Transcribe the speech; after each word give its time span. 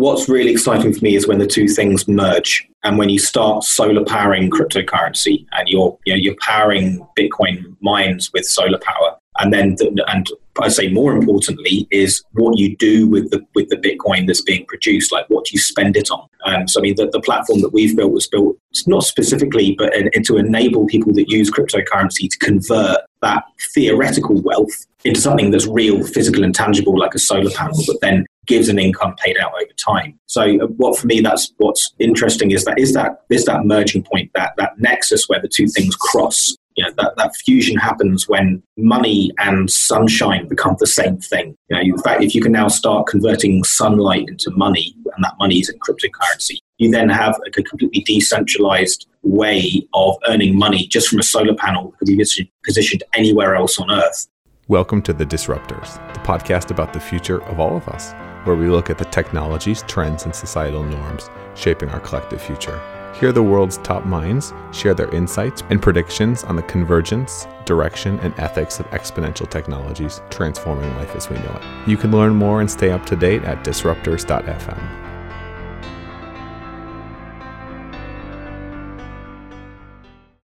what's 0.00 0.30
really 0.30 0.50
exciting 0.50 0.94
for 0.94 1.04
me 1.04 1.14
is 1.14 1.28
when 1.28 1.38
the 1.38 1.46
two 1.46 1.68
things 1.68 2.08
merge 2.08 2.66
and 2.84 2.96
when 2.96 3.10
you 3.10 3.18
start 3.18 3.62
solar 3.62 4.02
powering 4.02 4.50
cryptocurrency 4.50 5.44
and 5.52 5.68
you're 5.68 5.96
you 6.06 6.14
know, 6.14 6.16
you're 6.16 6.36
powering 6.40 7.06
Bitcoin 7.18 7.76
mines 7.82 8.30
with 8.32 8.46
solar 8.46 8.78
power, 8.78 9.18
and 9.40 9.52
then 9.52 9.74
the, 9.74 10.04
and 10.10 10.26
I 10.60 10.68
say 10.68 10.88
more 10.88 11.14
importantly 11.14 11.86
is 11.90 12.22
what 12.32 12.58
you 12.58 12.76
do 12.76 13.08
with 13.08 13.30
the 13.30 13.44
with 13.54 13.68
the 13.68 13.76
Bitcoin 13.76 14.26
that's 14.26 14.42
being 14.42 14.66
produced. 14.66 15.12
Like 15.12 15.26
what 15.28 15.44
do 15.44 15.50
you 15.52 15.60
spend 15.60 15.96
it 15.96 16.10
on? 16.10 16.26
Um, 16.44 16.66
so 16.68 16.80
I 16.80 16.82
mean, 16.82 16.96
the, 16.96 17.08
the 17.08 17.20
platform 17.20 17.60
that 17.62 17.72
we've 17.72 17.96
built 17.96 18.12
was 18.12 18.26
built 18.26 18.56
not 18.86 19.04
specifically, 19.04 19.74
but 19.76 19.94
in, 19.94 20.10
in, 20.12 20.22
to 20.24 20.36
enable 20.36 20.86
people 20.86 21.12
that 21.14 21.28
use 21.28 21.50
cryptocurrency 21.50 22.28
to 22.30 22.38
convert 22.38 22.98
that 23.22 23.44
theoretical 23.74 24.40
wealth 24.42 24.86
into 25.04 25.20
something 25.20 25.50
that's 25.50 25.66
real, 25.66 26.02
physical, 26.02 26.44
and 26.44 26.54
tangible, 26.54 26.98
like 26.98 27.14
a 27.14 27.18
solar 27.18 27.50
panel, 27.50 27.78
but 27.86 28.00
then 28.00 28.26
gives 28.46 28.68
an 28.68 28.78
income 28.78 29.14
paid 29.16 29.38
out 29.38 29.52
over 29.54 29.72
time. 29.76 30.18
So, 30.26 30.42
uh, 30.42 30.66
what 30.76 30.98
for 30.98 31.06
me, 31.06 31.20
that's 31.20 31.52
what's 31.58 31.92
interesting 31.98 32.50
is 32.50 32.64
that 32.64 32.78
is 32.78 32.94
that 32.94 33.22
is 33.30 33.44
that 33.44 33.64
merging 33.64 34.02
point, 34.02 34.30
that 34.34 34.54
that 34.56 34.78
nexus 34.78 35.28
where 35.28 35.40
the 35.40 35.48
two 35.48 35.68
things 35.68 35.94
cross. 35.96 36.56
You 36.80 36.86
know, 36.86 36.92
that, 36.96 37.14
that 37.18 37.36
fusion 37.36 37.76
happens 37.76 38.26
when 38.26 38.62
money 38.78 39.32
and 39.36 39.70
sunshine 39.70 40.48
become 40.48 40.76
the 40.78 40.86
same 40.86 41.18
thing. 41.18 41.54
You 41.68 41.76
know, 41.76 41.82
in 41.82 41.98
fact, 41.98 42.22
if 42.22 42.34
you 42.34 42.40
can 42.40 42.52
now 42.52 42.68
start 42.68 43.06
converting 43.06 43.62
sunlight 43.64 44.24
into 44.28 44.50
money, 44.52 44.94
and 45.14 45.22
that 45.22 45.34
money 45.38 45.58
is 45.58 45.68
in 45.68 45.78
cryptocurrency, 45.80 46.56
you 46.78 46.90
then 46.90 47.10
have 47.10 47.38
a 47.46 47.50
completely 47.50 48.00
decentralized 48.00 49.06
way 49.22 49.86
of 49.92 50.16
earning 50.26 50.58
money 50.58 50.86
just 50.86 51.10
from 51.10 51.18
a 51.18 51.22
solar 51.22 51.54
panel 51.54 51.94
that 52.00 52.06
be 52.06 52.50
positioned 52.64 53.02
anywhere 53.12 53.56
else 53.56 53.78
on 53.78 53.90
Earth. 53.90 54.28
Welcome 54.68 55.02
to 55.02 55.12
The 55.12 55.26
Disruptors, 55.26 56.02
the 56.14 56.20
podcast 56.20 56.70
about 56.70 56.94
the 56.94 57.00
future 57.00 57.42
of 57.42 57.60
all 57.60 57.76
of 57.76 57.88
us 57.88 58.14
where 58.44 58.56
we 58.56 58.70
look 58.70 58.88
at 58.88 58.96
the 58.96 59.04
technologies, 59.04 59.84
trends, 59.86 60.24
and 60.24 60.34
societal 60.34 60.82
norms 60.82 61.28
shaping 61.54 61.90
our 61.90 62.00
collective 62.00 62.40
future. 62.40 62.80
Hear 63.14 63.32
the 63.32 63.42
world's 63.42 63.78
top 63.78 64.06
minds 64.06 64.54
share 64.72 64.94
their 64.94 65.12
insights 65.14 65.62
and 65.68 65.82
predictions 65.82 66.44
on 66.44 66.56
the 66.56 66.62
convergence, 66.62 67.46
direction, 67.64 68.18
and 68.20 68.32
ethics 68.38 68.80
of 68.80 68.86
exponential 68.90 69.50
technologies 69.50 70.22
transforming 70.30 70.94
life 70.96 71.14
as 71.16 71.28
we 71.28 71.36
know 71.36 71.60
it. 71.60 71.88
You 71.88 71.96
can 71.96 72.12
learn 72.12 72.34
more 72.34 72.60
and 72.60 72.70
stay 72.70 72.90
up 72.90 73.04
to 73.06 73.16
date 73.16 73.42
at 73.44 73.64
disruptors.fm. 73.64 75.10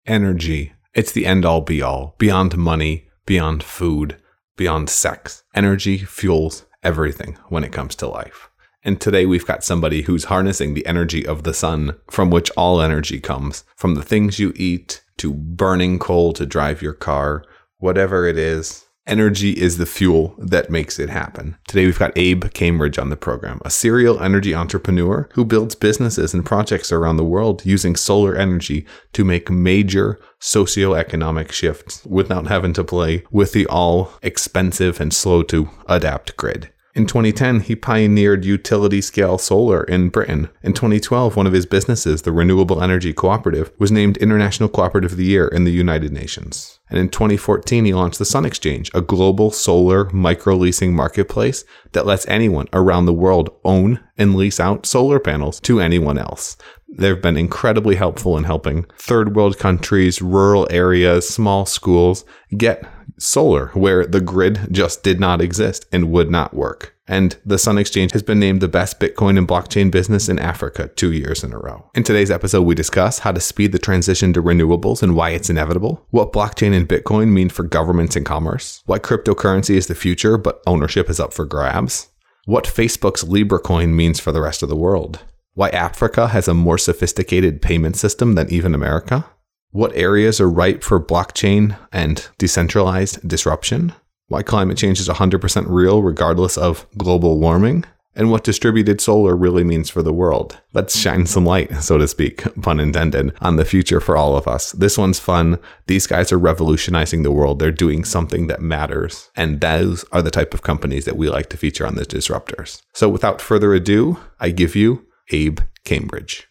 Energy. 0.07 0.73
It's 0.95 1.13
the 1.13 1.27
end 1.27 1.45
all 1.45 1.61
be 1.61 1.83
all, 1.83 2.15
beyond 2.19 2.57
money, 2.57 3.09
beyond 3.27 3.63
food, 3.63 4.17
beyond 4.57 4.89
sex. 4.89 5.45
Energy 5.55 5.99
fuels 5.99 6.65
everything 6.83 7.39
when 7.49 7.65
it 7.65 7.73
comes 7.73 7.95
to 7.97 8.07
life. 8.07 8.46
And 8.87 9.01
today 9.01 9.27
we've 9.27 9.45
got 9.45 9.65
somebody 9.65 10.03
who's 10.03 10.27
harnessing 10.27 10.75
the 10.75 10.87
energy 10.87 11.27
of 11.27 11.43
the 11.43 11.53
sun, 11.53 11.97
from 12.09 12.31
which 12.31 12.53
all 12.53 12.81
energy 12.81 13.19
comes, 13.19 13.65
from 13.75 13.97
the 13.97 14.03
things 14.03 14.39
you 14.39 14.53
eat 14.55 15.03
to 15.19 15.35
burning 15.35 15.99
coal 15.99 16.33
to 16.35 16.47
drive 16.47 16.83
your 16.83 16.93
car, 16.93 17.45
whatever 17.79 18.29
it 18.29 18.39
is. 18.39 18.85
Energy 19.05 19.51
is 19.51 19.79
the 19.79 19.87
fuel 19.87 20.37
that 20.39 20.71
makes 20.71 21.01
it 21.01 21.11
happen. 21.11 21.57
Today 21.67 21.85
we've 21.85 21.99
got 21.99 22.17
Abe 22.17 22.45
Cambridge 22.55 22.97
on 22.97 23.11
the 23.11 23.17
program, 23.17 23.61
a 23.65 23.71
serial 23.71 24.21
energy 24.23 24.55
entrepreneur 24.55 25.29
who 25.33 25.45
builds 25.45 25.75
businesses 25.75 26.33
and 26.33 26.47
projects 26.47 26.93
around 26.93 27.17
the 27.17 27.25
world 27.25 27.67
using 27.67 27.97
solar 27.97 28.37
energy 28.37 28.87
to 29.15 29.25
make 29.25 29.51
major 29.51 30.21
socioeconomic 30.41 31.51
shifts 31.51 32.05
without 32.07 32.47
having 32.47 32.73
to 32.75 32.85
play 32.85 33.25
with 33.33 33.53
the 33.53 33.67
all 33.67 34.13
expensive 34.23 35.01
and 35.01 35.13
slow 35.13 35.43
to 35.43 35.71
adapt 35.89 36.37
grid. 36.37 36.71
In 36.97 37.05
2010, 37.05 37.61
he 37.61 37.77
pioneered 37.77 38.47
utility 38.47 39.03
scale 39.03 39.37
solar 39.37 39.85
in 39.85 40.09
Britain. 40.09 40.49
In 40.63 40.73
2012, 40.73 41.37
one 41.37 41.47
of 41.47 41.53
his 41.53 41.67
businesses, 41.67 42.23
the 42.23 42.33
Renewable 42.33 42.83
Energy 42.83 43.13
Cooperative, 43.13 43.71
was 43.79 43.93
named 43.93 44.17
International 44.17 44.71
Cooperative 44.71 45.13
of 45.13 45.19
the 45.19 45.27
Year 45.27 45.47
in 45.47 45.65
the 45.65 45.73
United 45.73 46.11
Nations. 46.11 46.79
And 46.89 46.99
in 46.99 47.11
2014, 47.11 47.85
he 47.85 47.93
launched 47.93 48.19
the 48.19 48.25
Sun 48.25 48.47
Exchange, 48.47 48.91
a 48.95 49.03
global 49.03 49.51
solar 49.51 50.09
micro 50.09 50.57
leasing 50.57 50.97
marketplace 50.97 51.65
that 51.93 52.07
lets 52.07 52.27
anyone 52.29 52.67
around 52.73 53.05
the 53.05 53.13
world 53.13 53.51
own 53.63 54.01
and 54.17 54.35
lease 54.35 54.59
out 54.59 54.87
solar 54.87 55.21
panels 55.21 55.61
to 55.61 55.81
anyone 55.81 56.17
else. 56.17 56.57
They've 56.89 57.21
been 57.21 57.37
incredibly 57.37 57.97
helpful 57.97 58.39
in 58.39 58.45
helping 58.45 58.87
third 58.97 59.37
world 59.37 59.59
countries, 59.59 60.23
rural 60.23 60.67
areas, 60.71 61.29
small 61.29 61.67
schools 61.67 62.25
get 62.57 62.89
solar 63.19 63.69
where 63.69 64.07
the 64.07 64.21
grid 64.21 64.69
just 64.71 65.03
did 65.03 65.21
not 65.21 65.41
exist 65.41 65.87
and 65.93 66.11
would 66.11 66.31
not 66.31 66.55
work. 66.55 66.96
And 67.09 67.37
the 67.45 67.59
Sun 67.59 67.79
Exchange 67.79 68.13
has 68.13 68.23
been 68.23 68.41
named 68.41 68.61
the 68.61 68.69
best 68.69 68.99
Bitcoin 68.99 69.39
and 69.39 69.47
blockchain 69.47 69.91
business 69.91 70.29
in 70.29 70.39
Africa 70.39 70.89
two 70.89 71.13
years 71.13 71.45
in 71.45 71.53
a 71.53 71.59
row. 71.59 71.89
In 71.95 72.03
today's 72.03 72.31
episode, 72.31 72.63
we 72.63 72.75
discuss 72.75 73.21
how 73.21 73.33
to 73.33 73.41
speed 73.41 73.73
the 73.73 73.79
transition 73.79 74.33
to 74.33 74.43
renewables 74.43 75.03
and 75.03 75.15
why 75.15 75.31
it's 75.31 75.51
inevitable, 75.51 76.05
what 76.11 76.33
blockchain 76.33 76.77
and 76.77 76.89
Bitcoin 76.89 77.29
mean 77.29 77.49
for 77.49 77.63
governments 77.63 78.17
and 78.17 78.27
commerce, 78.27 78.83
why 78.87 78.99
cryptocurrency 78.99 79.77
is 79.77 79.87
the 79.87 79.95
future 79.95 80.37
but 80.37 80.63
ownership 80.67 81.09
is 81.09 81.21
up 81.21 81.33
for 81.33 81.45
grabs, 81.45 82.09
what 82.45 82.65
Facebook's 82.65 83.25
Libra 83.25 83.61
coin 83.61 83.95
means 83.95 84.19
for 84.19 84.33
the 84.33 84.41
rest 84.41 84.63
of 84.63 84.69
the 84.69 84.77
world, 84.77 85.21
why 85.55 85.69
Africa 85.71 86.29
has 86.29 86.49
a 86.49 86.55
more 86.55 86.79
sophisticated 86.79 87.63
payment 87.63 87.97
system 87.97 88.35
than 88.35 88.51
even 88.53 88.75
America, 88.75 89.27
what 89.71 89.95
areas 89.95 90.41
are 90.41 90.51
ripe 90.51 90.83
for 90.83 90.99
blockchain 90.99 91.77
and 91.93 92.29
decentralized 92.39 93.27
disruption? 93.29 93.93
Why 94.29 94.43
climate 94.43 94.77
change 94.77 94.99
is 94.99 95.09
100% 95.09 95.67
real 95.69 96.03
regardless 96.03 96.59
of 96.59 96.85
global 96.99 97.39
warming? 97.39 97.85
And 98.17 98.29
what 98.29 98.43
distributed 98.43 99.01
solar 99.01 99.37
really 99.37 99.63
means 99.63 99.89
for 99.89 100.03
the 100.03 100.13
world. 100.13 100.59
Let's 100.73 100.99
shine 100.99 101.27
some 101.27 101.47
light, 101.47 101.73
so 101.83 101.97
to 101.99 102.09
speak, 102.09 102.43
pun 102.61 102.81
intended, 102.81 103.33
on 103.41 103.55
the 103.55 103.65
future 103.65 104.01
for 104.01 104.17
all 104.17 104.37
of 104.37 104.49
us. 104.49 104.73
This 104.73 104.99
one's 104.99 105.21
fun. 105.21 105.61
These 105.87 106.09
guys 106.09 106.33
are 106.33 106.39
revolutionizing 106.39 107.23
the 107.23 107.31
world. 107.31 107.61
They're 107.61 107.71
doing 107.71 108.05
something 108.05 108.49
that 108.49 108.61
matters. 108.61 109.31
And 109.37 109.61
those 109.61 110.05
are 110.11 110.23
the 110.23 110.31
type 110.33 110.55
of 110.55 110.63
companies 110.63 111.05
that 111.05 111.17
we 111.17 111.29
like 111.29 111.49
to 111.51 111.57
feature 111.57 111.87
on 111.87 111.95
the 111.95 112.07
disruptors. 112.07 112.83
So 112.95 113.09
without 113.09 113.41
further 113.41 113.75
ado, 113.75 114.19
I 114.41 114.51
give 114.51 114.75
you 114.75 115.07
Abe 115.31 115.61
Cambridge. 115.85 116.49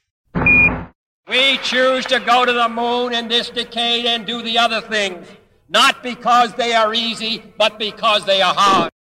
We 1.28 1.58
choose 1.58 2.06
to 2.06 2.20
go 2.20 2.46
to 2.46 2.54
the 2.54 2.70
moon 2.70 3.14
in 3.14 3.28
this 3.28 3.50
decade 3.50 4.06
and 4.06 4.26
do 4.26 4.44
the 4.44 4.60
other 4.60 4.80
things, 4.80 5.28
not 5.70 6.04
because 6.04 6.54
they 6.54 6.74
are 6.74 6.94
easy, 6.94 7.44
but 7.58 7.80
because 7.80 8.26
they 8.26 8.42
are 8.42 8.54
hard. 8.56 8.92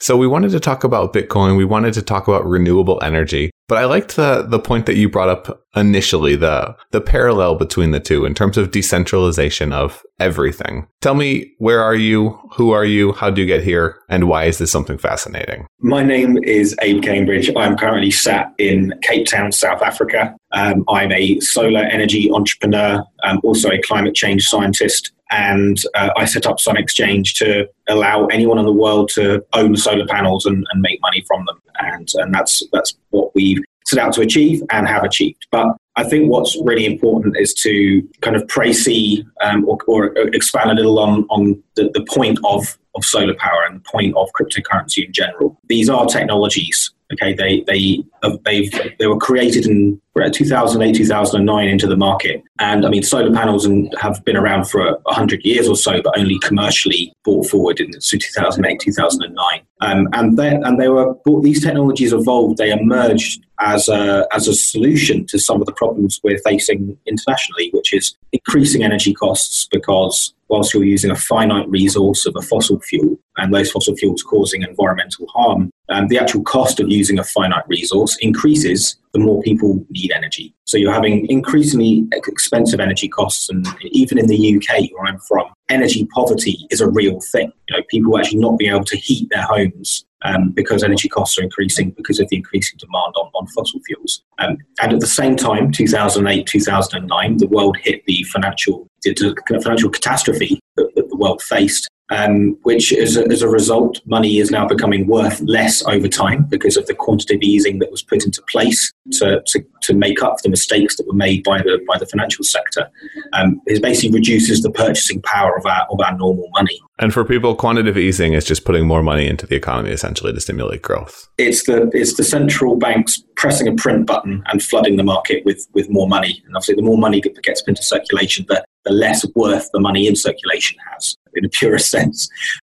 So 0.00 0.16
we 0.16 0.26
wanted 0.26 0.50
to 0.50 0.58
talk 0.58 0.82
about 0.82 1.12
Bitcoin. 1.12 1.56
We 1.56 1.64
wanted 1.64 1.94
to 1.94 2.02
talk 2.02 2.26
about 2.26 2.44
renewable 2.44 3.00
energy. 3.04 3.52
But 3.68 3.78
I 3.78 3.84
liked 3.84 4.16
the 4.16 4.42
the 4.42 4.58
point 4.58 4.86
that 4.86 4.96
you 4.96 5.08
brought 5.08 5.28
up 5.28 5.62
initially, 5.76 6.34
the 6.34 6.74
the 6.90 7.00
parallel 7.00 7.54
between 7.54 7.92
the 7.92 8.00
two 8.00 8.24
in 8.24 8.34
terms 8.34 8.58
of 8.58 8.72
decentralization 8.72 9.72
of 9.72 10.02
everything. 10.18 10.88
Tell 11.00 11.14
me 11.14 11.52
where 11.58 11.80
are 11.80 11.94
you, 11.94 12.36
who 12.56 12.72
are 12.72 12.84
you, 12.84 13.12
how 13.12 13.30
do 13.30 13.40
you 13.40 13.46
get 13.46 13.62
here, 13.62 13.96
and 14.08 14.28
why 14.28 14.46
is 14.46 14.58
this 14.58 14.72
something 14.72 14.98
fascinating? 14.98 15.68
My 15.78 16.02
name 16.02 16.36
is 16.42 16.76
Abe 16.82 17.00
Cambridge. 17.00 17.48
I'm 17.56 17.76
currently 17.78 18.10
sat 18.10 18.52
in 18.58 18.92
Cape 19.02 19.26
Town, 19.26 19.52
South 19.52 19.82
Africa. 19.82 20.34
Um, 20.50 20.84
I'm 20.88 21.12
a 21.12 21.38
solar 21.40 21.80
energy 21.80 22.28
entrepreneur, 22.32 23.04
I'm 23.22 23.38
also 23.44 23.70
a 23.70 23.80
climate 23.80 24.16
change 24.16 24.42
scientist, 24.48 25.12
and 25.32 25.78
uh, 25.94 26.10
I 26.16 26.26
set 26.26 26.46
up 26.46 26.60
Sun 26.60 26.76
Exchange 26.76 27.34
to 27.34 27.68
allow 27.88 28.26
anyone 28.26 28.58
in 28.58 28.66
the 28.66 28.72
world 28.72 29.08
to 29.14 29.44
own 29.54 29.76
solar 29.76 30.06
panels 30.06 30.44
and, 30.46 30.64
and 30.70 30.82
make 30.82 31.00
money 31.00 31.24
from 31.26 31.44
them. 31.46 31.60
And, 31.80 32.08
and 32.14 32.34
that's, 32.34 32.62
that's 32.72 32.94
what 33.10 33.34
we've 33.34 33.58
set 33.86 33.98
out 33.98 34.12
to 34.14 34.20
achieve 34.20 34.62
and 34.70 34.86
have 34.86 35.04
achieved. 35.04 35.46
But 35.50 35.76
I 35.96 36.04
think 36.04 36.30
what's 36.30 36.56
really 36.62 36.86
important 36.86 37.36
is 37.38 37.54
to 37.54 38.06
kind 38.20 38.36
of 38.36 38.42
précis 38.44 39.24
um, 39.42 39.66
or, 39.68 39.78
or, 39.86 40.06
expand 40.34 40.70
a 40.70 40.74
little 40.74 40.98
on, 40.98 41.24
on 41.30 41.62
the, 41.76 41.90
the 41.94 42.04
point 42.08 42.38
of, 42.44 42.78
of 42.94 43.04
solar 43.04 43.34
power 43.34 43.64
and 43.66 43.76
the 43.76 43.84
point 43.90 44.14
of 44.16 44.28
cryptocurrency 44.38 45.06
in 45.06 45.12
general. 45.12 45.58
These 45.68 45.88
are 45.88 46.06
technologies 46.06 46.92
Okay, 47.12 47.34
they 47.34 47.60
they 47.66 48.02
they 48.44 48.70
they 48.98 49.06
were 49.06 49.18
created 49.18 49.66
in 49.66 50.00
2008 50.16 50.94
2009 50.94 51.68
into 51.68 51.86
the 51.86 51.96
market, 51.96 52.42
and 52.58 52.86
I 52.86 52.88
mean 52.88 53.02
solar 53.02 53.32
panels 53.32 53.64
and 53.64 53.92
have 54.00 54.24
been 54.24 54.36
around 54.36 54.68
for 54.68 54.98
hundred 55.06 55.44
years 55.44 55.68
or 55.68 55.76
so, 55.76 56.00
but 56.02 56.18
only 56.18 56.38
commercially 56.38 57.14
brought 57.24 57.46
forward 57.46 57.80
in 57.80 58.00
so 58.00 58.16
2008 58.16 58.80
2009. 58.80 59.60
Um, 59.80 60.08
and 60.12 60.38
then 60.38 60.64
and 60.64 60.80
they 60.80 60.88
were 60.88 61.14
these 61.42 61.62
technologies 61.62 62.12
evolved. 62.12 62.58
They 62.58 62.70
emerged 62.70 63.44
as 63.60 63.88
a 63.88 64.26
as 64.32 64.48
a 64.48 64.54
solution 64.54 65.26
to 65.26 65.38
some 65.38 65.60
of 65.60 65.66
the 65.66 65.72
problems 65.72 66.20
we're 66.22 66.38
facing 66.38 66.96
internationally, 67.06 67.70
which 67.72 67.92
is 67.92 68.16
increasing 68.32 68.82
energy 68.82 69.12
costs 69.12 69.66
because 69.70 70.34
whilst 70.48 70.74
you're 70.74 70.84
using 70.84 71.10
a 71.10 71.16
finite 71.16 71.68
resource 71.68 72.26
of 72.26 72.34
a 72.36 72.42
fossil 72.42 72.78
fuel 72.80 73.18
and 73.38 73.54
those 73.54 73.70
fossil 73.70 73.96
fuels 73.96 74.22
causing 74.22 74.62
environmental 74.62 75.26
harm, 75.28 75.70
um, 75.92 76.08
the 76.08 76.18
actual 76.18 76.42
cost 76.42 76.80
of 76.80 76.88
using 76.88 77.18
a 77.18 77.24
finite 77.24 77.64
resource 77.68 78.16
increases 78.20 78.96
the 79.12 79.18
more 79.18 79.42
people 79.42 79.84
need 79.90 80.10
energy. 80.10 80.54
So 80.64 80.78
you're 80.78 80.92
having 80.92 81.26
increasingly 81.28 82.08
expensive 82.12 82.80
energy 82.80 83.08
costs, 83.08 83.50
and 83.50 83.66
even 83.82 84.18
in 84.18 84.26
the 84.26 84.56
UK, 84.56 84.90
where 84.92 85.06
I'm 85.06 85.18
from, 85.18 85.52
energy 85.68 86.06
poverty 86.14 86.66
is 86.70 86.80
a 86.80 86.88
real 86.88 87.20
thing. 87.30 87.52
You 87.68 87.76
know, 87.76 87.82
people 87.90 88.18
actually 88.18 88.40
not 88.40 88.58
being 88.58 88.72
able 88.72 88.86
to 88.86 88.96
heat 88.96 89.28
their 89.30 89.42
homes 89.42 90.06
um, 90.24 90.50
because 90.50 90.82
energy 90.82 91.08
costs 91.08 91.38
are 91.38 91.42
increasing 91.42 91.90
because 91.90 92.20
of 92.20 92.28
the 92.28 92.36
increasing 92.36 92.78
demand 92.78 93.14
on, 93.16 93.30
on 93.34 93.46
fossil 93.48 93.80
fuels. 93.86 94.22
Um, 94.38 94.56
and 94.80 94.92
at 94.92 95.00
the 95.00 95.06
same 95.06 95.36
time, 95.36 95.72
2008, 95.72 96.46
2009, 96.46 97.36
the 97.36 97.46
world 97.48 97.76
hit 97.76 98.04
the 98.06 98.22
financial 98.24 98.88
the 99.02 99.60
financial 99.62 99.90
catastrophe 99.90 100.60
that, 100.76 100.94
that 100.94 101.08
the 101.08 101.16
world 101.16 101.42
faced 101.42 101.88
um, 102.10 102.58
which 102.62 102.92
as 102.92 103.16
a, 103.16 103.26
as 103.28 103.42
a 103.42 103.48
result, 103.48 104.00
money 104.04 104.38
is 104.38 104.50
now 104.50 104.66
becoming 104.66 105.06
worth 105.06 105.40
less 105.42 105.84
over 105.86 106.08
time 106.08 106.44
because 106.44 106.76
of 106.76 106.86
the 106.86 106.94
quantitative 106.94 107.42
easing 107.42 107.78
that 107.78 107.90
was 107.90 108.02
put 108.02 108.24
into 108.24 108.42
place 108.50 108.92
to, 109.12 109.42
to, 109.46 109.64
to 109.82 109.94
make 109.94 110.22
up 110.22 110.36
the 110.42 110.48
mistakes 110.48 110.96
that 110.96 111.06
were 111.06 111.14
made 111.14 111.42
by 111.42 111.58
the 111.58 111.80
by 111.88 111.98
the 111.98 112.06
financial 112.06 112.44
sector. 112.44 112.90
Um, 113.32 113.60
it 113.66 113.82
basically 113.82 114.18
reduces 114.18 114.62
the 114.62 114.70
purchasing 114.70 115.22
power 115.22 115.56
of 115.56 115.64
our 115.66 115.86
of 115.90 116.00
our 116.00 116.16
normal 116.16 116.50
money. 116.54 116.78
And 116.98 117.12
for 117.12 117.24
people, 117.24 117.54
quantitative 117.56 117.98
easing 117.98 118.34
is 118.34 118.44
just 118.44 118.64
putting 118.64 118.86
more 118.86 119.02
money 119.02 119.26
into 119.26 119.46
the 119.46 119.56
economy, 119.56 119.90
essentially, 119.90 120.32
to 120.32 120.40
stimulate 120.40 120.82
growth. 120.82 121.28
It's 121.38 121.64
the 121.64 121.90
it's 121.92 122.16
the 122.16 122.24
central 122.24 122.76
banks 122.76 123.22
pressing 123.36 123.66
a 123.66 123.74
print 123.74 124.06
button 124.06 124.42
and 124.46 124.62
flooding 124.62 124.96
the 124.96 125.04
market 125.04 125.44
with 125.44 125.66
with 125.72 125.88
more 125.88 126.08
money. 126.08 126.42
And 126.46 126.54
obviously, 126.54 126.74
the 126.74 126.82
more 126.82 126.98
money 126.98 127.20
that 127.20 127.42
gets 127.42 127.62
into 127.66 127.82
circulation, 127.82 128.44
the 128.48 128.64
the 128.84 128.92
less 128.92 129.24
worth 129.34 129.68
the 129.72 129.80
money 129.80 130.06
in 130.06 130.16
circulation 130.16 130.78
has, 130.92 131.16
in 131.34 131.44
a 131.44 131.48
purest 131.48 131.90
sense. 131.90 132.28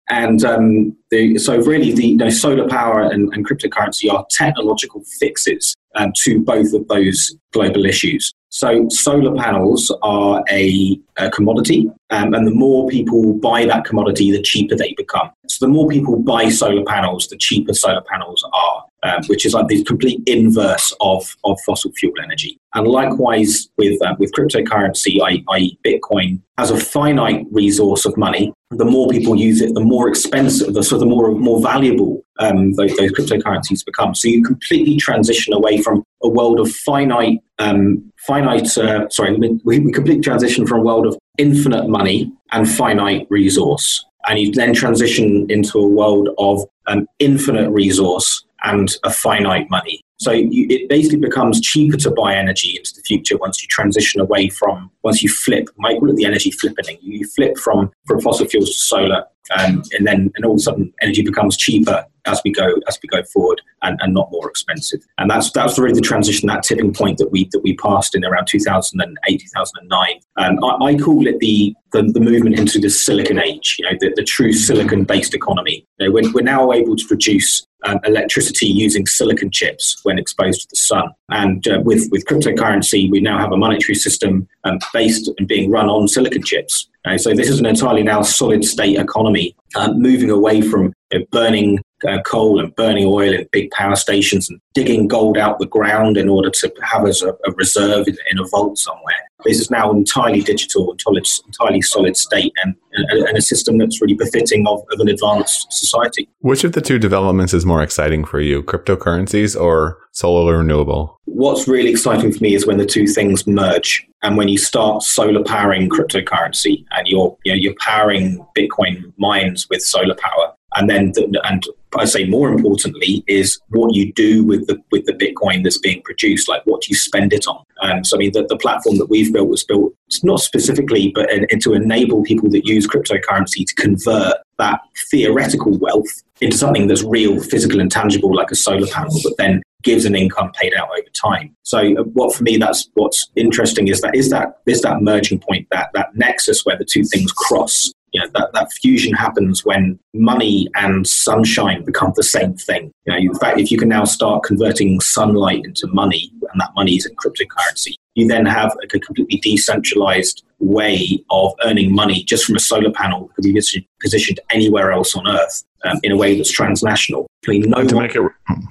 And 0.09 0.43
um, 0.43 0.97
the, 1.11 1.37
so, 1.37 1.57
really, 1.61 1.93
the 1.93 2.07
you 2.07 2.17
know, 2.17 2.29
solar 2.29 2.67
power 2.67 3.01
and, 3.01 3.31
and, 3.33 3.47
cryptocurrency 3.47 4.11
are 4.11 4.25
technological 4.31 5.03
fixes 5.19 5.75
um, 5.95 6.11
to 6.23 6.39
both 6.39 6.73
of 6.73 6.87
those 6.87 7.35
global 7.53 7.85
issues. 7.85 8.33
So, 8.49 8.87
solar 8.89 9.35
panels 9.35 9.95
are 10.01 10.43
a, 10.49 10.99
a 11.17 11.29
commodity, 11.29 11.91
um, 12.09 12.33
and 12.33 12.47
the 12.47 12.51
more 12.51 12.87
people 12.87 13.35
buy 13.35 13.65
that 13.65 13.85
commodity, 13.85 14.31
the 14.31 14.41
cheaper 14.41 14.75
they 14.75 14.95
become. 14.97 15.29
So, 15.47 15.67
the 15.67 15.71
more 15.71 15.87
people 15.87 16.17
buy 16.17 16.49
solar 16.49 16.83
panels, 16.83 17.27
the 17.27 17.37
cheaper 17.37 17.75
solar 17.75 18.01
panels 18.01 18.43
are 18.51 18.85
um, 19.03 19.23
which 19.27 19.45
is 19.45 19.53
like 19.53 19.67
the 19.67 19.83
complete 19.83 20.21
inverse 20.25 20.93
of, 20.99 21.35
of 21.43 21.59
fossil 21.65 21.91
fuel 21.93 22.13
energy. 22.21 22.59
And 22.73 22.87
likewise 22.87 23.69
with, 23.77 24.01
uh, 24.01 24.15
with 24.19 24.31
cryptocurrency, 24.33 25.19
i.e., 25.21 25.77
Bitcoin, 25.85 26.41
as 26.57 26.71
a 26.71 26.77
finite 26.77 27.45
resource 27.51 28.05
of 28.05 28.17
money, 28.17 28.53
the 28.71 28.85
more 28.85 29.07
people 29.07 29.35
use 29.35 29.61
it, 29.61 29.73
the 29.73 29.81
more 29.81 30.07
expensive, 30.07 30.73
the, 30.73 30.83
so 30.83 30.97
the 30.97 31.05
more, 31.05 31.31
more 31.31 31.61
valuable 31.61 32.23
um, 32.39 32.73
those, 32.73 32.95
those, 32.97 33.11
cryptocurrencies 33.11 33.85
become. 33.85 34.13
So 34.13 34.27
you 34.27 34.43
completely 34.43 34.97
transition 34.97 35.53
away 35.53 35.81
from 35.81 36.03
a 36.23 36.29
world 36.29 36.59
of 36.59 36.71
finite, 36.71 37.39
um, 37.57 38.11
finite. 38.27 38.77
Uh, 38.77 39.09
sorry, 39.09 39.35
we, 39.35 39.79
we 39.79 39.91
completely 39.91 40.21
transition 40.21 40.65
from 40.65 40.79
a 40.79 40.83
world 40.83 41.05
of 41.05 41.17
infinite 41.37 41.87
money 41.87 42.31
and 42.51 42.69
finite 42.69 43.27
resource, 43.29 44.05
and 44.27 44.39
you 44.39 44.51
then 44.51 44.73
transition 44.73 45.47
into 45.49 45.79
a 45.79 45.87
world 45.87 46.29
of 46.37 46.63
um, 46.87 47.07
infinite 47.19 47.69
resource 47.71 48.45
and 48.63 48.95
a 49.03 49.11
finite 49.11 49.69
money. 49.69 50.01
So 50.19 50.31
you, 50.31 50.67
it 50.69 50.89
basically 50.89 51.19
becomes 51.19 51.61
cheaper 51.61 51.97
to 51.97 52.11
buy 52.11 52.35
energy 52.35 52.75
into 52.77 52.93
the 52.93 53.01
future 53.01 53.37
once 53.37 53.61
you 53.61 53.67
transition 53.69 54.19
away 54.19 54.49
from, 54.49 54.91
once 55.03 55.23
you 55.23 55.29
flip, 55.29 55.69
might 55.77 55.99
call 55.99 56.11
it 56.11 56.17
the 56.17 56.25
energy 56.25 56.51
flipping. 56.51 56.97
You 57.01 57.25
flip 57.25 57.57
from, 57.57 57.91
from 58.05 58.19
fossil 58.19 58.45
fuels 58.45 58.69
to 58.69 58.77
solar, 58.77 59.25
um, 59.57 59.81
and 59.93 60.05
then 60.05 60.31
and 60.35 60.45
all 60.45 60.53
of 60.53 60.57
a 60.57 60.61
sudden 60.61 60.93
energy 61.01 61.23
becomes 61.23 61.57
cheaper 61.57 62.05
as 62.25 62.41
we 62.43 62.51
go 62.51 62.75
as 62.87 62.99
we 63.01 63.07
go 63.07 63.23
forward 63.33 63.61
and, 63.81 63.97
and 64.01 64.13
not 64.13 64.29
more 64.31 64.49
expensive. 64.49 64.99
And 65.17 65.29
that's 65.29 65.51
that's 65.51 65.79
really 65.79 65.95
the 65.95 66.01
transition, 66.01 66.47
that 66.47 66.63
tipping 66.63 66.93
point 66.93 67.17
that 67.17 67.31
we 67.31 67.49
that 67.51 67.61
we 67.61 67.75
passed 67.77 68.15
in 68.15 68.25
around 68.25 68.47
2008, 68.47 69.39
2009. 69.39 70.19
Um, 70.37 70.63
I, 70.63 70.85
I, 70.85 70.95
call 70.97 71.27
it 71.27 71.39
the, 71.39 71.73
the, 71.91 72.03
the 72.03 72.19
movement 72.19 72.59
into 72.59 72.79
the 72.79 72.89
silicon 72.89 73.39
age. 73.39 73.77
You 73.79 73.85
know, 73.85 73.97
the, 73.99 74.13
the 74.15 74.23
true 74.23 74.53
silicon 74.53 75.03
based 75.03 75.33
economy. 75.33 75.85
You 75.97 76.07
know, 76.07 76.13
we're, 76.13 76.31
we're 76.31 76.43
now 76.43 76.71
able 76.71 76.95
to 76.95 77.07
produce 77.07 77.65
um, 77.85 77.99
electricity 78.03 78.67
using 78.67 79.05
silicon 79.05 79.51
chips 79.51 80.01
when 80.09 80.17
exposed 80.17 80.61
to 80.61 80.67
the 80.71 80.75
sun. 80.75 81.07
And 81.29 81.67
uh, 81.67 81.81
with, 81.83 82.09
with 82.11 82.25
cryptocurrency, 82.25 83.09
we 83.11 83.19
now 83.21 83.37
have 83.37 83.51
a 83.51 83.57
monetary 83.57 83.95
system 83.95 84.47
um, 84.63 84.79
based 84.91 85.31
and 85.37 85.47
being 85.47 85.69
run 85.69 85.87
on 85.87 86.07
silicon 86.07 86.43
chips. 86.43 86.89
Uh, 87.05 87.17
so 87.17 87.33
this 87.33 87.47
is 87.47 87.59
an 87.59 87.67
entirely 87.67 88.03
now 88.03 88.21
solid 88.23 88.65
state 88.65 88.97
economy, 88.97 89.55
uh, 89.75 89.93
moving 89.93 90.31
away 90.31 90.61
from 90.61 90.91
you 91.11 91.19
burning 91.31 91.79
uh, 92.07 92.21
coal 92.23 92.59
and 92.59 92.75
burning 92.75 93.05
oil 93.05 93.33
in 93.33 93.47
big 93.51 93.71
power 93.71 93.95
stations 93.95 94.49
and 94.49 94.59
digging 94.73 95.07
gold 95.07 95.37
out 95.37 95.59
the 95.59 95.65
ground 95.65 96.17
in 96.17 96.29
order 96.29 96.49
to 96.49 96.71
have 96.83 97.05
as 97.05 97.21
a, 97.21 97.29
a 97.29 97.51
reserve 97.55 98.07
in, 98.07 98.17
in, 98.31 98.39
a 98.39 98.47
vault 98.47 98.77
somewhere. 98.77 99.15
This 99.45 99.59
is 99.59 99.71
now 99.71 99.91
entirely 99.91 100.41
digital, 100.41 100.91
entirely, 100.91 101.21
entirely 101.45 101.81
solid 101.81 102.17
state, 102.17 102.53
and, 102.63 102.75
and, 102.93 103.27
and, 103.27 103.37
a 103.37 103.41
system 103.41 103.77
that's 103.77 104.01
really 104.01 104.13
befitting 104.13 104.67
of, 104.67 104.81
of 104.91 104.99
an 104.99 105.07
advanced 105.07 105.71
society. 105.71 106.27
Which 106.39 106.63
of 106.63 106.73
the 106.73 106.81
two 106.81 106.99
developments 106.99 107.53
is 107.53 107.65
more 107.65 107.81
exciting 107.81 108.25
for 108.25 108.41
you, 108.41 108.63
cryptocurrencies 108.63 109.59
or 109.59 109.97
solar 110.11 110.57
renewable? 110.57 111.17
What's 111.25 111.67
really 111.67 111.89
exciting 111.89 112.33
for 112.33 112.43
me 112.43 112.53
is 112.53 112.65
when 112.65 112.77
the 112.77 112.85
two 112.85 113.07
things 113.07 113.47
merge 113.47 114.05
and 114.23 114.35
when 114.35 114.49
you 114.49 114.57
start 114.57 115.03
solar 115.03 115.43
powering 115.43 115.89
cryptocurrency 115.89 116.83
and 116.91 117.07
you're 117.07 117.37
you 117.45 117.53
know, 117.53 117.57
you're 117.57 117.75
powering 117.79 118.45
Bitcoin 118.57 119.13
mines 119.17 119.67
with 119.69 119.81
solar 119.81 120.15
power 120.15 120.53
and 120.75 120.89
then 120.89 121.11
the, 121.13 121.41
and 121.47 121.63
I 121.97 122.05
say 122.05 122.25
more 122.25 122.49
importantly 122.49 123.23
is 123.27 123.59
what 123.69 123.95
you 123.95 124.13
do 124.13 124.43
with 124.43 124.67
the 124.67 124.81
with 124.91 125.05
the 125.05 125.13
Bitcoin 125.13 125.63
that's 125.63 125.77
being 125.77 126.01
produced, 126.03 126.47
like 126.47 126.63
what 126.65 126.81
do 126.81 126.87
you 126.89 126.95
spend 126.95 127.33
it 127.33 127.47
on. 127.47 127.63
Um, 127.81 128.03
so 128.03 128.15
I 128.15 128.19
mean, 128.19 128.31
the, 128.31 128.45
the 128.45 128.57
platform 128.57 128.97
that 128.97 129.09
we've 129.09 129.33
built 129.33 129.49
was 129.49 129.63
built 129.63 129.93
not 130.23 130.39
specifically, 130.39 131.11
but 131.13 131.31
in, 131.31 131.45
in, 131.49 131.59
to 131.61 131.73
enable 131.73 132.23
people 132.23 132.49
that 132.51 132.65
use 132.65 132.87
cryptocurrency 132.87 133.65
to 133.65 133.75
convert 133.75 134.35
that 134.57 134.81
theoretical 135.09 135.77
wealth 135.77 136.23
into 136.41 136.57
something 136.57 136.87
that's 136.87 137.03
real, 137.03 137.39
physical, 137.39 137.79
and 137.79 137.91
tangible, 137.91 138.35
like 138.35 138.51
a 138.51 138.55
solar 138.55 138.87
panel, 138.87 139.17
but 139.23 139.37
then 139.37 139.61
gives 139.83 140.05
an 140.05 140.15
income 140.15 140.51
paid 140.53 140.73
out 140.75 140.89
over 140.89 141.07
time. 141.13 141.55
So 141.63 141.79
uh, 141.79 142.03
what 142.03 142.35
for 142.35 142.43
me 142.43 142.57
that's 142.57 142.89
what's 142.93 143.29
interesting 143.35 143.87
is 143.87 144.01
that 144.01 144.15
is 144.15 144.29
that 144.29 144.59
is 144.65 144.81
that 144.81 145.01
merging 145.01 145.39
point, 145.39 145.67
that 145.71 145.89
that 145.93 146.15
nexus 146.15 146.61
where 146.65 146.77
the 146.77 146.85
two 146.85 147.03
things 147.03 147.31
cross 147.31 147.91
you 148.13 148.21
know, 148.21 148.27
that, 148.33 148.49
that 148.53 148.71
fusion 148.73 149.13
happens 149.13 149.65
when 149.65 149.99
money 150.13 150.67
and 150.75 151.07
sunshine 151.07 151.83
become 151.83 152.13
the 152.15 152.23
same 152.23 152.55
thing. 152.55 152.91
You 153.05 153.13
know, 153.13 153.19
in 153.19 153.35
fact, 153.35 153.59
if 153.59 153.71
you 153.71 153.77
can 153.77 153.89
now 153.89 154.03
start 154.05 154.43
converting 154.43 154.99
sunlight 154.99 155.65
into 155.65 155.87
money, 155.87 156.31
and 156.51 156.59
that 156.59 156.71
money 156.75 156.95
is 156.95 157.05
in 157.05 157.15
cryptocurrency, 157.15 157.93
you 158.15 158.27
then 158.27 158.45
have 158.45 158.75
a 158.83 158.87
completely 158.87 159.39
decentralized 159.39 160.43
way 160.59 161.23
of 161.29 161.53
earning 161.63 161.93
money 161.93 162.23
just 162.23 162.45
from 162.45 162.55
a 162.55 162.59
solar 162.59 162.91
panel 162.91 163.27
that 163.27 163.35
could 163.35 163.43
be 163.43 163.87
positioned 164.01 164.39
anywhere 164.51 164.91
else 164.91 165.15
on 165.15 165.27
Earth 165.27 165.63
um, 165.85 165.99
in 166.03 166.11
a 166.11 166.17
way 166.17 166.35
that's 166.35 166.51
transnational. 166.51 167.27
I 167.47 167.51
mean, 167.51 167.69
no 167.69 167.85
to 167.85 167.95
one, 167.95 168.03
make 168.03 168.15
it, 168.15 168.21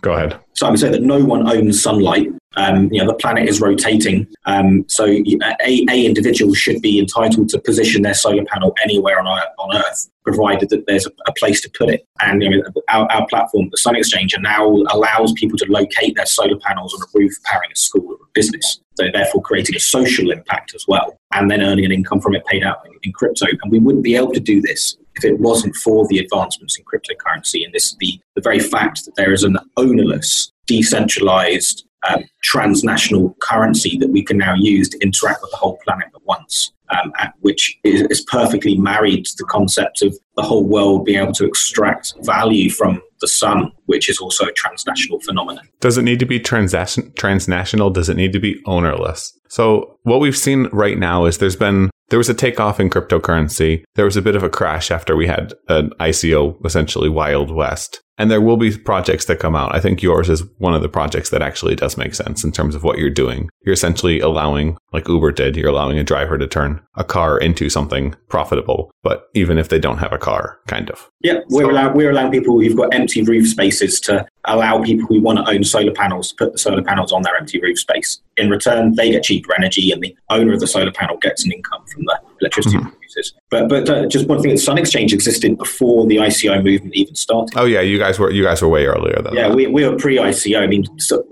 go 0.03 0.13
ahead. 0.13 0.39
So 0.55 0.67
I 0.67 0.71
would 0.71 0.79
say 0.79 0.91
that 0.91 1.03
no 1.03 1.25
one 1.25 1.49
owns 1.49 1.83
sunlight. 1.83 2.29
Um, 2.57 2.93
you 2.93 3.01
know, 3.01 3.07
the 3.07 3.15
planet 3.15 3.49
is 3.49 3.61
rotating. 3.61 4.27
Um, 4.45 4.85
so 4.89 5.05
a, 5.05 5.85
a 5.89 6.05
individual 6.05 6.55
should 6.55 6.83
be 6.83 6.99
entitled 6.99 7.51
to 7.51 7.61
position 7.61 8.03
their 8.03 8.15
solar 8.15 8.45
panel 8.45 8.75
anywhere 8.83 9.21
on, 9.21 9.27
on 9.27 9.77
Earth, 9.77 10.11
provided 10.25 10.69
that 10.71 10.87
there's 10.87 11.07
a, 11.07 11.11
a 11.27 11.33
place 11.35 11.61
to 11.63 11.71
put 11.71 11.89
it. 11.89 12.07
And 12.21 12.43
you 12.43 12.51
know, 12.51 12.63
our, 12.91 13.11
our, 13.13 13.27
platform, 13.29 13.69
the 13.71 13.79
Sun 13.79 13.97
Exchange, 13.97 14.35
now 14.41 14.67
allows 14.91 15.33
people 15.35 15.57
to 15.59 15.67
locate 15.69 16.17
their 16.17 16.27
solar 16.27 16.59
panels 16.59 16.95
on 16.95 17.01
a 17.03 17.19
roof 17.19 17.33
powering 17.45 17.71
a 17.73 17.77
school 17.77 18.07
or 18.09 18.15
a 18.15 18.31
business. 18.35 18.81
So 18.97 19.07
therefore 19.13 19.43
creating 19.43 19.77
a 19.77 19.81
social 19.81 20.33
impact 20.33 20.75
as 20.75 20.85
well, 20.89 21.17
and 21.33 21.49
then 21.51 21.63
earning 21.63 21.85
an 21.85 21.93
income 21.93 22.21
from 22.21 22.35
it 22.35 22.45
paid 22.47 22.65
out 22.65 22.79
in, 22.87 22.93
in 23.05 23.13
crypto. 23.13 23.47
And 23.63 23.71
we 23.71 23.79
wouldn't 23.79 24.03
be 24.03 24.17
able 24.17 24.33
to 24.33 24.41
do 24.41 24.61
this 24.61 24.97
if 25.19 25.25
it 25.25 25.41
wasn't 25.41 25.77
for 25.77 26.07
the 26.09 26.19
advancements 26.19 26.79
in 26.79 26.85
cryptocurrency 26.85 27.65
and 27.65 27.75
this 27.75 27.95
the, 27.99 28.21
the 28.35 28.41
very 28.41 28.61
fact 28.61 29.05
that 29.05 29.17
there 29.17 29.33
is 29.33 29.45
an 29.45 29.59
ownerless, 29.77 30.53
decentralized, 30.67 31.85
um, 32.09 32.25
transnational 32.43 33.37
currency 33.41 33.99
that 33.99 34.11
we 34.11 34.23
can 34.23 34.39
now 34.39 34.55
use 34.55 34.89
to 34.89 34.99
interact 35.01 35.43
with 35.43 35.51
the 35.51 35.57
whole 35.57 35.79
planet 35.85 36.07
at 36.15 36.23
once, 36.25 36.73
um, 36.91 37.13
at, 37.19 37.35
which 37.41 37.77
is, 37.83 38.03
is, 38.03 38.21
perfectly 38.21 38.77
married 38.79 39.25
to 39.25 39.35
the 39.39 39.45
concept 39.45 40.03
of 40.03 40.17
the 40.37 40.43
whole 40.43 40.65
world 40.65 41.05
being 41.05 41.21
able 41.21 41.33
to 41.33 41.45
extract 41.45 42.15
value 42.23 42.71
from 42.71 43.03
the 43.21 43.27
sun, 43.27 43.73
which 43.87 44.09
is 44.09 44.19
also 44.19 44.47
a 44.47 44.53
transnational 44.53 45.19
phenomenon. 45.21 45.69
Does 45.81 45.99
it 45.99 46.03
need 46.03 46.21
to 46.21 46.27
be 46.27 46.39
trans- 46.39 46.99
transnational? 47.17 47.91
Does 47.91 48.09
it 48.09 48.17
need 48.17 48.33
to 48.33 48.39
be 48.39 48.63
ownerless? 48.65 49.37
So 49.49 49.99
what 50.05 50.21
we've 50.21 50.37
seen 50.37 50.69
right 50.73 50.99
now 50.99 51.25
is 51.25 51.39
there's 51.39 51.57
been 51.57 51.91
there 52.11 52.19
was 52.19 52.29
a 52.29 52.35
takeoff 52.35 52.81
in 52.81 52.91
cryptocurrency. 52.91 53.85
There 53.95 54.05
was 54.05 54.17
a 54.17 54.23
bit 54.23 54.37
of 54.37 54.43
a 54.43 54.51
crash 54.51 54.91
after 54.91 55.17
we 55.17 55.27
had 55.27 55.55
an 55.69 55.91
ICO, 56.01 56.65
essentially 56.65 57.09
Wild 57.09 57.51
West. 57.51 58.01
And 58.19 58.31
there 58.31 58.41
will 58.41 58.57
be 58.57 58.77
projects 58.77 59.27
that 59.27 59.39
come 59.39 59.55
out. 59.55 59.75
I 59.75 59.81
think 59.81 60.03
yours 60.03 60.29
is 60.29 60.43
one 60.59 60.75
of 60.75 60.83
the 60.83 60.89
projects 60.89 61.31
that 61.31 61.41
actually 61.41 61.77
does 61.77 61.97
make 61.97 62.15
sense 62.15 62.43
in 62.43 62.53
terms 62.53 62.75
of 62.75 62.83
what 62.83 62.99
you're 62.99 63.11
doing. 63.11 63.49
You're 63.65 63.73
essentially 63.73 64.19
allowing, 64.19 64.77
like 64.93 65.09
Uber 65.09 65.33
did, 65.33 65.57
you're 65.57 65.71
allowing 65.71 65.99
a 65.99 66.05
driver 66.05 66.37
to 66.37 66.47
turn 66.47 66.81
a 66.97 67.05
car 67.05 67.39
into 67.39 67.71
something 67.71 68.17
profitable, 68.29 68.91
but 69.03 69.29
even 69.35 69.57
if 69.57 69.69
they 69.69 69.79
don't 69.79 69.99
have 69.99 70.13
a 70.13 70.19
car, 70.19 70.59
kind 70.67 70.91
of. 70.91 71.09
Yeah, 71.21 71.41
we're, 71.49 71.63
so, 71.63 71.71
allowing, 71.71 71.97
we're 71.97 72.11
allowing 72.11 72.33
people 72.33 72.61
who've 72.61 72.77
got 72.77 72.93
empty 72.93 73.23
roof 73.23 73.47
spaces 73.49 74.01
to 74.01 74.27
allow 74.45 74.83
people 74.83 75.07
who 75.07 75.21
want 75.21 75.39
to 75.39 75.49
own 75.49 75.63
solar 75.63 75.93
panels 75.93 76.31
to 76.31 76.37
put 76.37 76.53
the 76.53 76.59
solar 76.59 76.83
panels 76.83 77.13
on 77.13 77.23
their 77.23 77.37
empty 77.37 77.61
roof 77.61 77.79
space. 77.79 78.21
In 78.37 78.51
return, 78.51 78.95
they 78.97 79.13
get 79.13 79.23
cheaper 79.23 79.55
energy 79.55 79.93
and 79.93 80.03
the 80.03 80.17
owner 80.31 80.55
of 80.55 80.61
the 80.61 80.67
solar 80.67 80.93
panel 80.93 81.19
gets 81.19 81.45
an 81.45 81.53
income 81.53 81.85
from 81.87 82.05
the 82.05 82.19
electricity 82.41 82.79
mm-hmm. 82.79 82.98
Producers. 83.09 83.35
But 83.51 83.69
but 83.69 83.89
uh, 83.89 84.07
just 84.07 84.29
one 84.29 84.41
thing: 84.41 84.51
the 84.51 84.59
Sun 84.59 84.79
Exchange 84.79 85.13
existed 85.13 85.57
before 85.57 86.07
the 86.07 86.17
ICO 86.17 86.63
movement 86.63 86.95
even 86.95 87.15
started. 87.15 87.57
Oh 87.59 87.65
yeah, 87.65 87.81
you 87.81 87.99
guys 87.99 88.19
were 88.19 88.31
you 88.31 88.45
guys 88.45 88.63
were 88.63 88.69
way 88.69 88.87
earlier 88.87 89.21
than 89.23 89.35
yeah. 89.35 89.49
That. 89.49 89.57
We, 89.57 89.67
we 89.67 89.89
were 89.89 89.97
pre 89.97 90.17
ICO. 90.17 90.61
I 90.61 90.67
mean, 90.67 90.85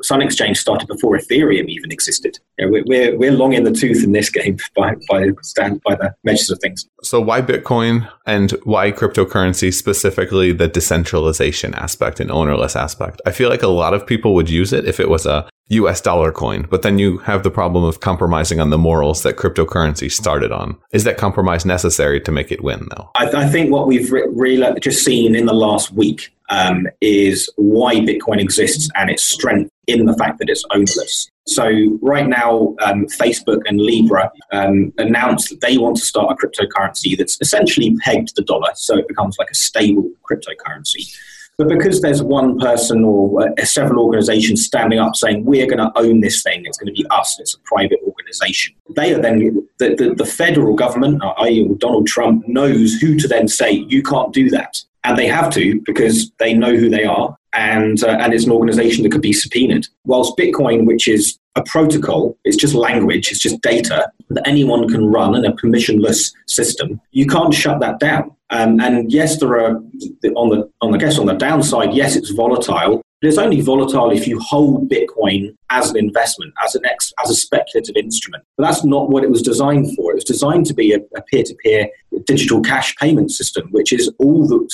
Sun 0.02 0.22
Exchange 0.22 0.58
started 0.58 0.88
before 0.88 1.16
Ethereum 1.16 1.68
even 1.68 1.92
existed. 1.92 2.38
Yeah, 2.58 2.66
we're, 2.66 2.84
we're 2.86 3.18
we're 3.18 3.32
long 3.32 3.52
in 3.52 3.64
the 3.64 3.72
tooth 3.72 4.02
in 4.02 4.12
this 4.12 4.30
game 4.30 4.58
by 4.76 4.94
by 5.08 5.28
stand 5.42 5.82
by 5.82 5.94
the 5.94 6.14
measures 6.24 6.50
of 6.50 6.58
things. 6.60 6.88
So 7.02 7.20
why 7.20 7.42
Bitcoin 7.42 8.10
and 8.26 8.52
why 8.64 8.92
cryptocurrency 8.92 9.72
specifically 9.72 10.52
the 10.52 10.68
decentralization 10.68 11.74
aspect 11.74 12.20
and 12.20 12.30
ownerless 12.30 12.76
aspect? 12.76 13.20
I 13.26 13.32
feel 13.32 13.48
like 13.48 13.62
a 13.62 13.68
lot 13.68 13.94
of 13.94 14.06
people 14.06 14.34
would 14.34 14.50
use 14.50 14.72
it 14.72 14.86
if 14.86 15.00
it 15.00 15.08
was 15.08 15.26
a 15.26 15.48
US 15.68 16.00
dollar 16.00 16.30
coin, 16.30 16.66
but 16.70 16.82
then 16.82 16.98
you 16.98 17.18
have 17.18 17.42
the 17.42 17.50
problem 17.50 17.82
of 17.84 18.00
compromising 18.00 18.60
on 18.60 18.70
the 18.70 18.78
morals 18.78 19.22
that 19.22 19.36
cryptocurrency 19.36 20.10
started 20.10 20.52
on. 20.52 20.76
Is 20.92 21.04
that 21.04 21.18
compromise 21.18 21.64
necessary 21.64 22.20
to 22.20 22.32
make 22.32 22.52
it 22.52 22.62
win, 22.62 22.86
though? 22.96 23.10
I, 23.16 23.24
th- 23.24 23.34
I 23.34 23.48
think 23.48 23.72
what 23.72 23.86
we've 23.86 24.10
re- 24.12 24.28
really 24.30 24.78
just 24.80 25.04
seen 25.04 25.34
in 25.34 25.46
the 25.46 25.54
last 25.54 25.92
week 25.92 26.32
um, 26.50 26.86
is 27.00 27.50
why 27.56 27.96
Bitcoin 27.96 28.40
exists 28.40 28.88
and 28.94 29.10
its 29.10 29.24
strength 29.24 29.70
in 29.88 30.06
the 30.06 30.14
fact 30.14 30.38
that 30.38 30.48
it's 30.48 30.64
ownerless. 30.72 31.30
So 31.48 31.98
right 32.02 32.26
now, 32.26 32.74
um, 32.80 33.06
Facebook 33.06 33.62
and 33.66 33.80
Libra 33.80 34.30
um, 34.52 34.92
announced 34.98 35.50
that 35.50 35.60
they 35.60 35.78
want 35.78 35.96
to 35.96 36.02
start 36.02 36.30
a 36.30 36.46
cryptocurrency 36.46 37.16
that's 37.16 37.38
essentially 37.40 37.96
pegged 38.00 38.34
the 38.34 38.42
dollar, 38.42 38.70
so 38.74 38.96
it 38.96 39.06
becomes 39.06 39.36
like 39.38 39.50
a 39.50 39.54
stable 39.54 40.10
cryptocurrency. 40.28 41.08
But 41.58 41.68
because 41.68 42.02
there's 42.02 42.22
one 42.22 42.58
person 42.58 43.02
or 43.02 43.48
uh, 43.48 43.64
several 43.64 44.04
organizations 44.04 44.66
standing 44.66 44.98
up 44.98 45.16
saying, 45.16 45.44
we're 45.46 45.66
going 45.66 45.78
to 45.78 45.90
own 45.96 46.20
this 46.20 46.42
thing, 46.42 46.66
it's 46.66 46.76
going 46.76 46.94
to 46.94 47.02
be 47.02 47.06
us, 47.08 47.38
it's 47.40 47.54
a 47.54 47.58
private 47.60 47.98
organization, 48.06 48.74
they 48.94 49.14
are 49.14 49.20
then, 49.20 49.38
the, 49.78 49.94
the, 49.94 50.14
the 50.14 50.26
federal 50.26 50.74
government, 50.74 51.22
i.e., 51.38 51.66
Donald 51.78 52.06
Trump, 52.06 52.46
knows 52.46 52.94
who 52.94 53.16
to 53.16 53.26
then 53.26 53.48
say, 53.48 53.72
you 53.88 54.02
can't 54.02 54.34
do 54.34 54.50
that. 54.50 54.82
And 55.04 55.16
they 55.16 55.28
have 55.28 55.50
to 55.54 55.80
because 55.86 56.30
they 56.38 56.52
know 56.52 56.76
who 56.76 56.90
they 56.90 57.04
are. 57.04 57.38
And, 57.56 58.02
uh, 58.04 58.18
and 58.20 58.34
it's 58.34 58.44
an 58.44 58.52
organization 58.52 59.02
that 59.02 59.12
could 59.12 59.22
be 59.22 59.32
subpoenaed. 59.32 59.86
Whilst 60.04 60.36
Bitcoin, 60.36 60.86
which 60.86 61.08
is 61.08 61.38
a 61.56 61.62
protocol, 61.62 62.36
it's 62.44 62.56
just 62.56 62.74
language, 62.74 63.30
it's 63.30 63.40
just 63.40 63.60
data 63.62 64.10
that 64.30 64.46
anyone 64.46 64.88
can 64.88 65.06
run 65.06 65.34
in 65.34 65.44
a 65.44 65.52
permissionless 65.52 66.32
system, 66.46 67.00
you 67.12 67.26
can't 67.26 67.54
shut 67.54 67.80
that 67.80 67.98
down. 67.98 68.36
Um, 68.50 68.80
and 68.80 69.10
yes, 69.10 69.40
there 69.40 69.58
are 69.58 69.76
on 70.36 70.48
the 70.50 70.70
on 70.80 70.92
the 70.92 70.98
guess 70.98 71.18
on 71.18 71.26
the 71.26 71.34
downside. 71.34 71.94
Yes, 71.94 72.14
it's 72.14 72.30
volatile, 72.30 73.02
but 73.20 73.28
it's 73.28 73.38
only 73.38 73.60
volatile 73.60 74.12
if 74.12 74.28
you 74.28 74.38
hold 74.38 74.88
Bitcoin 74.88 75.56
as 75.70 75.90
an 75.90 75.96
investment, 75.96 76.54
as 76.64 76.76
an 76.76 76.86
ex, 76.86 77.12
as 77.24 77.30
a 77.30 77.34
speculative 77.34 77.96
instrument. 77.96 78.44
But 78.56 78.66
that's 78.66 78.84
not 78.84 79.10
what 79.10 79.24
it 79.24 79.30
was 79.30 79.42
designed 79.42 79.96
for. 79.96 80.12
It 80.12 80.16
was 80.16 80.24
designed 80.24 80.66
to 80.66 80.74
be 80.74 80.92
a, 80.92 81.00
peer-to-peer 81.22 81.88
digital 82.26 82.60
cash 82.60 82.94
payment 82.96 83.30
system, 83.30 83.68
which 83.70 83.92
is 83.92 84.10
all 84.18 84.46
that 84.48 84.68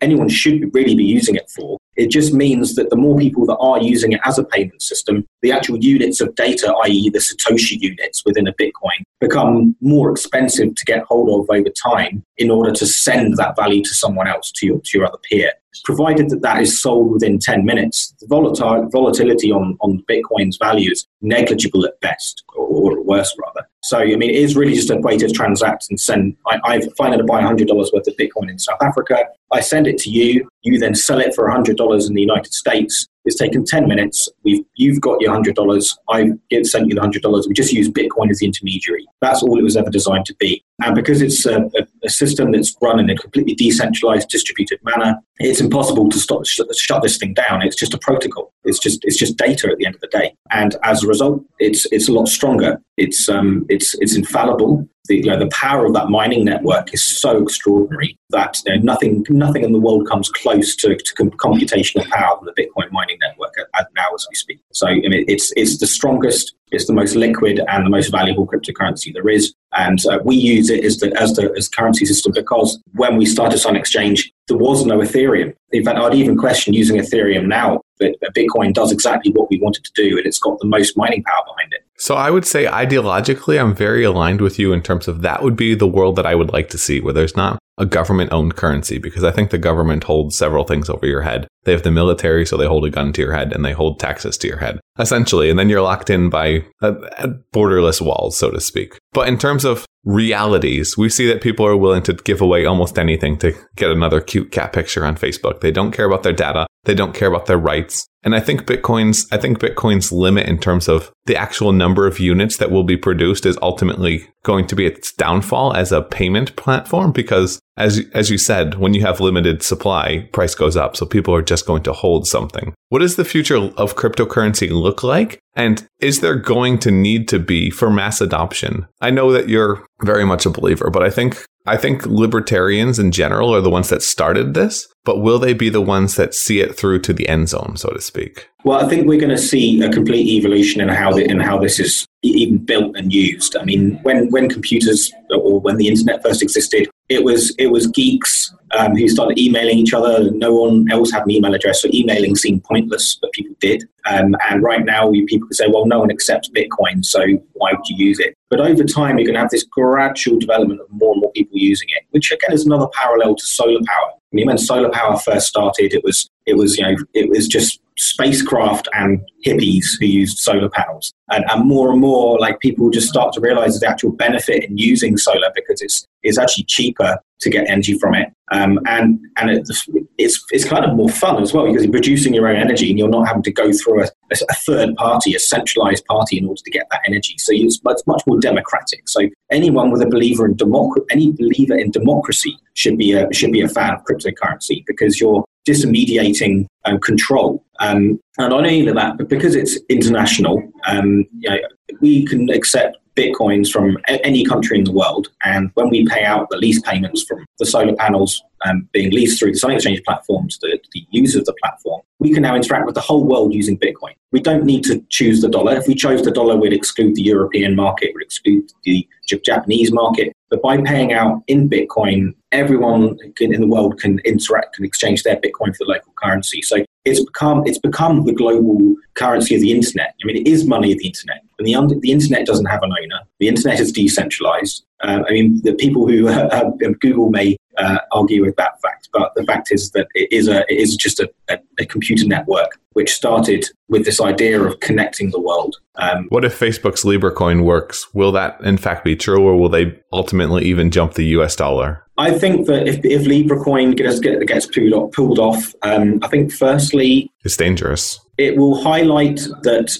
anyone 0.00 0.28
should 0.28 0.74
really 0.74 0.94
be 0.94 1.04
using 1.04 1.34
it 1.34 1.50
for. 1.54 1.78
It 1.96 2.10
just 2.10 2.32
means 2.32 2.74
that 2.74 2.90
the 2.90 2.96
more 2.96 3.18
people 3.18 3.46
that 3.46 3.56
are 3.56 3.80
using 3.80 4.12
it 4.12 4.20
as 4.24 4.38
a 4.38 4.44
payment 4.44 4.82
system, 4.82 5.24
the 5.42 5.52
actual 5.52 5.78
units 5.78 6.20
of 6.20 6.34
data, 6.34 6.74
i.e., 6.84 7.10
the 7.10 7.18
Satoshi 7.18 7.80
units 7.80 8.22
within 8.24 8.46
a 8.46 8.52
Bitcoin, 8.54 9.02
become 9.20 9.74
more 9.80 10.10
expensive 10.10 10.74
to 10.74 10.84
get 10.84 11.04
hold 11.04 11.28
of 11.28 11.54
over 11.54 11.70
time 11.70 12.22
in 12.36 12.50
order 12.50 12.72
to 12.72 12.86
send 12.86 13.36
that 13.36 13.56
value 13.56 13.82
to 13.82 13.94
someone 13.94 14.28
else, 14.28 14.52
to 14.56 14.66
your, 14.66 14.80
to 14.80 14.98
your 14.98 15.06
other 15.06 15.18
peer. 15.30 15.52
Provided 15.84 16.30
that 16.30 16.42
that 16.42 16.60
is 16.62 16.80
sold 16.80 17.12
within 17.12 17.38
10 17.38 17.64
minutes, 17.64 18.14
the 18.20 18.26
volatile, 18.26 18.88
volatility 18.90 19.52
on, 19.52 19.76
on 19.80 20.02
Bitcoin's 20.10 20.56
value 20.56 20.90
is 20.90 21.06
negligible 21.20 21.84
at 21.84 22.00
best, 22.00 22.42
or, 22.54 22.66
or 22.66 23.02
worse 23.02 23.34
rather. 23.42 23.66
So, 23.86 23.98
I 23.98 24.16
mean, 24.16 24.30
it 24.30 24.34
is 24.34 24.56
really 24.56 24.74
just 24.74 24.90
a 24.90 24.96
way 24.96 25.16
to 25.16 25.30
transact 25.30 25.86
and 25.90 26.00
send. 26.00 26.36
I, 26.48 26.58
I 26.64 26.78
to 26.80 27.24
buy 27.24 27.40
$100 27.40 27.68
worth 27.68 27.92
of 27.94 28.16
Bitcoin 28.16 28.50
in 28.50 28.58
South 28.58 28.82
Africa. 28.82 29.26
I 29.52 29.60
send 29.60 29.86
it 29.86 29.96
to 29.98 30.10
you. 30.10 30.48
You 30.62 30.80
then 30.80 30.96
sell 30.96 31.20
it 31.20 31.36
for 31.36 31.48
$100 31.48 32.08
in 32.08 32.14
the 32.14 32.20
United 32.20 32.52
States. 32.52 33.06
It's 33.24 33.36
taken 33.36 33.64
10 33.64 33.86
minutes. 33.86 34.28
We've, 34.42 34.64
you've 34.74 35.00
got 35.00 35.20
your 35.20 35.32
$100. 35.32 35.96
I've 36.08 36.66
sent 36.66 36.88
you 36.88 36.96
the 36.96 37.00
$100. 37.00 37.46
We 37.46 37.54
just 37.54 37.72
use 37.72 37.88
Bitcoin 37.88 38.30
as 38.30 38.40
the 38.40 38.46
intermediary. 38.46 39.06
That's 39.20 39.40
all 39.40 39.56
it 39.56 39.62
was 39.62 39.76
ever 39.76 39.90
designed 39.90 40.26
to 40.26 40.34
be. 40.34 40.64
And 40.82 40.96
because 40.96 41.22
it's 41.22 41.46
a, 41.46 41.58
a, 41.58 41.86
a 42.06 42.10
system 42.10 42.52
that's 42.52 42.74
run 42.80 42.98
in 42.98 43.10
a 43.10 43.16
completely 43.16 43.54
decentralized, 43.54 44.28
distributed 44.28 44.78
manner, 44.82 45.16
it's 45.38 45.60
impossible 45.60 46.08
to 46.08 46.18
stop, 46.18 46.46
sh- 46.46 46.60
shut 46.76 47.02
this 47.02 47.18
thing 47.18 47.34
down. 47.34 47.62
It's 47.62 47.76
just 47.76 47.94
a 47.94 47.98
protocol. 47.98 48.52
It's 48.64 48.78
just, 48.78 49.04
it's 49.04 49.18
just 49.18 49.36
data 49.36 49.68
at 49.70 49.78
the 49.78 49.86
end 49.86 49.94
of 49.94 50.00
the 50.00 50.08
day. 50.08 50.34
And 50.50 50.76
as 50.82 51.02
a 51.02 51.06
result, 51.06 51.44
it's, 51.58 51.86
it's 51.92 52.08
a 52.08 52.12
lot 52.12 52.28
stronger. 52.28 52.80
It's, 52.96 53.28
um, 53.28 53.66
it's, 53.68 53.94
it's 54.00 54.16
infallible 54.16 54.88
the, 55.06 55.16
you 55.16 55.30
know, 55.30 55.38
the 55.38 55.48
power 55.48 55.86
of 55.86 55.94
that 55.94 56.08
mining 56.08 56.44
network 56.44 56.92
is 56.92 57.02
so 57.02 57.42
extraordinary 57.42 58.18
that 58.30 58.58
you 58.66 58.74
know, 58.74 58.82
nothing, 58.82 59.24
nothing 59.28 59.64
in 59.64 59.72
the 59.72 59.78
world 59.78 60.08
comes 60.08 60.28
close 60.28 60.74
to, 60.76 60.96
to 60.96 61.14
computational 61.14 62.08
power 62.10 62.38
than 62.38 62.52
the 62.54 62.62
Bitcoin 62.62 62.90
mining 62.92 63.18
network 63.20 63.54
at, 63.74 63.88
now 63.94 64.06
as 64.14 64.26
we 64.28 64.34
speak. 64.34 64.60
So 64.72 64.88
I 64.88 64.94
mean, 64.94 65.24
it's, 65.28 65.52
it's 65.56 65.78
the 65.78 65.86
strongest, 65.86 66.54
it's 66.72 66.86
the 66.86 66.92
most 66.92 67.14
liquid 67.14 67.60
and 67.68 67.86
the 67.86 67.90
most 67.90 68.10
valuable 68.10 68.46
cryptocurrency 68.46 69.12
there 69.12 69.28
is. 69.28 69.54
And 69.76 70.04
uh, 70.06 70.18
we 70.24 70.36
use 70.36 70.70
it 70.70 70.84
as 70.84 70.98
the, 70.98 71.14
as 71.20 71.34
the 71.34 71.52
as 71.56 71.68
currency 71.68 72.06
system 72.06 72.32
because 72.32 72.78
when 72.94 73.16
we 73.16 73.26
started 73.26 73.58
Sun 73.58 73.76
Exchange, 73.76 74.32
there 74.48 74.56
was 74.56 74.86
no 74.86 74.98
Ethereum. 74.98 75.54
In 75.72 75.84
fact, 75.84 75.98
I'd 75.98 76.14
even 76.14 76.36
question 76.36 76.72
using 76.72 76.96
Ethereum 76.96 77.46
now, 77.46 77.82
but 77.98 78.14
Bitcoin 78.34 78.72
does 78.72 78.90
exactly 78.90 79.32
what 79.32 79.50
we 79.50 79.60
wanted 79.60 79.84
to 79.84 79.92
do, 79.94 80.16
and 80.16 80.26
it's 80.26 80.38
got 80.38 80.58
the 80.60 80.66
most 80.66 80.96
mining 80.96 81.22
power 81.22 81.42
behind 81.46 81.72
it. 81.74 81.85
So 81.98 82.14
I 82.14 82.30
would 82.30 82.44
say 82.44 82.66
ideologically, 82.66 83.60
I'm 83.60 83.74
very 83.74 84.04
aligned 84.04 84.40
with 84.40 84.58
you 84.58 84.72
in 84.72 84.82
terms 84.82 85.08
of 85.08 85.22
that 85.22 85.42
would 85.42 85.56
be 85.56 85.74
the 85.74 85.86
world 85.86 86.16
that 86.16 86.26
I 86.26 86.34
would 86.34 86.52
like 86.52 86.68
to 86.70 86.78
see, 86.78 87.00
where 87.00 87.14
there's 87.14 87.36
not 87.36 87.58
a 87.78 87.86
government 87.86 88.32
owned 88.32 88.56
currency, 88.56 88.98
because 88.98 89.24
I 89.24 89.30
think 89.30 89.50
the 89.50 89.58
government 89.58 90.04
holds 90.04 90.36
several 90.36 90.64
things 90.64 90.88
over 90.88 91.06
your 91.06 91.22
head. 91.22 91.46
They 91.64 91.72
have 91.72 91.82
the 91.82 91.90
military, 91.90 92.46
so 92.46 92.56
they 92.56 92.66
hold 92.66 92.84
a 92.84 92.90
gun 92.90 93.12
to 93.14 93.20
your 93.20 93.32
head 93.32 93.52
and 93.52 93.64
they 93.64 93.72
hold 93.72 93.98
taxes 93.98 94.38
to 94.38 94.48
your 94.48 94.58
head, 94.58 94.80
essentially. 94.98 95.50
And 95.50 95.58
then 95.58 95.68
you're 95.68 95.82
locked 95.82 96.08
in 96.08 96.30
by 96.30 96.64
borderless 96.82 98.00
walls, 98.00 98.36
so 98.36 98.50
to 98.50 98.60
speak. 98.60 98.98
But 99.12 99.28
in 99.28 99.36
terms 99.38 99.64
of 99.64 99.84
realities, 100.04 100.96
we 100.96 101.08
see 101.08 101.26
that 101.26 101.42
people 101.42 101.66
are 101.66 101.76
willing 101.76 102.02
to 102.04 102.12
give 102.12 102.40
away 102.40 102.64
almost 102.64 102.98
anything 102.98 103.36
to 103.38 103.52
get 103.74 103.90
another 103.90 104.20
cute 104.20 104.52
cat 104.52 104.72
picture 104.72 105.04
on 105.04 105.16
Facebook. 105.16 105.60
They 105.60 105.72
don't 105.72 105.92
care 105.92 106.06
about 106.06 106.22
their 106.22 106.32
data. 106.32 106.66
They 106.84 106.94
don't 106.94 107.14
care 107.14 107.28
about 107.28 107.46
their 107.46 107.58
rights. 107.58 108.06
And 108.26 108.34
I 108.34 108.40
think 108.40 108.64
Bitcoin's, 108.64 109.28
I 109.30 109.38
think 109.38 109.60
Bitcoin's 109.60 110.10
limit 110.10 110.48
in 110.48 110.58
terms 110.58 110.88
of 110.88 111.12
the 111.26 111.36
actual 111.36 111.70
number 111.72 112.08
of 112.08 112.18
units 112.18 112.56
that 112.56 112.72
will 112.72 112.82
be 112.82 112.96
produced 112.96 113.46
is 113.46 113.56
ultimately 113.62 114.28
going 114.42 114.66
to 114.66 114.74
be 114.74 114.84
its 114.84 115.12
downfall 115.12 115.74
as 115.74 115.92
a 115.92 116.02
payment 116.02 116.56
platform 116.56 117.12
because 117.12 117.60
as, 117.76 118.02
as 118.14 118.30
you 118.30 118.38
said, 118.38 118.76
when 118.76 118.94
you 118.94 119.02
have 119.02 119.20
limited 119.20 119.62
supply, 119.62 120.28
price 120.32 120.54
goes 120.54 120.76
up. 120.76 120.96
So 120.96 121.04
people 121.04 121.34
are 121.34 121.42
just 121.42 121.66
going 121.66 121.82
to 121.84 121.92
hold 121.92 122.26
something. 122.26 122.74
What 122.88 123.00
does 123.00 123.16
the 123.16 123.24
future 123.24 123.56
of 123.56 123.96
cryptocurrency 123.96 124.70
look 124.70 125.02
like? 125.02 125.40
And 125.54 125.86
is 126.00 126.20
there 126.20 126.36
going 126.36 126.78
to 126.80 126.90
need 126.90 127.28
to 127.28 127.38
be 127.38 127.70
for 127.70 127.90
mass 127.90 128.20
adoption? 128.20 128.86
I 129.00 129.10
know 129.10 129.32
that 129.32 129.48
you're 129.48 129.84
very 130.02 130.24
much 130.24 130.46
a 130.46 130.50
believer, 130.50 130.90
but 130.90 131.02
I 131.02 131.10
think 131.10 131.44
I 131.68 131.76
think 131.76 132.06
libertarians 132.06 133.00
in 133.00 133.10
general 133.10 133.52
are 133.52 133.60
the 133.60 133.70
ones 133.70 133.88
that 133.88 134.02
started 134.02 134.54
this, 134.54 134.86
but 135.04 135.18
will 135.18 135.40
they 135.40 135.52
be 135.52 135.68
the 135.68 135.80
ones 135.80 136.14
that 136.14 136.32
see 136.32 136.60
it 136.60 136.76
through 136.76 137.00
to 137.00 137.12
the 137.12 137.28
end 137.28 137.48
zone, 137.48 137.74
so 137.76 137.90
to 137.90 138.00
speak? 138.00 138.48
Well, 138.64 138.84
I 138.84 138.88
think 138.88 139.06
we're 139.06 139.18
going 139.18 139.30
to 139.30 139.38
see 139.38 139.82
a 139.82 139.90
complete 139.90 140.28
evolution 140.28 140.80
in 140.80 140.88
how 140.88 141.12
the, 141.12 141.28
in 141.28 141.40
how 141.40 141.58
this 141.58 141.80
is 141.80 142.06
even 142.22 142.58
built 142.58 142.96
and 142.96 143.12
used. 143.12 143.56
I 143.56 143.64
mean, 143.64 143.98
when 144.02 144.30
when 144.30 144.48
computers 144.48 145.10
or 145.30 145.60
when 145.60 145.76
the 145.76 145.88
internet 145.88 146.22
first 146.22 146.40
existed, 146.42 146.88
it 147.08 147.22
was 147.22 147.54
it 147.58 147.68
was 147.68 147.86
geeks 147.86 148.52
um, 148.76 148.96
who 148.96 149.08
started 149.08 149.38
emailing 149.38 149.78
each 149.78 149.94
other. 149.94 150.30
No 150.32 150.52
one 150.54 150.90
else 150.90 151.12
had 151.12 151.22
an 151.22 151.30
email 151.30 151.54
address, 151.54 151.82
so 151.82 151.88
emailing 151.92 152.34
seemed 152.34 152.64
pointless, 152.64 153.18
but 153.20 153.32
people 153.32 153.54
did. 153.60 153.84
Um, 154.06 154.34
and 154.48 154.62
right 154.62 154.84
now, 154.84 155.10
people 155.26 155.48
say, 155.52 155.66
"Well, 155.68 155.86
no 155.86 156.00
one 156.00 156.10
accepts 156.10 156.50
Bitcoin, 156.50 157.04
so 157.04 157.24
why 157.52 157.72
would 157.72 157.88
you 157.88 157.96
use 158.04 158.18
it?" 158.18 158.34
But 158.50 158.60
over 158.60 158.84
time, 158.84 159.18
you're 159.18 159.26
going 159.26 159.34
to 159.34 159.40
have 159.40 159.50
this 159.50 159.64
gradual 159.64 160.38
development 160.38 160.80
of 160.80 160.86
more 160.90 161.12
and 161.12 161.20
more 161.20 161.32
people 161.32 161.58
using 161.58 161.88
it, 161.90 162.04
which 162.10 162.30
again 162.32 162.52
is 162.52 162.66
another 162.66 162.88
parallel 162.88 163.36
to 163.36 163.46
solar 163.46 163.80
power. 163.86 164.10
I 164.10 164.34
mean, 164.34 164.46
when 164.46 164.58
solar 164.58 164.90
power 164.90 165.16
first 165.18 165.46
started, 165.46 165.94
it 165.94 166.02
was 166.02 166.28
it 166.46 166.56
was 166.56 166.76
you 166.76 166.84
know 166.84 166.96
it 167.14 167.30
was 167.30 167.46
just 167.46 167.80
spacecraft 167.98 168.88
and 168.92 169.20
hippies 169.44 169.84
who 169.98 170.06
used 170.06 170.38
solar 170.38 170.68
panels. 170.68 171.12
And, 171.32 171.44
and 171.50 171.66
more 171.66 171.90
and 171.90 172.00
more, 172.00 172.38
like 172.38 172.60
people 172.60 172.90
just 172.90 173.08
start 173.08 173.32
to 173.34 173.40
realize 173.40 173.80
the 173.80 173.88
actual 173.88 174.12
benefit 174.12 174.64
in 174.64 174.78
using 174.78 175.16
solar 175.16 175.50
because 175.54 175.80
it's 175.82 176.04
it's 176.22 176.38
actually 176.38 176.64
cheaper 176.64 177.18
to 177.40 177.50
get 177.50 177.68
energy 177.68 177.98
from 177.98 178.14
it, 178.14 178.32
um, 178.50 178.80
and 178.86 179.20
and 179.36 179.50
it's, 179.50 179.86
it's 180.18 180.44
it's 180.50 180.64
kind 180.64 180.84
of 180.84 180.96
more 180.96 181.08
fun 181.08 181.40
as 181.42 181.52
well 181.52 181.66
because 181.66 181.84
you're 181.84 181.92
producing 181.92 182.32
your 182.34 182.48
own 182.48 182.56
energy 182.56 182.90
and 182.90 182.98
you're 182.98 183.08
not 183.08 183.26
having 183.26 183.42
to 183.42 183.52
go 183.52 183.72
through 183.72 184.04
a, 184.04 184.08
a 184.32 184.54
third 184.66 184.94
party, 184.96 185.34
a 185.34 185.38
centralized 185.38 186.04
party, 186.06 186.38
in 186.38 186.46
order 186.46 186.60
to 186.64 186.70
get 186.70 186.86
that 186.90 187.00
energy. 187.06 187.34
So 187.38 187.52
it's 187.54 187.82
much, 187.84 188.00
much 188.06 188.22
more 188.26 188.40
democratic. 188.40 189.08
So 189.08 189.28
anyone 189.50 189.90
with 189.90 190.02
a 190.02 190.06
believer 190.06 190.46
in 190.46 190.56
democracy, 190.56 191.06
any 191.10 191.32
believer 191.32 191.76
in 191.76 191.90
democracy 191.90 192.56
should 192.74 192.98
be 192.98 193.12
a 193.12 193.32
should 193.32 193.52
be 193.52 193.62
a 193.62 193.68
fan 193.68 193.94
of 193.94 194.04
cryptocurrency 194.04 194.84
because 194.86 195.20
you're 195.20 195.44
disintermediating 195.68 196.66
um, 196.84 196.98
control. 197.00 197.64
Um, 197.80 198.20
and 198.38 198.50
not 198.50 198.52
only 198.52 198.84
that, 198.90 199.18
but 199.18 199.28
because 199.28 199.54
it's 199.54 199.78
international, 199.88 200.62
um, 200.86 201.24
you 201.38 201.50
know, 201.50 201.58
we 202.00 202.24
can 202.24 202.50
accept 202.50 202.98
bitcoins 203.16 203.70
from 203.70 203.96
any 204.06 204.44
country 204.44 204.78
in 204.78 204.84
the 204.84 204.92
world. 204.92 205.28
And 205.44 205.70
when 205.74 205.88
we 205.88 206.06
pay 206.06 206.22
out 206.24 206.50
the 206.50 206.58
lease 206.58 206.80
payments 206.82 207.24
from 207.24 207.44
the 207.58 207.66
solar 207.66 207.96
panels 207.96 208.42
um, 208.66 208.88
being 208.92 209.10
leased 209.10 209.38
through 209.38 209.52
the 209.52 209.58
Sun 209.58 209.72
Exchange 209.72 210.02
platform 210.04 210.48
to 210.48 210.58
the, 210.60 210.78
the 210.92 211.06
users 211.10 211.40
of 211.40 211.46
the 211.46 211.54
platform, 211.62 212.02
we 212.18 212.32
can 212.32 212.42
now 212.42 212.54
interact 212.54 212.86
with 212.86 212.94
the 212.94 213.00
whole 213.00 213.26
world 213.26 213.54
using 213.54 213.78
Bitcoin. 213.78 214.12
We 214.32 214.40
don't 214.40 214.64
need 214.64 214.84
to 214.84 215.02
choose 215.08 215.40
the 215.40 215.48
dollar. 215.48 215.76
If 215.76 215.88
we 215.88 215.94
chose 215.94 216.22
the 216.22 216.30
dollar, 216.30 216.56
we'd 216.56 216.72
exclude 216.72 217.14
the 217.14 217.22
European 217.22 217.74
market, 217.74 218.12
we'd 218.14 218.24
exclude 218.24 218.70
the 218.84 219.08
Japanese 219.26 219.92
market. 219.92 220.32
But 220.50 220.62
by 220.62 220.80
paying 220.82 221.12
out 221.12 221.42
in 221.48 221.68
Bitcoin, 221.68 222.34
everyone 222.52 223.18
in 223.40 223.60
the 223.60 223.66
world 223.66 223.98
can 223.98 224.20
interact 224.20 224.78
and 224.78 224.86
exchange 224.86 225.22
their 225.22 225.36
Bitcoin 225.36 225.74
for 225.76 225.84
the 225.84 225.86
local 225.86 226.12
currency. 226.26 226.62
So 226.62 226.84
it's 227.04 227.24
become 227.24 227.62
it's 227.66 227.78
become 227.78 228.24
the 228.24 228.32
global 228.32 228.94
currency 229.14 229.54
of 229.54 229.60
the 229.60 229.72
internet. 229.72 230.14
I 230.22 230.26
mean, 230.26 230.36
it 230.36 230.46
is 230.46 230.66
money 230.66 230.92
of 230.92 230.98
the 230.98 231.06
internet, 231.06 231.42
and 231.58 231.66
the 231.66 231.98
the 232.00 232.10
internet 232.10 232.46
doesn't 232.46 232.66
have 232.66 232.82
an 232.82 232.92
owner. 232.92 233.20
The 233.38 233.48
internet 233.48 233.80
is 233.80 233.92
decentralized. 233.92 234.84
Um, 235.02 235.24
I 235.28 235.32
mean, 235.32 235.60
the 235.62 235.74
people 235.74 236.08
who 236.08 236.28
uh, 236.28 236.70
Google 237.00 237.30
may 237.30 237.56
uh, 237.78 237.98
argue 238.12 238.44
with 238.44 238.56
that 238.56 238.80
fact, 238.82 239.08
but 239.12 239.32
the 239.36 239.44
fact 239.44 239.68
is 239.70 239.90
that 239.92 240.08
it 240.14 240.32
is 240.32 240.48
a 240.48 240.60
it 240.72 240.78
is 240.78 240.96
just 240.96 241.20
a, 241.20 241.30
a, 241.48 241.58
a 241.78 241.86
computer 241.86 242.26
network 242.26 242.78
which 242.92 243.12
started 243.12 243.66
with 243.88 244.06
this 244.06 244.22
idea 244.22 244.58
of 244.62 244.80
connecting 244.80 245.30
the 245.30 245.38
world. 245.38 245.76
Um, 245.96 246.26
what 246.30 246.46
if 246.46 246.58
Facebook's 246.58 247.04
Libra 247.04 247.30
coin 247.30 247.62
works? 247.62 248.12
Will 248.14 248.32
that 248.32 248.58
in 248.62 248.78
fact 248.78 249.04
be 249.04 249.14
true, 249.14 249.42
or 249.42 249.56
will 249.56 249.68
they 249.68 250.00
ultimately 250.12 250.64
even 250.64 250.90
jump 250.90 251.12
the 251.14 251.26
U.S. 251.36 251.54
dollar? 251.56 252.05
I 252.18 252.32
think 252.32 252.66
that 252.66 252.88
if, 252.88 253.04
if 253.04 253.26
Libra 253.26 253.62
coin 253.62 253.92
gets, 253.92 254.20
gets 254.20 254.66
pulled 254.66 254.92
off, 254.92 255.12
pulled 255.12 255.38
off 255.38 255.74
um, 255.82 256.18
I 256.22 256.28
think 256.28 256.52
firstly 256.52 257.30
it's 257.44 257.56
dangerous. 257.56 258.20
It 258.38 258.56
will 258.56 258.82
highlight 258.82 259.40
that 259.62 259.96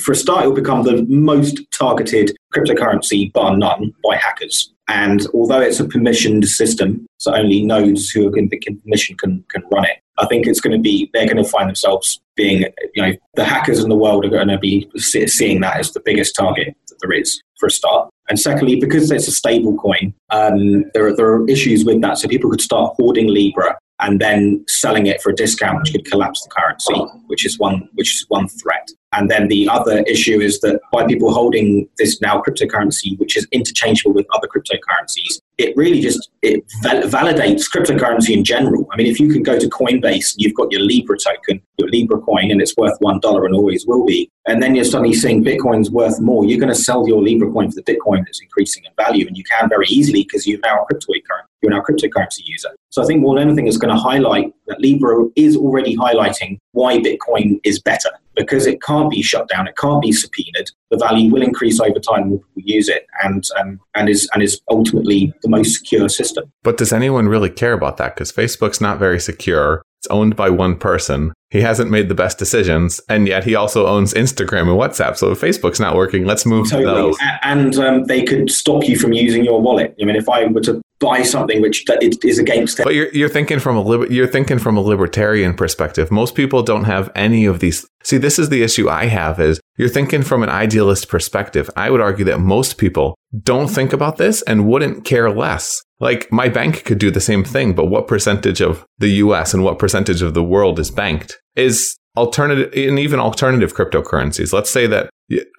for 0.00 0.12
a 0.12 0.16
start, 0.16 0.44
it 0.44 0.48
will 0.48 0.54
become 0.54 0.82
the 0.82 1.04
most 1.08 1.60
targeted 1.72 2.36
cryptocurrency, 2.54 3.32
bar 3.32 3.56
none, 3.56 3.94
by 4.04 4.16
hackers. 4.16 4.72
And 4.88 5.26
although 5.34 5.60
it's 5.60 5.80
a 5.80 5.84
permissioned 5.84 6.46
system, 6.46 7.06
so 7.18 7.34
only 7.34 7.62
nodes 7.62 8.10
who 8.10 8.26
are 8.26 8.30
given 8.30 8.80
permission 8.82 9.16
can, 9.16 9.44
can 9.50 9.62
run 9.70 9.84
it, 9.84 9.98
I 10.18 10.26
think 10.26 10.46
it's 10.46 10.60
going 10.60 10.76
to 10.76 10.82
be, 10.82 11.10
they're 11.12 11.26
going 11.26 11.42
to 11.42 11.48
find 11.48 11.68
themselves 11.68 12.20
being, 12.36 12.64
you 12.94 13.02
know, 13.02 13.12
the 13.34 13.44
hackers 13.44 13.82
in 13.82 13.88
the 13.88 13.96
world 13.96 14.24
are 14.24 14.30
going 14.30 14.48
to 14.48 14.58
be 14.58 14.88
seeing 14.96 15.60
that 15.60 15.76
as 15.76 15.92
the 15.92 16.00
biggest 16.00 16.34
target 16.34 16.74
that 16.88 16.96
there 17.00 17.12
is 17.12 17.40
for 17.58 17.66
a 17.66 17.70
start. 17.70 18.08
And 18.28 18.38
secondly, 18.38 18.78
because 18.78 19.10
it's 19.10 19.28
a 19.28 19.32
stable 19.32 19.76
coin, 19.76 20.14
um, 20.30 20.84
there, 20.92 21.06
are, 21.06 21.16
there 21.16 21.26
are 21.26 21.48
issues 21.48 21.84
with 21.84 22.00
that. 22.02 22.18
So 22.18 22.28
people 22.28 22.50
could 22.50 22.60
start 22.60 22.94
hoarding 22.96 23.28
Libra 23.28 23.78
and 24.00 24.20
then 24.20 24.64
selling 24.68 25.06
it 25.06 25.20
for 25.22 25.30
a 25.30 25.34
discount, 25.34 25.80
which 25.80 25.92
could 25.92 26.04
collapse 26.04 26.42
the 26.42 26.50
currency, 26.50 26.94
which 27.26 27.44
is 27.44 27.58
one 27.58 27.88
which 27.94 28.14
is 28.14 28.26
one 28.28 28.48
threat. 28.48 28.88
And 29.12 29.30
then 29.30 29.48
the 29.48 29.68
other 29.68 30.00
issue 30.00 30.40
is 30.40 30.60
that 30.60 30.80
by 30.92 31.06
people 31.06 31.32
holding 31.32 31.88
this 31.96 32.20
now 32.20 32.42
cryptocurrency, 32.42 33.18
which 33.18 33.36
is 33.36 33.46
interchangeable 33.52 34.12
with 34.12 34.26
other 34.34 34.46
cryptocurrencies, 34.46 35.40
it 35.56 35.74
really 35.76 36.00
just 36.00 36.30
it 36.42 36.62
val- 36.82 37.02
validates 37.02 37.64
cryptocurrency 37.74 38.36
in 38.36 38.44
general. 38.44 38.86
I 38.92 38.96
mean, 38.96 39.06
if 39.06 39.18
you 39.18 39.32
can 39.32 39.42
go 39.42 39.58
to 39.58 39.66
Coinbase 39.68 40.34
and 40.34 40.36
you've 40.36 40.54
got 40.54 40.70
your 40.70 40.82
Libra 40.82 41.16
token, 41.18 41.62
your 41.78 41.88
Libra 41.88 42.20
coin, 42.20 42.50
and 42.50 42.60
it's 42.60 42.76
worth 42.76 42.96
one 43.00 43.18
dollar 43.20 43.46
and 43.46 43.54
always 43.54 43.86
will 43.86 44.04
be, 44.04 44.30
and 44.46 44.62
then 44.62 44.74
you're 44.74 44.84
suddenly 44.84 45.14
seeing 45.14 45.42
Bitcoin's 45.42 45.90
worth 45.90 46.20
more, 46.20 46.44
you're 46.44 46.60
going 46.60 46.72
to 46.72 46.78
sell 46.78 47.08
your 47.08 47.22
Libra 47.22 47.50
coin 47.50 47.70
for 47.70 47.80
the 47.80 47.94
Bitcoin 47.94 48.24
that's 48.24 48.42
increasing 48.42 48.84
in 48.84 48.92
value, 49.02 49.26
and 49.26 49.36
you 49.36 49.44
can 49.44 49.68
very 49.70 49.86
easily 49.88 50.22
because 50.22 50.46
you're 50.46 50.60
now 50.60 50.84
a 50.84 50.94
cryptocurrency, 50.94 51.46
you're 51.62 51.72
now 51.72 51.80
a 51.80 51.84
cryptocurrency 51.84 52.40
user. 52.44 52.70
So 52.90 53.02
I 53.02 53.06
think 53.06 53.20
more 53.20 53.38
than 53.38 53.48
anything, 53.48 53.66
it's 53.66 53.76
going 53.76 53.94
to 53.94 54.00
highlight 54.00 54.52
that 54.66 54.80
Libra 54.80 55.26
is 55.36 55.56
already 55.56 55.96
highlighting 55.96 56.58
why 56.72 56.98
Bitcoin 56.98 57.60
is 57.64 57.80
better 57.80 58.10
because 58.38 58.66
it 58.66 58.80
can't 58.80 59.10
be 59.10 59.20
shut 59.20 59.48
down, 59.48 59.66
it 59.66 59.76
can't 59.76 60.00
be 60.00 60.12
subpoenaed. 60.12 60.70
The 60.90 60.96
value 60.96 61.30
will 61.30 61.42
increase 61.42 61.80
over 61.80 61.98
time 61.98 62.30
when 62.30 62.38
people 62.38 62.62
use 62.64 62.88
it, 62.88 63.06
and 63.22 63.44
um, 63.58 63.80
and 63.94 64.08
is 64.08 64.28
and 64.32 64.42
is 64.42 64.60
ultimately 64.70 65.34
the 65.42 65.48
most 65.48 65.74
secure 65.74 66.08
system. 66.08 66.50
But 66.62 66.78
does 66.78 66.92
anyone 66.92 67.28
really 67.28 67.50
care 67.50 67.72
about 67.72 67.96
that? 67.98 68.14
Because 68.14 68.32
Facebook's 68.32 68.80
not 68.80 68.98
very 68.98 69.20
secure. 69.20 69.82
It's 70.00 70.06
owned 70.08 70.36
by 70.36 70.48
one 70.48 70.76
person. 70.76 71.32
He 71.50 71.60
hasn't 71.60 71.90
made 71.90 72.08
the 72.08 72.14
best 72.14 72.38
decisions, 72.38 73.00
and 73.08 73.26
yet 73.26 73.42
he 73.42 73.56
also 73.56 73.86
owns 73.86 74.14
Instagram 74.14 74.62
and 74.62 74.78
WhatsApp. 74.78 75.16
So 75.16 75.32
if 75.32 75.40
Facebook's 75.40 75.80
not 75.80 75.96
working, 75.96 76.24
let's 76.24 76.46
move 76.46 76.70
totally. 76.70 76.84
to 76.84 77.00
those. 77.00 77.16
And 77.42 77.76
um, 77.78 78.04
they 78.04 78.22
could 78.22 78.50
stop 78.50 78.84
you 78.84 78.96
from 78.96 79.12
using 79.12 79.44
your 79.44 79.60
wallet. 79.60 79.96
I 80.00 80.04
mean, 80.04 80.14
if 80.14 80.28
I 80.28 80.46
were 80.46 80.60
to 80.60 80.80
buy 81.00 81.22
something 81.22 81.60
which 81.62 81.84
is 82.24 82.38
against 82.38 82.80
it. 82.80 82.84
But 82.84 82.94
you're, 82.94 83.12
you're 83.12 83.28
thinking 83.28 83.58
from 83.58 83.76
a 83.76 84.08
you're 84.08 84.26
thinking 84.26 84.58
from 84.58 84.76
a 84.76 84.80
libertarian 84.80 85.54
perspective. 85.54 86.10
Most 86.10 86.34
people 86.34 86.62
don't 86.62 86.84
have 86.84 87.10
any 87.14 87.46
of 87.46 87.60
these. 87.60 87.86
See, 88.02 88.18
this 88.18 88.38
is 88.38 88.48
the 88.48 88.62
issue 88.62 88.88
I 88.88 89.06
have 89.06 89.40
is 89.40 89.60
you're 89.76 89.88
thinking 89.88 90.22
from 90.22 90.42
an 90.42 90.48
idealist 90.48 91.08
perspective. 91.08 91.70
I 91.76 91.90
would 91.90 92.00
argue 92.00 92.24
that 92.26 92.40
most 92.40 92.78
people 92.78 93.16
don't 93.42 93.68
think 93.68 93.92
about 93.92 94.16
this 94.16 94.42
and 94.42 94.66
wouldn't 94.66 95.04
care 95.04 95.30
less. 95.30 95.82
Like 96.00 96.30
my 96.32 96.48
bank 96.48 96.84
could 96.84 96.98
do 96.98 97.10
the 97.10 97.20
same 97.20 97.44
thing, 97.44 97.74
but 97.74 97.86
what 97.86 98.08
percentage 98.08 98.60
of 98.60 98.84
the 98.98 99.08
US 99.08 99.52
and 99.52 99.64
what 99.64 99.78
percentage 99.78 100.22
of 100.22 100.34
the 100.34 100.44
world 100.44 100.78
is 100.78 100.90
banked 100.90 101.38
is 101.56 101.96
alternative 102.18 102.72
and 102.74 102.98
even 102.98 103.20
alternative 103.20 103.74
cryptocurrencies. 103.74 104.52
Let's 104.52 104.70
say 104.70 104.86
that 104.88 105.10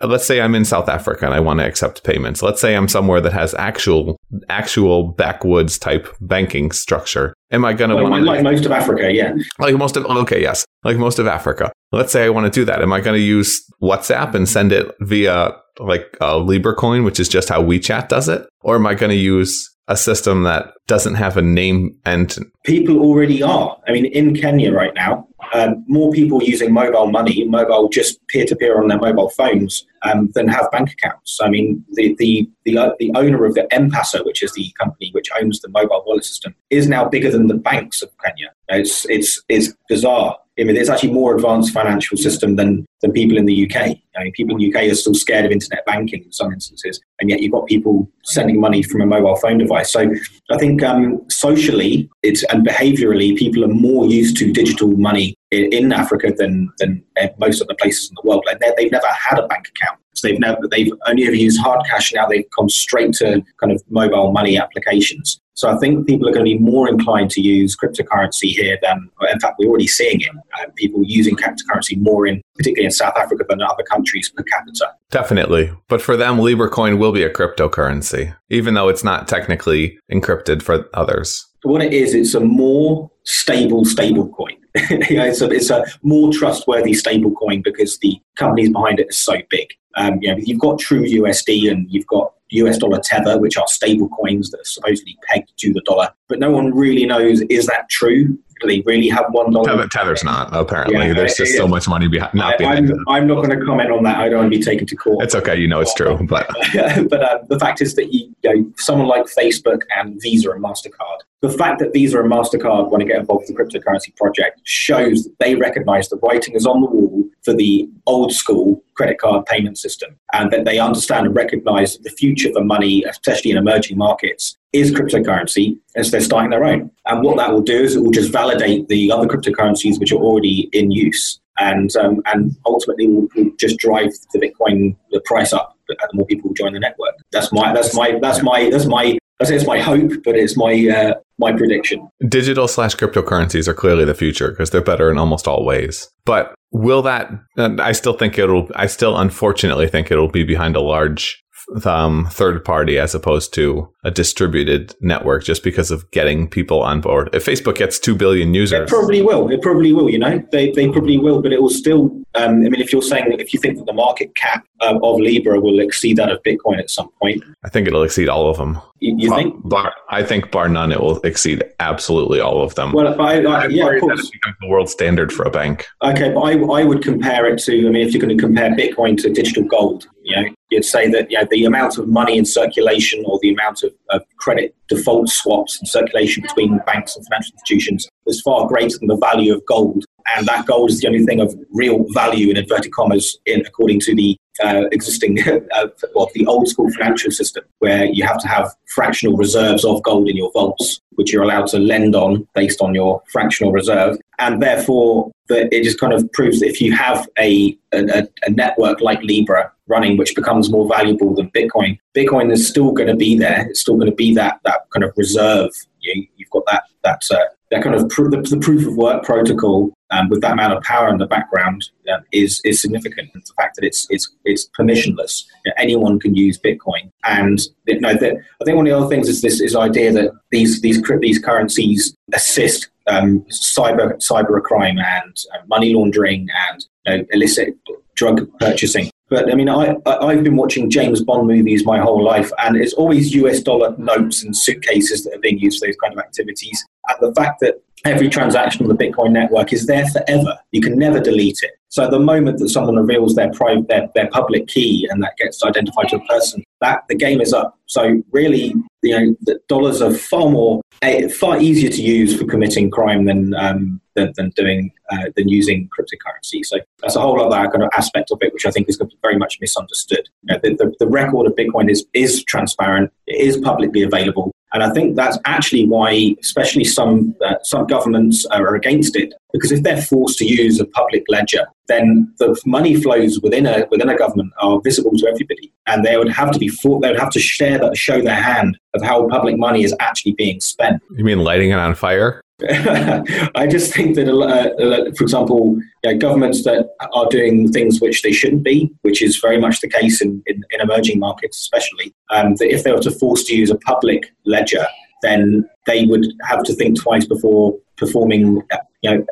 let's 0.01 0.25
say 0.25 0.41
I'm 0.41 0.55
in 0.55 0.65
South 0.65 0.89
Africa 0.89 1.25
and 1.25 1.33
I 1.33 1.39
want 1.39 1.59
to 1.59 1.65
accept 1.65 2.03
payments. 2.03 2.41
Let's 2.41 2.59
say 2.59 2.75
I'm 2.75 2.87
somewhere 2.87 3.21
that 3.21 3.33
has 3.33 3.53
actual 3.53 4.17
actual 4.49 5.07
backwoods 5.07 5.77
type 5.77 6.13
banking 6.21 6.71
structure. 6.71 7.33
Am 7.51 7.63
I 7.63 7.73
going 7.73 7.91
to 7.91 7.95
like, 7.95 8.23
like 8.23 8.43
most 8.43 8.65
of 8.65 8.71
Africa? 8.71 9.11
Yeah, 9.13 9.33
like 9.59 9.75
most 9.75 9.95
of 9.95 10.05
okay, 10.05 10.41
yes, 10.41 10.65
like 10.83 10.97
most 10.97 11.19
of 11.19 11.27
Africa. 11.27 11.71
Let's 11.91 12.11
say 12.11 12.25
I 12.25 12.29
want 12.29 12.51
to 12.51 12.59
do 12.59 12.65
that. 12.65 12.81
Am 12.81 12.91
I 12.91 12.99
going 12.99 13.15
to 13.15 13.23
use 13.23 13.63
WhatsApp 13.81 14.35
and 14.35 14.47
send 14.49 14.71
it 14.71 14.93
via 14.99 15.55
like 15.79 16.17
a 16.19 16.37
Libra 16.37 16.75
coin, 16.75 17.03
which 17.03 17.19
is 17.19 17.29
just 17.29 17.49
how 17.49 17.63
WeChat 17.63 18.09
does 18.09 18.27
it, 18.27 18.47
or 18.61 18.75
am 18.75 18.85
I 18.85 18.95
going 18.95 19.11
to 19.11 19.15
use 19.15 19.69
a 19.89 19.97
system 19.97 20.43
that 20.43 20.73
doesn't 20.88 21.15
have 21.15 21.36
a 21.36 21.41
name 21.41 21.97
and 22.06 22.38
people 22.63 22.99
already 22.99 23.41
are. 23.41 23.75
I 23.88 23.91
mean, 23.91 24.06
in 24.06 24.36
Kenya 24.36 24.71
right 24.71 24.93
now, 24.93 25.28
um, 25.54 25.84
more 25.88 26.12
people 26.12 26.43
using 26.43 26.71
mobile 26.71 27.08
money, 27.08 27.43
mobile 27.45 27.89
just 27.89 28.25
peer 28.28 28.45
to 28.45 28.56
peer 28.56 28.80
on 28.80 28.88
their 28.88 28.99
mobile 28.99 29.30
phones, 29.30 29.84
um, 30.04 30.30
than 30.36 30.47
have 30.47 30.69
bank 30.71 30.91
accounts. 30.91 31.39
I 31.41 31.49
mean, 31.49 31.84
the 31.93 32.15
the 32.19 32.49
the, 32.65 32.78
uh, 32.78 32.91
the 32.99 33.12
owner 33.15 33.45
of 33.45 33.56
the 33.56 33.71
M-Pesa, 33.73 34.23
which 34.25 34.43
is 34.43 34.54
the 34.54 34.71
company 34.80 35.10
which 35.12 35.30
owns 35.41 35.60
the 35.62 35.69
mobile 35.69 36.04
wallet 36.06 36.23
system, 36.23 36.54
is 36.69 36.88
now 36.88 37.10
bigger 37.10 37.32
than 37.32 37.47
the 37.47 37.56
banks 37.56 38.04
of 38.04 38.10
Kenya. 38.23 38.52
It's 38.67 39.06
it's 39.10 39.41
it's 39.49 39.73
bizarre. 39.88 40.38
I 40.59 40.63
mean, 40.63 40.75
it's 40.75 40.89
actually 40.89 41.13
more 41.13 41.35
advanced 41.35 41.73
financial 41.73 42.17
system 42.17 42.55
than 42.55 42.85
than 43.01 43.11
people 43.13 43.37
in 43.37 43.45
the 43.45 43.65
UK. 43.65 43.97
I 44.17 44.23
mean, 44.23 44.33
people 44.33 44.55
in 44.55 44.59
the 44.59 44.73
UK 44.73 44.91
are 44.91 44.95
still 44.95 45.13
scared 45.13 45.45
of 45.45 45.51
internet 45.51 45.85
banking 45.85 46.23
in 46.23 46.31
some 46.31 46.51
instances, 46.51 46.99
and 47.19 47.29
yet 47.29 47.41
you've 47.41 47.53
got 47.53 47.67
people 47.67 48.09
sending 48.23 48.59
money 48.59 48.83
from 48.83 49.01
a 49.01 49.05
mobile 49.05 49.37
phone 49.37 49.57
device. 49.57 49.91
So 49.91 50.11
I 50.51 50.57
think 50.57 50.83
um, 50.83 51.21
socially, 51.29 52.09
it's 52.23 52.43
and 52.45 52.65
behaviourally, 52.67 53.37
people 53.37 53.63
are 53.63 53.69
more 53.69 54.05
used 54.05 54.35
to 54.37 54.51
digital 54.51 54.89
money 54.97 55.35
in, 55.51 55.71
in 55.71 55.93
Africa 55.93 56.33
than 56.35 56.71
than 56.79 57.03
most 57.37 57.61
other 57.61 57.75
places 57.79 58.09
in 58.09 58.15
the 58.21 58.27
world. 58.27 58.43
Like 58.45 58.59
they've 58.77 58.91
never 58.91 59.07
had 59.07 59.39
a 59.39 59.47
bank 59.47 59.69
account. 59.69 59.98
So 60.19 60.27
they've 60.27 60.39
never 60.39 60.67
they've 60.69 60.91
only 61.08 61.25
ever 61.25 61.36
used 61.36 61.60
hard 61.60 61.86
cash. 61.88 62.12
Now 62.13 62.27
they've 62.27 62.49
gone 62.51 62.69
straight 62.69 63.13
to 63.13 63.41
kind 63.60 63.71
of 63.71 63.84
mobile 63.89 64.32
money 64.32 64.58
applications. 64.58 65.39
So 65.53 65.69
I 65.69 65.75
think 65.77 66.08
people 66.08 66.27
are 66.29 66.32
going 66.32 66.45
to 66.45 66.51
be 66.51 66.58
more 66.58 66.88
inclined 66.88 67.32
to 67.32 67.41
use 67.41 67.75
cryptocurrency 67.75 68.51
here 68.51 68.77
than, 68.82 69.10
in 69.29 69.39
fact, 69.41 69.55
we're 69.60 69.67
already 69.67 69.88
seeing 69.88 70.21
it. 70.21 70.29
Uh, 70.58 70.69
people 70.77 71.01
using 71.03 71.36
cryptocurrency 71.36 71.97
more 71.97 72.25
in, 72.25 72.41
particularly 72.55 72.86
in 72.86 72.91
South 72.91 73.17
Africa 73.17 73.43
than 73.49 73.62
other 73.62 73.84
countries 73.84 74.29
per 74.29 74.43
capita. 74.43 74.88
Definitely. 75.12 75.73
But 75.89 76.01
for 76.01 76.15
them, 76.15 76.39
Libra 76.39 76.69
coin 76.69 76.97
will 76.97 77.12
be 77.12 77.23
a 77.23 77.29
cryptocurrency, 77.29 78.34
even 78.49 78.73
though 78.73 78.88
it's 78.88 79.03
not 79.03 79.27
technically 79.27 79.99
encrypted 80.10 80.62
for 80.62 80.86
others. 80.93 81.45
What 81.63 81.81
it 81.81 81.93
is, 81.93 82.13
it's 82.13 82.33
a 82.33 82.39
more 82.39 83.11
stable 83.23 83.85
stable 83.85 84.29
coin. 84.29 84.55
you 84.89 85.17
know, 85.17 85.25
it's, 85.25 85.41
a, 85.41 85.49
it's 85.49 85.69
a 85.69 85.83
more 86.03 86.31
trustworthy 86.31 86.93
stable 86.93 87.31
coin 87.31 87.61
because 87.61 87.97
the 87.99 88.19
companies 88.35 88.69
behind 88.69 88.99
it 88.99 89.09
are 89.09 89.13
so 89.13 89.37
big. 89.49 89.67
Um, 89.95 90.19
you 90.21 90.31
know, 90.31 90.37
you've 90.39 90.59
got 90.59 90.79
True 90.79 91.03
USD 91.03 91.71
and 91.71 91.87
you've 91.89 92.07
got 92.07 92.33
US 92.51 92.77
dollar 92.77 92.99
tether, 93.03 93.39
which 93.39 93.57
are 93.57 93.67
stable 93.67 94.09
coins 94.09 94.51
that 94.51 94.59
are 94.59 94.65
supposedly 94.65 95.17
pegged 95.23 95.51
to 95.57 95.73
the 95.73 95.81
dollar. 95.81 96.09
But 96.27 96.39
no 96.39 96.51
one 96.51 96.73
really 96.73 97.05
knows 97.05 97.41
is 97.41 97.65
that 97.67 97.89
true? 97.89 98.37
do 98.59 98.67
they 98.67 98.81
really 98.85 99.07
have 99.09 99.25
one 99.31 99.51
dollar? 99.51 99.69
Tether, 99.69 99.87
Tether's 99.87 100.23
not 100.23 100.49
apparently. 100.53 101.07
Yeah, 101.07 101.13
There's 101.13 101.35
just 101.35 101.55
so 101.55 101.67
much 101.67 101.87
money 101.87 102.07
behind. 102.07 102.33
Not 102.33 102.55
I, 102.55 102.57
behind 102.57 102.91
I'm, 102.91 103.03
I'm, 103.07 103.27
not 103.27 103.35
going 103.35 103.57
to 103.57 103.65
comment 103.65 103.91
on 103.91 104.03
that. 104.03 104.19
I 104.19 104.29
don't 104.29 104.39
want 104.39 104.51
to 104.51 104.57
be 104.57 104.63
taken 104.63 104.85
to 104.87 104.95
court. 104.95 105.23
It's 105.23 105.35
okay. 105.35 105.55
You 105.55 105.67
know 105.67 105.79
it's 105.79 105.93
true, 105.93 106.17
but 106.27 106.47
but 107.09 107.23
uh, 107.23 107.39
the 107.47 107.57
fact 107.59 107.81
is 107.81 107.95
that 107.95 108.13
you, 108.13 108.33
you 108.43 108.55
know, 108.55 108.71
someone 108.77 109.07
like 109.07 109.25
Facebook 109.25 109.81
and 109.95 110.21
Visa 110.21 110.51
and 110.51 110.63
Mastercard. 110.63 111.19
The 111.41 111.49
fact 111.49 111.80
that 111.80 111.93
Visa 111.93 112.19
and 112.19 112.30
Mastercard 112.30 112.89
want 112.89 112.99
to 112.99 113.08
get 113.08 113.19
involved 113.19 113.45
with 113.47 113.56
the 113.56 113.80
cryptocurrency 113.80 114.13
project 114.17 114.60
shows 114.65 115.23
that 115.23 115.39
they 115.39 115.56
recognise 115.56 116.10
the 116.10 116.17
writing 116.17 116.54
is 116.54 116.65
on 116.65 116.82
the 116.82 116.88
wall 116.88 117.23
for 117.43 117.54
the 117.54 117.89
old 118.08 118.34
school 118.34 118.84
credit 118.93 119.19
card 119.19 119.45
payment 119.45 119.78
system, 119.78 120.19
and 120.34 120.52
that 120.52 120.65
they 120.65 120.80
understand 120.80 121.25
and 121.25 121.36
recognise 121.36 121.93
that 121.93 122.04
the 122.04 122.10
future 122.10 122.52
for 122.52 122.63
money, 122.63 123.06
especially 123.06 123.52
in 123.52 123.58
emerging 123.58 123.97
markets, 123.97 124.58
is 124.73 124.91
cryptocurrency 124.91 125.80
as 125.95 126.12
they're 126.12 126.19
starting 126.19 126.49
their 126.49 126.65
own. 126.65 126.91
And 127.06 127.23
what 127.23 127.38
that 127.38 127.54
will 127.54 127.62
do 127.62 127.84
is 127.84 127.95
it 127.95 128.02
will 128.02 128.12
just 128.12 128.34
validate 128.34 128.89
the 128.89 129.10
other 129.10 129.25
cryptocurrencies 129.25 129.97
which 129.97 130.12
are 130.12 130.19
already 130.19 130.69
in 130.73 130.91
use. 130.91 131.39
And, 131.62 131.93
um, 131.97 132.21
and 132.25 132.56
ultimately 132.65 133.08
will, 133.08 133.28
will 133.36 133.52
just 133.58 133.78
drive 133.80 134.12
the 134.34 134.39
Bitcoin 134.39 134.95
the 135.12 135.19
price 135.25 135.52
up 135.52 135.78
the 135.89 135.97
more 136.13 136.25
people 136.25 136.54
join 136.54 136.73
the 136.73 136.80
network. 136.80 137.15
That's 137.32 137.52
my 137.52 137.73
that's 137.73 137.95
my 137.95 138.17
that's 138.21 138.41
my 138.41 138.69
that's 138.69 138.86
my 138.86 139.17
I 139.41 139.45
say 139.45 139.56
it's 139.56 139.65
my 139.65 139.80
hope, 139.80 140.12
but 140.23 140.36
it's 140.36 140.58
my 140.58 140.73
uh, 140.88 141.13
my 141.39 141.54
prediction. 141.54 142.08
Digital 142.28 142.67
slash 142.67 142.95
cryptocurrencies 142.95 143.67
are 143.67 143.73
clearly 143.73 144.06
the 144.06 144.13
future 144.13 144.49
because 144.49 144.69
they're 144.69 144.82
better 144.82 145.10
in 145.10 145.17
almost 145.17 145.47
all 145.47 145.65
ways. 145.65 146.10
But 146.25 146.54
will 146.71 147.02
that? 147.04 147.32
I 147.58 147.93
still 147.93 148.13
think 148.13 148.38
it'll. 148.38 148.69
I 148.75 148.86
still 148.86 149.17
unfortunately 149.17 149.88
think 149.88 150.12
it'll 150.12 150.30
be 150.30 150.43
behind 150.43 150.75
a 150.75 150.82
large 150.82 151.41
um, 151.86 152.27
third 152.32 152.63
party 152.63 152.97
as 152.97 153.15
opposed 153.15 153.53
to 153.53 153.91
a 154.03 154.12
distributed 154.12 154.95
network 155.01 155.43
just 155.43 155.63
because 155.63 155.91
of 155.91 156.10
getting 156.12 156.49
people 156.49 156.82
on 156.82 157.01
board. 157.01 157.29
If 157.34 157.45
Facebook 157.45 157.75
gets 157.75 157.99
2 157.99 158.15
billion 158.15 158.53
users. 158.53 158.82
It 158.82 158.89
probably 158.89 159.21
will. 159.21 159.49
It 159.49 159.62
probably 159.62 159.93
will, 159.93 160.10
you 160.10 160.17
know. 160.17 160.41
They, 160.51 160.71
they 160.71 160.88
probably 160.89 161.17
will, 161.17 161.41
but 161.41 161.51
it 161.51 161.62
will 161.62 161.69
still. 161.69 162.05
Um, 162.36 162.65
I 162.65 162.69
mean, 162.69 162.75
if 162.75 162.93
you're 162.93 163.01
saying, 163.01 163.29
that 163.29 163.41
if 163.41 163.53
you 163.53 163.60
think 163.60 163.77
that 163.77 163.86
the 163.86 163.93
market 163.93 164.36
cap 164.36 164.65
um, 164.82 165.03
of 165.03 165.17
Libra 165.19 165.60
will 165.60 165.79
exceed 165.79 166.17
that 166.17 166.32
of 166.32 166.41
Bitcoin 166.43 166.79
at 166.79 166.89
some 166.89 167.10
point. 167.21 167.43
I 167.63 167.69
think 167.69 167.88
it'll 167.88 168.03
exceed 168.03 168.29
all 168.29 168.49
of 168.49 168.58
them. 168.58 168.79
You, 168.99 169.15
you 169.17 169.36
think? 169.36 169.55
Bar, 169.67 169.93
I 170.10 170.23
think, 170.23 170.51
bar 170.51 170.69
none, 170.69 170.91
it 170.91 170.99
will 170.99 171.19
exceed 171.21 171.63
absolutely 171.79 172.39
all 172.39 172.62
of 172.62 172.75
them. 172.75 172.93
Well, 172.93 173.19
I, 173.19 173.41
I, 173.41 173.67
yeah, 173.67 173.89
of 173.89 174.01
course. 174.01 174.32
The 174.62 174.67
world 174.67 174.89
standard 174.89 175.32
for 175.34 175.43
a 175.43 175.51
bank. 175.51 175.88
Okay, 176.03 176.32
but 176.34 176.41
I, 176.41 176.53
I 176.53 176.84
would 176.84 177.01
compare 177.01 177.45
it 177.47 177.60
to, 177.63 177.88
I 177.88 177.89
mean, 177.89 178.08
if 178.08 178.13
you're 178.13 178.21
going 178.21 178.38
to 178.38 178.41
compare 178.41 178.69
Bitcoin 178.71 179.17
to 179.21 179.29
digital 179.29 179.63
gold, 179.63 180.08
you 180.23 180.36
know, 180.36 180.53
you'd 180.69 180.86
say 180.86 181.10
that 181.10 181.29
you 181.32 181.38
know, 181.38 181.47
the 181.49 181.65
amount 181.65 181.97
of 181.97 182.08
money 182.08 182.38
in 182.38 182.45
circulation 182.45 183.23
or 183.25 183.39
the 183.41 183.51
amount 183.51 183.84
of, 183.84 183.93
of 184.10 184.23
credit 184.38 184.75
default 184.88 185.29
swaps 185.29 185.79
in 185.79 185.88
circulation 185.88 186.41
between 186.41 186.79
banks 186.86 187.15
and 187.15 187.25
financial 187.27 187.53
institutions 187.53 188.08
is 188.27 188.41
far 188.41 188.67
greater 188.67 188.97
than 188.99 189.08
the 189.08 189.17
value 189.17 189.53
of 189.53 189.65
gold. 189.65 190.05
And 190.36 190.47
that 190.47 190.67
gold 190.67 190.91
is 190.91 190.99
the 190.99 191.08
only 191.08 191.25
thing 191.25 191.39
of 191.39 191.55
real 191.71 192.05
value 192.13 192.49
in 192.51 192.58
inverted 192.58 192.91
commas, 192.91 193.38
in 193.45 193.65
according 193.65 193.99
to 194.01 194.15
the 194.15 194.38
uh, 194.63 194.85
existing, 194.91 195.39
uh, 195.47 195.88
well, 196.15 196.29
the 196.33 196.45
old 196.45 196.67
school 196.67 196.89
financial 196.91 197.31
system, 197.31 197.63
where 197.79 198.05
you 198.05 198.25
have 198.25 198.39
to 198.39 198.47
have 198.47 198.73
fractional 198.88 199.35
reserves 199.38 199.85
of 199.85 200.01
gold 200.03 200.27
in 200.27 200.38
your 200.38 200.51
vaults, 200.51 201.01
which 201.12 201.31
you're 201.31 201.43
allowed 201.43 201.67
to 201.67 201.79
lend 201.79 202.15
on 202.15 202.47
based 202.55 202.81
on 202.81 202.93
your 202.93 203.21
fractional 203.31 203.71
reserve. 203.71 204.17
And 204.39 204.62
therefore, 204.62 205.31
that 205.49 205.73
it 205.73 205.83
just 205.83 205.99
kind 205.99 206.13
of 206.13 206.31
proves 206.31 206.59
that 206.59 206.67
if 206.67 206.79
you 206.79 206.93
have 206.95 207.27
a, 207.38 207.77
a, 207.93 208.27
a 208.43 208.51
network 208.51 209.01
like 209.01 209.21
Libra 209.21 209.71
running, 209.88 210.17
which 210.17 210.35
becomes 210.35 210.69
more 210.69 210.88
valuable 210.88 211.33
than 211.35 211.49
Bitcoin, 211.51 211.99
Bitcoin 212.15 212.51
is 212.51 212.67
still 212.67 212.91
going 212.91 213.09
to 213.09 213.15
be 213.15 213.38
there. 213.38 213.67
It's 213.69 213.81
still 213.81 213.95
going 213.95 214.09
to 214.09 214.15
be 214.15 214.33
that, 214.35 214.59
that 214.63 214.89
kind 214.93 215.03
of 215.03 215.12
reserve. 215.17 215.71
You, 215.99 216.27
have 216.39 216.49
got 216.51 216.63
that, 216.67 216.83
that 217.03 217.21
uh, 217.31 217.45
that 217.71 217.84
kind 217.84 217.95
of 217.95 218.10
pr- 218.10 218.29
the, 218.29 218.41
the, 218.41 218.58
proof 218.58 218.88
of 218.88 218.95
work 218.95 219.23
protocol 219.23 219.93
um, 220.12 220.29
with 220.29 220.41
that 220.41 220.53
amount 220.53 220.73
of 220.73 220.84
power 220.84 221.10
in 221.10 221.17
the 221.17 221.27
background 221.27 221.89
uh, 222.12 222.19
is 222.32 222.62
is 222.65 222.82
significant. 222.82 223.32
The 223.34 223.41
fact 223.55 223.75
that 223.75 223.86
it's 223.86 224.08
it's 224.10 224.29
it's 224.45 224.69
permissionless, 224.77 225.43
you 225.65 225.69
know, 225.69 225.73
anyone 225.77 226.19
can 226.19 226.36
use 226.36 226.60
Bitcoin, 226.60 227.12
and 227.25 227.60
you 227.86 227.99
know, 227.99 228.13
the, 228.13 228.41
I 228.62 228.65
think 228.65 228.75
one 228.75 228.88
of 228.88 228.91
the 228.91 228.97
other 228.97 229.08
things 229.08 229.29
is 229.29 229.41
this 229.41 229.62
is 229.62 229.75
idea 229.75 230.12
that 230.13 230.32
these 230.51 230.82
these 230.82 231.01
these 231.19 231.39
currencies 231.39 232.15
assist 232.34 232.89
um, 233.08 233.41
cyber 233.51 234.17
cyber 234.17 234.62
crime 234.62 234.97
and 234.97 235.36
uh, 235.53 235.65
money 235.67 235.93
laundering 235.93 236.47
and 236.69 236.86
you 237.05 237.17
know, 237.17 237.25
illicit 237.32 237.75
drug 238.15 238.47
purchasing. 238.60 239.10
But 239.29 239.51
I 239.51 239.55
mean, 239.55 239.69
I, 239.69 239.95
I've 240.08 240.43
been 240.43 240.55
watching 240.55 240.89
James 240.89 241.23
Bond 241.23 241.47
movies 241.47 241.86
my 241.86 241.99
whole 241.99 242.23
life, 242.23 242.51
and 242.58 242.75
it's 242.75 242.93
always 242.93 243.34
US 243.36 243.60
dollar 243.62 243.95
notes 243.97 244.43
and 244.43 244.58
suitcases 244.58 245.23
that 245.23 245.36
are 245.36 245.39
being 245.39 245.60
used 245.60 245.79
for 245.79 245.88
those 245.88 245.95
kind 246.03 246.13
of 246.13 246.19
activities. 246.19 246.84
And 247.09 247.17
the 247.19 247.33
fact 247.33 247.59
that 247.61 247.81
every 248.05 248.29
transaction 248.29 248.85
on 248.85 248.95
the 248.95 249.03
Bitcoin 249.03 249.31
network 249.31 249.73
is 249.73 249.85
there 249.85 250.05
forever, 250.07 250.57
you 250.71 250.81
can 250.81 250.97
never 250.97 251.19
delete 251.19 251.59
it. 251.61 251.71
So 251.89 252.09
the 252.09 252.19
moment 252.19 252.59
that 252.59 252.69
someone 252.69 252.95
reveals 252.95 253.35
their 253.35 253.51
private, 253.51 253.87
their, 253.87 254.09
their 254.13 254.29
public 254.29 254.67
key, 254.67 255.07
and 255.09 255.23
that 255.23 255.35
gets 255.37 255.63
identified 255.63 256.09
to 256.09 256.17
a 256.17 256.25
person, 256.25 256.63
that 256.81 257.03
the 257.09 257.15
game 257.15 257.41
is 257.41 257.51
up. 257.51 257.77
So 257.87 258.21
really, 258.31 258.75
you 259.01 259.19
know, 259.19 259.35
the 259.41 259.59
dollars 259.67 260.01
are 260.01 260.13
far 260.13 260.49
more, 260.49 260.81
eh, 261.01 261.27
far 261.29 261.59
easier 261.59 261.89
to 261.89 262.01
use 262.01 262.37
for 262.37 262.45
committing 262.45 262.91
crime 262.91 263.25
than 263.25 263.55
um, 263.55 263.99
than, 264.15 264.33
than 264.35 264.51
doing 264.51 264.91
uh, 265.11 265.29
than 265.35 265.49
using 265.49 265.89
cryptocurrency. 265.89 266.63
So 266.63 266.77
that's 267.01 267.15
a 267.15 267.21
whole 267.21 267.41
other 267.41 267.69
kind 267.71 267.83
of 267.83 267.89
aspect 267.97 268.29
of 268.31 268.37
it, 268.41 268.53
which 268.53 268.67
I 268.67 268.71
think 268.71 268.87
is 268.87 269.01
very 269.23 269.37
much 269.37 269.57
misunderstood. 269.59 270.29
You 270.43 270.53
know, 270.53 270.59
the, 270.61 270.75
the, 270.75 270.93
the 270.99 271.07
record 271.07 271.47
of 271.47 271.55
Bitcoin 271.55 271.89
is 271.89 272.05
is 272.13 272.43
transparent, 272.43 273.11
it 273.25 273.41
is 273.41 273.57
publicly 273.57 274.03
available, 274.03 274.51
and 274.73 274.84
I 274.84 274.91
think 274.91 275.15
that's 275.15 275.38
actually 275.45 275.86
why, 275.88 276.36
especially 276.41 276.84
some 276.84 277.36
uh, 277.45 277.55
some 277.63 277.88
governments 277.88 278.45
are 278.47 278.75
against 278.75 279.15
it, 279.15 279.34
because 279.51 279.71
if 279.71 279.84
they're 279.84 280.01
forced 280.01 280.38
to 280.39 280.45
use 280.45 280.79
a 280.79 280.86
public 280.86 281.23
ledger, 281.27 281.65
then 281.88 282.32
the 282.39 282.60
money 282.65 282.95
flows 283.01 283.39
within 283.41 283.65
a 283.65 283.86
within 283.89 284.10
a 284.10 284.17
government 284.17 284.51
are 284.62 284.79
visible 284.82 285.12
to 285.17 285.27
everybody, 285.27 285.71
and 285.88 286.05
they 286.05 286.17
would 286.17 286.29
have 286.29 286.51
to 286.51 286.60
be 286.60 286.67
for, 286.67 286.99
they 287.01 287.10
would 287.10 287.19
have 287.19 287.32
to 287.32 287.39
share 287.39 287.79
that, 287.79 287.97
show 287.97 288.21
their 288.21 288.36
hand 288.36 288.77
of 288.93 289.01
how 289.01 289.27
public 289.27 289.58
money 289.58 289.84
is 289.84 289.95
actually 289.99 290.34
being 290.34 290.60
spent. 290.60 291.01
You 291.17 291.23
mean 291.23 291.39
lighting 291.39 291.71
it 291.71 291.79
on 291.79 291.95
fire? 291.95 292.41
I 292.61 293.67
just 293.69 293.93
think 293.93 294.15
that, 294.15 294.27
uh, 294.27 295.15
for 295.15 295.23
example, 295.23 295.77
you 296.03 296.11
know, 296.11 296.17
governments 296.17 296.63
that 296.65 296.89
are 297.13 297.27
doing 297.29 297.71
things 297.71 298.01
which 298.01 298.21
they 298.21 298.33
shouldn't 298.33 298.63
be, 298.63 298.91
which 299.01 299.21
is 299.21 299.39
very 299.39 299.59
much 299.59 299.79
the 299.79 299.87
case 299.87 300.21
in, 300.21 300.43
in, 300.45 300.63
in 300.71 300.81
emerging 300.81 301.19
markets, 301.19 301.57
especially, 301.59 302.13
um, 302.31 302.55
that 302.55 302.73
if 302.73 302.83
they 302.83 302.91
were 302.91 302.99
to 302.99 303.11
force 303.11 303.43
to 303.45 303.55
use 303.55 303.69
a 303.69 303.77
public 303.77 304.33
ledger, 304.45 304.85
then 305.21 305.69
they 305.85 306.05
would 306.05 306.25
have 306.43 306.63
to 306.63 306.73
think 306.73 306.99
twice 306.99 307.25
before 307.25 307.77
performing, 307.97 308.61
you 309.01 309.12
know, 309.12 309.25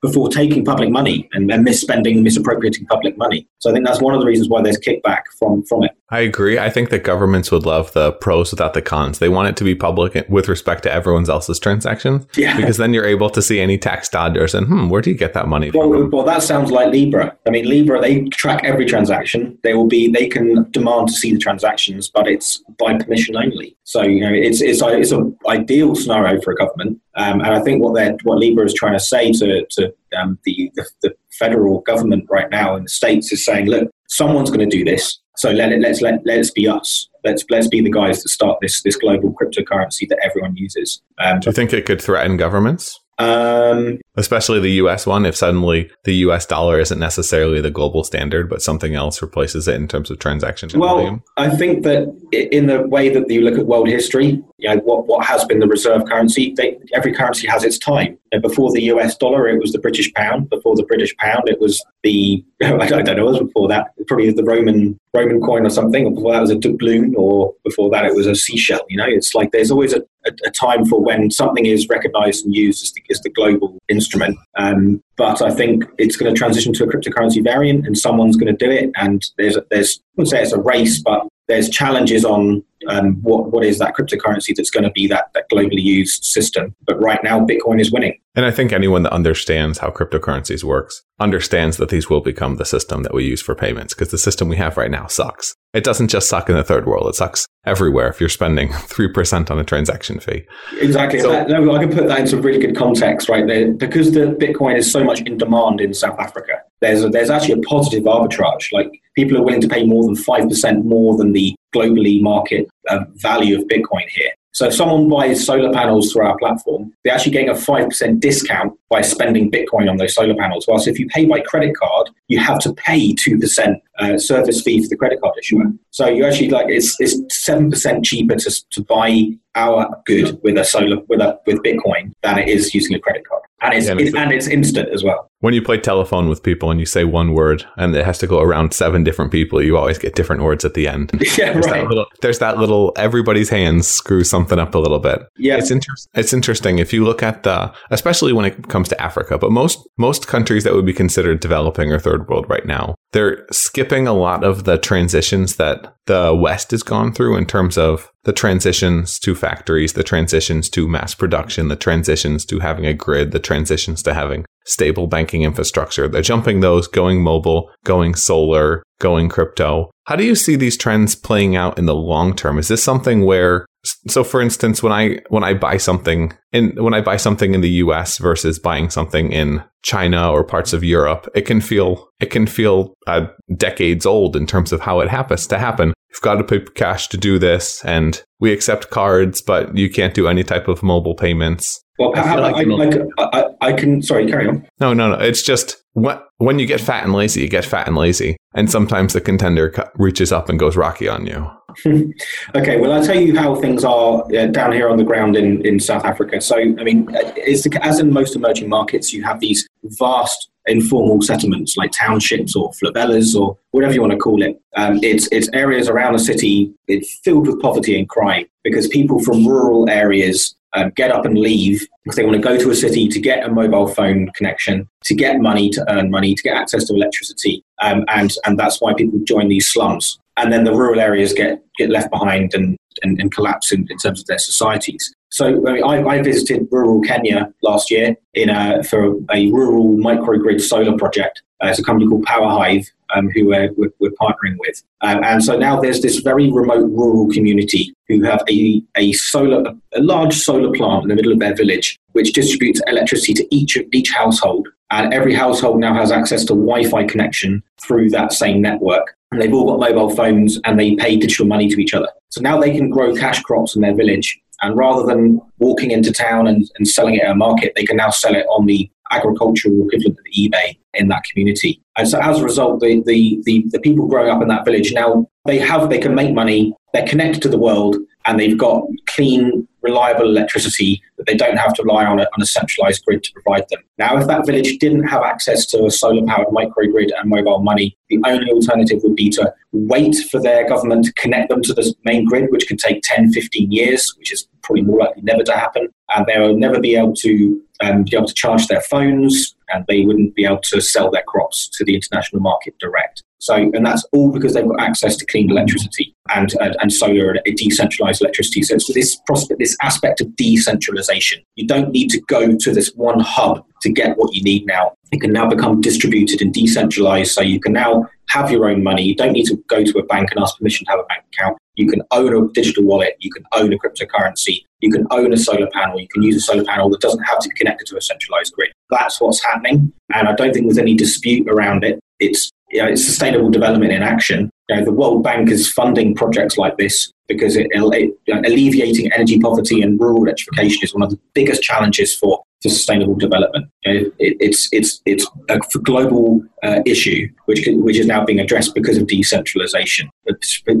before 0.00 0.28
taking 0.28 0.64
public 0.64 0.90
money 0.90 1.28
and, 1.32 1.50
and 1.50 1.66
misspending, 1.66 2.22
misappropriating 2.22 2.86
public 2.86 3.16
money. 3.16 3.48
So 3.58 3.70
I 3.70 3.72
think 3.72 3.86
that's 3.86 4.00
one 4.00 4.14
of 4.14 4.20
the 4.20 4.26
reasons 4.26 4.48
why 4.48 4.62
there's 4.62 4.78
kickback 4.78 5.22
from 5.38 5.64
from 5.64 5.84
it. 5.84 5.92
I 6.10 6.20
agree. 6.20 6.58
I 6.58 6.68
think 6.68 6.90
that 6.90 7.04
governments 7.04 7.50
would 7.50 7.64
love 7.64 7.92
the 7.92 8.12
pros 8.12 8.50
without 8.50 8.74
the 8.74 8.82
cons. 8.82 9.18
They 9.18 9.30
want 9.30 9.48
it 9.48 9.56
to 9.56 9.64
be 9.64 9.74
public 9.74 10.26
with 10.28 10.46
respect 10.46 10.82
to 10.82 10.92
everyone 10.92 11.28
else's 11.30 11.58
transactions. 11.58 12.26
Yeah. 12.36 12.54
Because 12.56 12.76
then 12.76 12.92
you're 12.92 13.06
able 13.06 13.30
to 13.30 13.40
see 13.40 13.60
any 13.60 13.78
tax 13.78 14.10
dodgers 14.10 14.54
and, 14.54 14.66
hmm, 14.66 14.88
where 14.90 15.00
do 15.00 15.10
you 15.10 15.16
get 15.16 15.32
that 15.34 15.48
money 15.48 15.70
well, 15.70 15.90
from? 15.90 16.10
Well, 16.10 16.24
that 16.24 16.42
sounds 16.42 16.70
like 16.70 16.88
Libra. 16.92 17.34
I 17.46 17.50
mean, 17.50 17.66
Libra, 17.66 18.00
they 18.00 18.24
track 18.26 18.62
every 18.64 18.84
transaction. 18.84 19.58
They 19.62 19.72
will 19.72 19.86
be, 19.86 20.08
they 20.08 20.28
can 20.28 20.70
demand 20.70 21.08
to 21.08 21.14
see 21.14 21.32
the 21.32 21.38
transactions, 21.38 22.10
but 22.10 22.28
it's 22.28 22.62
by 22.78 22.98
permission 22.98 23.36
only. 23.36 23.74
So, 23.84 24.02
you 24.02 24.20
know, 24.20 24.32
it's, 24.32 24.60
it's, 24.60 24.82
it's 24.82 25.12
an 25.12 25.36
ideal 25.48 25.94
scenario 25.94 26.40
for 26.42 26.52
a 26.52 26.56
government. 26.56 27.00
Um, 27.14 27.40
and 27.40 27.54
I 27.54 27.60
think 27.60 27.82
what 27.82 27.94
they're, 27.94 28.16
what 28.24 28.38
Libra 28.38 28.66
is 28.66 28.74
trying 28.74 28.94
to 28.94 29.00
say 29.12 29.32
to, 29.32 29.66
to 29.76 29.94
um, 30.18 30.38
the, 30.44 30.70
the, 30.74 30.84
the 31.02 31.14
federal 31.38 31.80
government 31.80 32.24
right 32.30 32.50
now 32.50 32.76
in 32.76 32.84
the 32.84 32.88
states 32.88 33.32
is 33.32 33.44
saying, 33.44 33.66
look, 33.66 33.90
someone's 34.08 34.50
going 34.50 34.68
to 34.68 34.76
do 34.78 34.84
this. 34.84 35.18
So 35.36 35.50
let 35.50 35.72
it, 35.72 35.80
let's 35.80 36.00
let 36.02 36.20
let's 36.26 36.50
be 36.50 36.68
us. 36.68 37.08
Let's 37.24 37.44
let's 37.48 37.68
be 37.68 37.80
the 37.80 37.90
guys 37.90 38.22
that 38.22 38.28
start 38.28 38.58
this 38.60 38.82
this 38.82 38.96
global 38.96 39.32
cryptocurrency 39.32 40.06
that 40.10 40.18
everyone 40.22 40.54
uses. 40.56 41.00
Um, 41.18 41.40
Do 41.40 41.48
you 41.48 41.54
think 41.54 41.72
it 41.72 41.86
could 41.86 42.02
threaten 42.02 42.36
governments? 42.36 43.00
Um, 43.18 43.98
Especially 44.16 44.60
the 44.60 44.72
US 44.72 45.06
one, 45.06 45.24
if 45.24 45.34
suddenly 45.34 45.90
the 46.04 46.14
US 46.26 46.44
dollar 46.44 46.78
isn't 46.78 46.98
necessarily 46.98 47.60
the 47.60 47.70
global 47.70 48.04
standard, 48.04 48.48
but 48.50 48.60
something 48.60 48.94
else 48.94 49.22
replaces 49.22 49.66
it 49.66 49.76
in 49.76 49.88
terms 49.88 50.10
of 50.10 50.18
transaction 50.18 50.68
well, 50.78 50.96
volume. 50.96 51.22
I 51.36 51.48
think 51.48 51.82
that 51.84 52.14
in 52.32 52.66
the 52.66 52.86
way 52.86 53.08
that 53.08 53.30
you 53.30 53.40
look 53.40 53.58
at 53.58 53.66
world 53.66 53.88
history, 53.88 54.42
you 54.58 54.68
know, 54.68 54.76
what, 54.82 55.06
what 55.06 55.24
has 55.24 55.44
been 55.44 55.60
the 55.60 55.66
reserve 55.66 56.04
currency, 56.04 56.52
they, 56.56 56.78
every 56.92 57.14
currency 57.14 57.46
has 57.48 57.64
its 57.64 57.78
time. 57.78 58.18
And 58.32 58.42
before 58.42 58.70
the 58.70 58.82
US 58.84 59.16
dollar, 59.16 59.48
it 59.48 59.58
was 59.58 59.72
the 59.72 59.78
British 59.78 60.12
pound. 60.12 60.50
Before 60.50 60.76
the 60.76 60.84
British 60.84 61.16
pound, 61.16 61.48
it 61.48 61.58
was 61.58 61.82
the, 62.02 62.44
I 62.62 62.86
don't 62.86 63.16
know, 63.16 63.24
what 63.24 63.32
was 63.32 63.42
before 63.42 63.68
that, 63.68 63.92
probably 64.06 64.30
the 64.30 64.44
Roman 64.44 64.98
Roman 65.14 65.40
coin 65.40 65.66
or 65.66 65.70
something. 65.70 66.06
Or 66.06 66.10
before 66.14 66.32
that 66.32 66.40
was 66.40 66.50
a 66.50 66.56
doubloon, 66.56 67.14
or 67.16 67.54
before 67.64 67.90
that 67.90 68.04
it 68.04 68.14
was 68.14 68.26
a 68.26 68.34
seashell. 68.34 68.80
You 68.88 68.98
know, 68.98 69.06
it's 69.06 69.34
like 69.34 69.52
there's 69.52 69.70
always 69.70 69.92
a, 69.92 70.02
a, 70.26 70.32
a 70.44 70.50
time 70.50 70.84
for 70.84 71.00
when 71.00 71.30
something 71.30 71.66
is 71.66 71.88
recognized 71.88 72.44
and 72.44 72.54
used 72.54 72.82
as 72.82 72.92
the, 72.92 73.02
as 73.10 73.20
the 73.20 73.30
global 73.30 73.78
instrument. 73.88 74.38
Um, 74.56 75.02
but 75.16 75.42
I 75.42 75.50
think 75.50 75.84
it's 75.98 76.16
going 76.16 76.32
to 76.32 76.38
transition 76.38 76.72
to 76.74 76.84
a 76.84 76.86
cryptocurrency 76.86 77.42
variant, 77.42 77.86
and 77.86 77.96
someone's 77.96 78.36
going 78.36 78.56
to 78.56 78.64
do 78.64 78.70
it. 78.70 78.90
And 78.96 79.24
there's 79.38 79.56
there's 79.70 80.00
I 80.00 80.04
wouldn't 80.16 80.30
say 80.30 80.42
it's 80.42 80.52
a 80.52 80.60
race, 80.60 81.00
but 81.00 81.26
there's 81.48 81.68
challenges 81.68 82.24
on 82.24 82.62
um, 82.88 83.14
what, 83.22 83.52
what 83.52 83.64
is 83.64 83.78
that 83.78 83.94
cryptocurrency 83.94 84.54
that's 84.56 84.70
going 84.70 84.84
to 84.84 84.90
be 84.90 85.06
that, 85.08 85.30
that 85.34 85.44
globally 85.52 85.82
used 85.82 86.24
system. 86.24 86.74
But 86.86 87.00
right 87.00 87.22
now, 87.22 87.44
Bitcoin 87.44 87.80
is 87.80 87.92
winning. 87.92 88.18
And 88.34 88.46
I 88.46 88.50
think 88.50 88.72
anyone 88.72 89.02
that 89.02 89.12
understands 89.12 89.78
how 89.78 89.90
cryptocurrencies 89.90 90.64
works 90.64 91.02
understands 91.22 91.76
that 91.76 91.88
these 91.88 92.10
will 92.10 92.20
become 92.20 92.56
the 92.56 92.64
system 92.64 93.04
that 93.04 93.14
we 93.14 93.24
use 93.24 93.40
for 93.40 93.54
payments 93.54 93.94
because 93.94 94.10
the 94.10 94.18
system 94.18 94.48
we 94.48 94.56
have 94.56 94.76
right 94.76 94.90
now 94.90 95.06
sucks. 95.06 95.54
It 95.72 95.84
doesn't 95.84 96.08
just 96.08 96.28
suck 96.28 96.50
in 96.50 96.56
the 96.56 96.64
third 96.64 96.86
world; 96.86 97.08
it 97.08 97.14
sucks 97.14 97.46
everywhere. 97.64 98.08
If 98.08 98.20
you're 98.20 98.28
spending 98.28 98.72
three 98.72 99.08
percent 99.08 99.50
on 99.50 99.58
a 99.58 99.64
transaction 99.64 100.18
fee, 100.20 100.44
exactly. 100.80 101.20
So, 101.20 101.30
that, 101.30 101.48
no, 101.48 101.74
I 101.74 101.84
can 101.84 101.94
put 101.94 102.08
that 102.08 102.20
into 102.20 102.36
a 102.36 102.40
really 102.40 102.58
good 102.58 102.76
context, 102.76 103.28
right? 103.28 103.46
There, 103.46 103.72
because 103.72 104.12
the 104.12 104.36
Bitcoin 104.38 104.76
is 104.76 104.90
so 104.90 105.04
much 105.04 105.20
in 105.22 105.38
demand 105.38 105.80
in 105.80 105.94
South 105.94 106.18
Africa. 106.18 106.60
There's 106.80 107.04
a, 107.04 107.08
there's 107.08 107.30
actually 107.30 107.60
a 107.60 107.62
positive 107.62 108.04
arbitrage. 108.04 108.72
Like 108.72 108.90
people 109.14 109.38
are 109.38 109.42
willing 109.42 109.60
to 109.60 109.68
pay 109.68 109.86
more 109.86 110.04
than 110.04 110.16
five 110.16 110.48
percent 110.48 110.84
more 110.84 111.16
than 111.16 111.32
the 111.32 111.54
globally 111.74 112.20
market 112.20 112.68
uh, 112.88 113.04
value 113.14 113.58
of 113.58 113.66
Bitcoin 113.68 114.08
here. 114.10 114.32
So 114.52 114.66
if 114.66 114.74
someone 114.74 115.08
buys 115.08 115.44
solar 115.44 115.72
panels 115.72 116.12
through 116.12 116.26
our 116.26 116.36
platform, 116.38 116.92
they're 117.04 117.14
actually 117.14 117.32
getting 117.32 117.48
a 117.48 117.54
5% 117.54 118.20
discount 118.20 118.78
by 118.90 119.00
spending 119.00 119.50
Bitcoin 119.50 119.90
on 119.90 119.96
those 119.96 120.14
solar 120.14 120.34
panels. 120.34 120.66
Whilst 120.68 120.86
if 120.86 120.98
you 120.98 121.06
pay 121.06 121.24
by 121.24 121.40
credit 121.40 121.74
card, 121.74 122.10
you 122.28 122.38
have 122.38 122.58
to 122.60 122.72
pay 122.74 123.14
2% 123.14 123.80
uh, 123.98 124.18
service 124.18 124.60
fee 124.60 124.82
for 124.82 124.88
the 124.88 124.96
credit 124.96 125.22
card 125.22 125.34
issuer. 125.38 125.64
So 125.90 126.06
you 126.06 126.26
actually 126.26 126.50
like 126.50 126.66
it's, 126.68 127.00
it's 127.00 127.16
7% 127.48 128.04
cheaper 128.04 128.36
to, 128.36 128.64
to 128.70 128.82
buy 128.84 129.28
our 129.54 130.02
good 130.06 130.40
with 130.42 130.56
a 130.56 130.64
solar 130.64 130.98
with 131.08 131.20
a 131.20 131.38
with 131.46 131.62
Bitcoin 131.62 132.12
than 132.22 132.38
it 132.38 132.48
is 132.48 132.74
using 132.74 132.94
a 132.94 132.98
credit 132.98 133.26
card. 133.26 133.42
And 133.62 133.74
it's, 133.74 133.86
yeah, 133.86 133.94
it, 133.98 134.14
and 134.14 134.32
it's 134.32 134.48
instant 134.48 134.88
as 134.90 135.04
well 135.04 135.30
when 135.42 135.54
you 135.54 135.60
play 135.60 135.76
telephone 135.76 136.28
with 136.28 136.40
people 136.40 136.70
and 136.70 136.78
you 136.78 136.86
say 136.86 137.02
one 137.02 137.34
word 137.34 137.66
and 137.76 137.94
it 137.96 138.04
has 138.04 138.16
to 138.16 138.28
go 138.28 138.40
around 138.40 138.72
seven 138.72 139.02
different 139.02 139.32
people, 139.32 139.60
you 139.60 139.76
always 139.76 139.98
get 139.98 140.14
different 140.14 140.42
words 140.42 140.64
at 140.64 140.74
the 140.74 140.88
end. 140.88 141.10
Yeah, 141.32 141.54
there's 141.54 141.66
right. 141.66 141.80
That 141.80 141.88
little, 141.88 142.06
there's 142.20 142.38
that 142.40 142.58
little 142.58 142.92
everybody's 142.96 143.48
hands 143.48 143.88
screw 143.88 144.22
something 144.22 144.58
up 144.58 144.74
a 144.74 144.78
little 144.78 144.98
bit. 144.98 145.26
Yeah, 145.38 145.56
it's 145.56 145.70
interesting. 145.70 146.10
It's 146.14 146.32
interesting 146.32 146.78
if 146.78 146.92
you 146.92 147.04
look 147.04 147.22
at 147.22 147.42
the, 147.42 147.72
especially 147.90 148.34
when 148.34 148.44
it 148.44 148.68
comes 148.68 148.88
to 148.90 149.00
Africa, 149.00 149.38
but 149.38 149.50
most 149.50 149.78
most 149.96 150.28
countries 150.28 150.62
that 150.64 150.74
would 150.74 150.84
be 150.84 150.92
considered 150.92 151.40
developing 151.40 151.90
or 151.90 151.98
third 151.98 152.28
world 152.28 152.48
right 152.50 152.66
now, 152.66 152.94
they're 153.12 153.46
skipping 153.52 154.06
a 154.06 154.12
lot 154.12 154.42
of 154.42 154.64
the 154.64 154.78
transitions 154.78 155.56
that 155.56 155.94
the 156.06 156.34
West 156.34 156.70
has 156.70 156.82
gone 156.82 157.12
through 157.12 157.36
in 157.36 157.46
terms 157.46 157.78
of 157.78 158.10
the 158.24 158.32
transitions 158.32 159.18
to 159.20 159.34
factories, 159.34 159.92
the 159.92 160.02
transitions 160.02 160.68
to 160.70 160.88
mass 160.88 161.14
production, 161.14 161.68
the 161.68 161.76
transitions 161.76 162.44
to 162.46 162.60
having 162.60 162.86
a 162.86 162.94
grid, 162.94 163.32
the 163.32 163.38
transitions 163.38 164.02
to 164.02 164.14
having 164.14 164.44
stable 164.64 165.06
banking 165.06 165.42
infrastructure. 165.42 166.08
They're 166.08 166.22
jumping 166.22 166.60
those, 166.60 166.88
going 166.88 167.22
mobile, 167.22 167.70
going 167.84 168.14
solar, 168.14 168.82
going 168.98 169.28
crypto. 169.28 169.90
How 170.06 170.16
do 170.16 170.24
you 170.24 170.34
see 170.34 170.56
these 170.56 170.76
trends 170.76 171.14
playing 171.14 171.54
out 171.54 171.78
in 171.78 171.86
the 171.86 171.94
long 171.94 172.34
term? 172.34 172.58
Is 172.58 172.68
this 172.68 172.82
something 172.82 173.24
where 173.24 173.66
so 173.84 174.22
for 174.22 174.40
instance 174.40 174.82
when 174.82 174.92
I 174.92 175.18
when 175.28 175.42
I 175.42 175.54
buy 175.54 175.76
something 175.76 176.32
in 176.52 176.72
when 176.76 176.94
I 176.94 177.00
buy 177.00 177.16
something 177.16 177.54
in 177.54 177.60
the 177.60 177.70
US 177.70 178.18
versus 178.18 178.58
buying 178.58 178.90
something 178.90 179.32
in 179.32 179.62
China 179.82 180.30
or 180.30 180.44
parts 180.44 180.72
of 180.72 180.84
Europe, 180.84 181.28
it 181.34 181.42
can 181.42 181.60
feel 181.60 182.08
it 182.20 182.30
can 182.30 182.46
feel 182.46 182.94
uh, 183.06 183.26
decades 183.56 184.06
old 184.06 184.36
in 184.36 184.46
terms 184.46 184.72
of 184.72 184.80
how 184.80 185.00
it 185.00 185.08
happens 185.08 185.46
to 185.48 185.58
happen. 185.58 185.92
You've 186.10 186.20
got 186.20 186.34
to 186.36 186.44
pay 186.44 186.60
cash 186.74 187.08
to 187.08 187.16
do 187.16 187.38
this, 187.38 187.82
and 187.84 188.22
we 188.38 188.52
accept 188.52 188.90
cards, 188.90 189.40
but 189.40 189.76
you 189.76 189.90
can't 189.90 190.14
do 190.14 190.28
any 190.28 190.44
type 190.44 190.68
of 190.68 190.82
mobile 190.82 191.14
payments. 191.14 191.82
Well, 191.98 192.12
I, 192.16 192.34
like 192.36 192.54
I, 192.54 192.62
like, 192.62 192.94
I, 193.18 193.44
I, 193.60 193.72
can. 193.72 194.02
Sorry, 194.02 194.26
carry 194.26 194.48
on. 194.48 194.66
No, 194.78 194.92
no, 194.92 195.10
no. 195.10 195.18
It's 195.18 195.42
just 195.42 195.82
what 195.94 196.28
when 196.38 196.58
you 196.58 196.66
get 196.66 196.80
fat 196.80 197.04
and 197.04 197.14
lazy, 197.14 197.40
you 197.40 197.48
get 197.48 197.64
fat 197.64 197.86
and 197.86 197.96
lazy, 197.96 198.36
and 198.54 198.70
sometimes 198.70 199.14
the 199.14 199.20
contender 199.20 199.72
reaches 199.96 200.32
up 200.32 200.48
and 200.48 200.58
goes 200.58 200.76
rocky 200.76 201.08
on 201.08 201.26
you. 201.26 201.50
okay, 202.54 202.78
well, 202.78 202.92
I'll 202.92 203.04
tell 203.04 203.20
you 203.20 203.36
how 203.36 203.54
things 203.56 203.84
are 203.84 204.24
uh, 204.34 204.46
down 204.46 204.72
here 204.72 204.88
on 204.88 204.96
the 204.96 205.04
ground 205.04 205.36
in, 205.36 205.64
in 205.66 205.80
South 205.80 206.04
Africa. 206.04 206.40
So, 206.40 206.56
I 206.56 206.66
mean, 206.66 207.08
it's 207.36 207.64
the, 207.64 207.84
as 207.84 207.98
in 207.98 208.12
most 208.12 208.36
emerging 208.36 208.68
markets, 208.68 209.12
you 209.12 209.22
have 209.24 209.40
these 209.40 209.68
vast 209.84 210.50
informal 210.66 211.20
settlements 211.22 211.76
like 211.76 211.90
townships 211.90 212.54
or 212.54 212.70
favelas 212.72 213.34
or 213.34 213.58
whatever 213.72 213.94
you 213.94 214.00
want 214.00 214.12
to 214.12 214.18
call 214.18 214.42
it. 214.42 214.60
Um, 214.76 215.00
it's, 215.02 215.28
it's 215.32 215.48
areas 215.52 215.88
around 215.88 216.12
the 216.12 216.20
city 216.20 216.72
it's 216.86 217.18
filled 217.24 217.46
with 217.46 217.60
poverty 217.60 217.98
and 217.98 218.08
crime 218.08 218.46
because 218.62 218.86
people 218.88 219.18
from 219.18 219.46
rural 219.46 219.88
areas 219.88 220.54
um, 220.74 220.90
get 220.96 221.10
up 221.10 221.24
and 221.24 221.38
leave 221.38 221.86
because 222.04 222.16
they 222.16 222.24
want 222.24 222.36
to 222.36 222.42
go 222.42 222.56
to 222.56 222.70
a 222.70 222.74
city 222.74 223.08
to 223.08 223.20
get 223.20 223.44
a 223.44 223.50
mobile 223.50 223.88
phone 223.88 224.28
connection, 224.34 224.88
to 225.04 225.14
get 225.14 225.40
money, 225.40 225.70
to 225.70 225.84
earn 225.92 226.10
money, 226.10 226.34
to 226.34 226.42
get 226.42 226.56
access 226.56 226.84
to 226.84 226.94
electricity. 226.94 227.62
Um, 227.80 228.04
and, 228.08 228.32
and 228.44 228.58
that's 228.58 228.80
why 228.80 228.94
people 228.94 229.20
join 229.24 229.48
these 229.48 229.70
slums. 229.70 230.18
And 230.36 230.52
then 230.52 230.64
the 230.64 230.72
rural 230.72 231.00
areas 231.00 231.32
get, 231.32 231.62
get 231.76 231.90
left 231.90 232.10
behind 232.10 232.54
and, 232.54 232.76
and, 233.02 233.20
and 233.20 233.32
collapse 233.32 233.70
in, 233.72 233.86
in 233.90 233.98
terms 233.98 234.20
of 234.20 234.26
their 234.26 234.38
societies. 234.38 235.14
So 235.30 235.66
I, 235.66 235.72
mean, 235.72 235.84
I, 235.84 236.02
I, 236.04 236.22
visited 236.22 236.68
rural 236.70 237.00
Kenya 237.00 237.52
last 237.62 237.90
year 237.90 238.16
in 238.34 238.50
a, 238.50 238.82
for 238.84 239.14
a 239.32 239.50
rural 239.50 239.96
microgrid 239.96 240.60
solar 240.60 240.96
project. 240.96 241.42
Uh, 241.62 241.68
it's 241.68 241.78
a 241.78 241.82
company 241.82 242.08
called 242.08 242.24
PowerHive 242.24 242.86
um, 243.14 243.28
who 243.30 243.46
we're, 243.46 243.72
we're, 243.76 243.92
we're, 244.00 244.10
partnering 244.10 244.56
with. 244.58 244.82
Um, 245.02 245.22
and 245.22 245.44
so 245.44 245.56
now 245.56 245.80
there's 245.80 246.00
this 246.00 246.18
very 246.20 246.50
remote 246.50 246.88
rural 246.90 247.28
community 247.30 247.94
who 248.08 248.22
have 248.22 248.42
a, 248.48 248.82
a 248.96 249.12
solar, 249.12 249.72
a 249.94 250.00
large 250.00 250.34
solar 250.34 250.72
plant 250.72 251.04
in 251.04 251.08
the 251.08 251.14
middle 251.14 251.32
of 251.32 251.38
their 251.38 251.54
village, 251.54 251.98
which 252.12 252.32
distributes 252.32 252.80
electricity 252.86 253.34
to 253.34 253.54
each 253.54 253.78
each 253.92 254.10
household. 254.10 254.68
And 254.90 255.14
every 255.14 255.34
household 255.34 255.80
now 255.80 255.94
has 255.94 256.12
access 256.12 256.44
to 256.46 256.54
Wi-Fi 256.54 257.04
connection 257.04 257.62
through 257.80 258.10
that 258.10 258.32
same 258.32 258.60
network. 258.60 259.16
And 259.30 259.40
they've 259.40 259.52
all 259.52 259.64
got 259.64 259.80
mobile 259.80 260.14
phones 260.14 260.60
and 260.64 260.78
they 260.78 260.96
pay 260.96 261.16
digital 261.16 261.46
money 261.46 261.68
to 261.68 261.80
each 261.80 261.94
other. 261.94 262.08
So 262.28 262.42
now 262.42 262.60
they 262.60 262.76
can 262.76 262.90
grow 262.90 263.14
cash 263.14 263.40
crops 263.40 263.74
in 263.74 263.82
their 263.82 263.94
village. 263.94 264.38
And 264.62 264.76
rather 264.76 265.04
than 265.04 265.40
walking 265.58 265.90
into 265.90 266.12
town 266.12 266.46
and, 266.46 266.68
and 266.76 266.88
selling 266.88 267.16
it 267.16 267.22
at 267.22 267.32
a 267.32 267.34
market, 267.34 267.72
they 267.74 267.84
can 267.84 267.96
now 267.96 268.10
sell 268.10 268.34
it 268.34 268.46
on 268.46 268.66
the 268.66 268.90
agricultural 269.10 269.86
equivalent 269.86 270.18
of 270.18 270.24
eBay 270.36 270.78
in 270.94 271.08
that 271.08 271.24
community. 271.24 271.80
And 271.96 272.08
so 272.08 272.18
as 272.20 272.40
a 272.40 272.44
result, 272.44 272.80
the, 272.80 273.02
the, 273.06 273.40
the, 273.44 273.64
the, 273.70 273.80
people 273.80 274.06
growing 274.06 274.30
up 274.30 274.40
in 274.40 274.48
that 274.48 274.64
village 274.64 274.92
now 274.92 275.26
they 275.44 275.58
have 275.58 275.90
they 275.90 275.98
can 275.98 276.14
make 276.14 276.32
money, 276.34 276.74
they're 276.92 277.06
connected 277.06 277.42
to 277.42 277.48
the 277.48 277.58
world, 277.58 277.96
and 278.26 278.38
they've 278.38 278.58
got 278.58 278.84
clean, 279.06 279.66
reliable 279.82 280.26
electricity 280.26 281.02
that 281.16 281.26
they 281.26 281.36
don't 281.36 281.56
have 281.56 281.74
to 281.74 281.82
rely 281.82 282.04
on 282.04 282.20
a, 282.20 282.22
on 282.22 282.42
a 282.42 282.46
centralized 282.46 283.04
grid 283.04 283.22
to 283.22 283.32
provide 283.32 283.64
them. 283.70 283.80
Now, 283.98 284.16
if 284.16 284.26
that 284.26 284.46
village 284.46 284.78
didn't 284.78 285.04
have 285.04 285.22
access 285.22 285.66
to 285.66 285.84
a 285.86 285.90
solar 285.90 286.24
powered 286.26 286.48
microgrid 286.48 287.10
and 287.18 287.28
mobile 287.28 287.62
money, 287.62 287.96
the 288.08 288.20
only 288.24 288.50
alternative 288.50 289.00
would 289.02 289.16
be 289.16 289.30
to 289.30 289.52
wait 289.72 290.16
for 290.30 290.40
their 290.40 290.68
government 290.68 291.04
to 291.06 291.12
connect 291.14 291.48
them 291.48 291.62
to 291.62 291.74
the 291.74 291.94
main 292.04 292.24
grid, 292.24 292.50
which 292.50 292.68
could 292.68 292.78
take 292.78 293.02
10, 293.02 293.32
15 293.32 293.70
years, 293.70 294.12
which 294.18 294.32
is 294.32 294.46
probably 294.62 294.82
more 294.82 294.98
likely 294.98 295.22
never 295.22 295.42
to 295.42 295.52
happen. 295.52 295.88
And 296.14 296.26
they 296.26 296.38
will 296.38 296.56
never 296.56 296.78
be 296.78 296.96
able 296.96 297.14
to 297.16 297.62
um, 297.82 298.04
be 298.04 298.16
able 298.16 298.28
to 298.28 298.34
charge 298.34 298.68
their 298.68 298.82
phones, 298.82 299.54
and 299.72 299.84
they 299.88 300.04
wouldn't 300.04 300.34
be 300.34 300.44
able 300.44 300.60
to 300.64 300.80
sell 300.80 301.10
their 301.10 301.24
crops 301.26 301.68
to 301.68 301.84
the 301.84 301.94
international 301.94 302.40
market 302.40 302.74
direct. 302.78 303.22
So, 303.38 303.56
and 303.56 303.84
that's 303.84 304.06
all 304.12 304.30
because 304.30 304.54
they've 304.54 304.66
got 304.66 304.80
access 304.80 305.16
to 305.16 305.26
clean 305.26 305.50
electricity 305.50 306.14
and 306.32 306.54
uh, 306.60 306.74
and 306.80 306.92
solar 306.92 307.34
and 307.44 307.56
decentralized 307.56 308.22
electricity. 308.22 308.62
So 308.62 308.76
it's 308.76 308.94
this 308.94 309.16
prospect, 309.26 309.58
this 309.58 309.76
aspect 309.82 310.20
of 310.20 310.36
decentralization. 310.36 311.42
You 311.56 311.66
don't 311.66 311.90
need 311.90 312.08
to 312.10 312.20
go 312.28 312.56
to 312.56 312.72
this 312.72 312.92
one 312.94 313.18
hub 313.18 313.64
to 313.82 313.90
get 313.90 314.16
what 314.16 314.32
you 314.32 314.44
need 314.44 314.64
now. 314.66 314.92
It 315.10 315.20
can 315.20 315.32
now 315.32 315.48
become 315.48 315.80
distributed 315.80 316.40
and 316.40 316.54
decentralized. 316.54 317.32
So 317.32 317.42
you 317.42 317.58
can 317.58 317.72
now 317.72 318.06
have 318.28 318.52
your 318.52 318.70
own 318.70 318.84
money. 318.84 319.02
You 319.02 319.16
don't 319.16 319.32
need 319.32 319.46
to 319.46 319.56
go 319.68 319.82
to 319.82 319.98
a 319.98 320.04
bank 320.04 320.30
and 320.30 320.40
ask 320.40 320.56
permission 320.56 320.86
to 320.86 320.92
have 320.92 321.00
a 321.00 321.04
bank 321.04 321.24
account. 321.32 321.58
You 321.74 321.88
can 321.88 322.02
own 322.12 322.32
a 322.36 322.48
digital 322.52 322.84
wallet. 322.84 323.16
You 323.18 323.32
can 323.32 323.44
own 323.52 323.72
a 323.72 323.76
cryptocurrency. 323.76 324.64
You 324.82 324.90
can 324.90 325.06
own 325.10 325.32
a 325.32 325.36
solar 325.36 325.68
panel. 325.72 325.98
You 325.98 326.08
can 326.08 326.22
use 326.22 326.36
a 326.36 326.40
solar 326.40 326.64
panel 326.64 326.90
that 326.90 327.00
doesn't 327.00 327.22
have 327.22 327.38
to 327.38 327.48
be 327.48 327.54
connected 327.54 327.86
to 327.86 327.96
a 327.96 328.02
centralized 328.02 328.52
grid. 328.52 328.72
That's 328.90 329.20
what's 329.20 329.42
happening. 329.42 329.92
And 330.12 330.28
I 330.28 330.34
don't 330.34 330.52
think 330.52 330.66
there's 330.66 330.78
any 330.78 330.94
dispute 330.94 331.48
around 331.48 331.84
it. 331.84 332.00
It's, 332.18 332.50
you 332.70 332.82
know, 332.82 332.88
it's 332.88 333.04
sustainable 333.04 333.48
development 333.48 333.92
in 333.92 334.02
action. 334.02 334.50
You 334.68 334.76
know, 334.76 334.84
the 334.84 334.92
World 334.92 335.22
Bank 335.22 335.50
is 335.50 335.70
funding 335.70 336.14
projects 336.14 336.58
like 336.58 336.76
this 336.76 337.10
because 337.28 337.56
it, 337.56 337.68
it, 337.70 338.14
alleviating 338.28 339.10
energy 339.12 339.38
poverty 339.38 339.80
and 339.82 339.98
rural 339.98 340.24
electrification 340.24 340.80
is 340.82 340.92
one 340.92 341.02
of 341.02 341.10
the 341.10 341.18
biggest 341.32 341.62
challenges 341.62 342.14
for 342.14 342.42
for 342.62 342.68
sustainable 342.68 343.14
development. 343.14 343.68
It, 343.82 344.12
it's 344.18 344.68
it's 344.72 345.00
it's 345.04 345.26
a 345.48 345.58
global 345.80 346.42
uh, 346.62 346.80
issue 346.86 347.28
which 347.46 347.68
which 347.68 347.98
is 347.98 348.06
now 348.06 348.24
being 348.24 348.40
addressed 348.40 348.74
because 348.74 348.96
of 348.96 349.06
decentralization, 349.06 350.10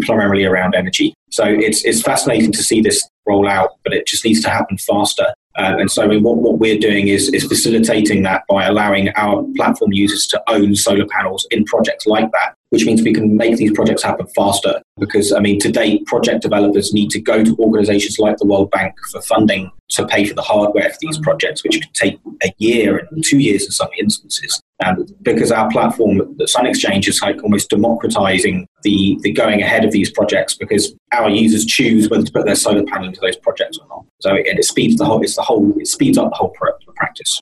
primarily 0.02 0.44
around 0.44 0.74
energy. 0.74 1.14
So 1.30 1.44
it's 1.44 1.84
it's 1.84 2.02
fascinating 2.02 2.52
to 2.52 2.62
see 2.62 2.80
this 2.80 3.08
roll 3.26 3.48
out, 3.48 3.70
but 3.84 3.92
it 3.92 4.06
just 4.06 4.24
needs 4.24 4.40
to 4.42 4.50
happen 4.50 4.78
faster. 4.78 5.26
Uh, 5.56 5.76
and 5.78 5.90
so 5.90 6.02
I 6.02 6.06
mean, 6.06 6.22
what, 6.22 6.38
what 6.38 6.58
we're 6.58 6.78
doing 6.78 7.08
is, 7.08 7.28
is 7.28 7.44
facilitating 7.44 8.22
that 8.22 8.42
by 8.48 8.64
allowing 8.64 9.10
our 9.16 9.44
platform 9.54 9.92
users 9.92 10.26
to 10.28 10.42
own 10.48 10.74
solar 10.74 11.06
panels 11.06 11.46
in 11.50 11.64
projects 11.64 12.06
like 12.06 12.30
that, 12.32 12.54
which 12.72 12.86
means 12.86 13.02
we 13.02 13.12
can 13.12 13.36
make 13.36 13.56
these 13.56 13.72
projects 13.72 14.02
happen 14.02 14.26
faster. 14.34 14.80
Because, 14.98 15.30
I 15.30 15.40
mean, 15.40 15.60
today 15.60 15.98
project 16.06 16.40
developers 16.40 16.92
need 16.94 17.10
to 17.10 17.20
go 17.20 17.44
to 17.44 17.56
organizations 17.58 18.18
like 18.18 18.38
the 18.38 18.46
World 18.46 18.70
Bank 18.70 18.94
for 19.10 19.20
funding 19.20 19.70
to 19.90 20.06
pay 20.06 20.24
for 20.24 20.34
the 20.34 20.42
hardware 20.42 20.88
for 20.88 20.96
these 21.02 21.18
projects, 21.18 21.62
which 21.62 21.80
could 21.80 21.92
take 21.92 22.18
a 22.42 22.52
year 22.56 23.06
and 23.10 23.22
two 23.22 23.38
years 23.38 23.64
in 23.64 23.72
some 23.72 23.88
instances. 23.98 24.62
um, 24.84 25.06
because 25.22 25.52
our 25.52 25.70
platform, 25.70 26.34
the 26.38 26.48
Sun 26.48 26.66
Exchange, 26.66 27.08
is 27.08 27.20
like 27.22 27.42
almost 27.42 27.70
democratizing 27.70 28.66
the, 28.82 29.18
the 29.22 29.32
going 29.32 29.62
ahead 29.62 29.84
of 29.84 29.92
these 29.92 30.10
projects 30.10 30.56
because 30.56 30.94
our 31.12 31.28
users 31.28 31.64
choose 31.64 32.08
whether 32.08 32.24
to 32.24 32.32
put 32.32 32.46
their 32.46 32.56
solar 32.56 32.84
panel 32.84 33.08
into 33.08 33.20
those 33.20 33.36
projects 33.36 33.78
or 33.78 33.86
not. 33.88 34.04
So 34.20 34.34
it, 34.34 34.46
it 34.46 34.64
speeds 34.64 34.96
the 34.96 35.04
whole, 35.04 35.22
it's 35.22 35.36
the 35.36 35.42
whole, 35.42 35.72
it 35.78 35.86
speeds 35.86 36.18
up 36.18 36.30
the 36.30 36.36
whole 36.36 36.54
practice. 36.96 37.40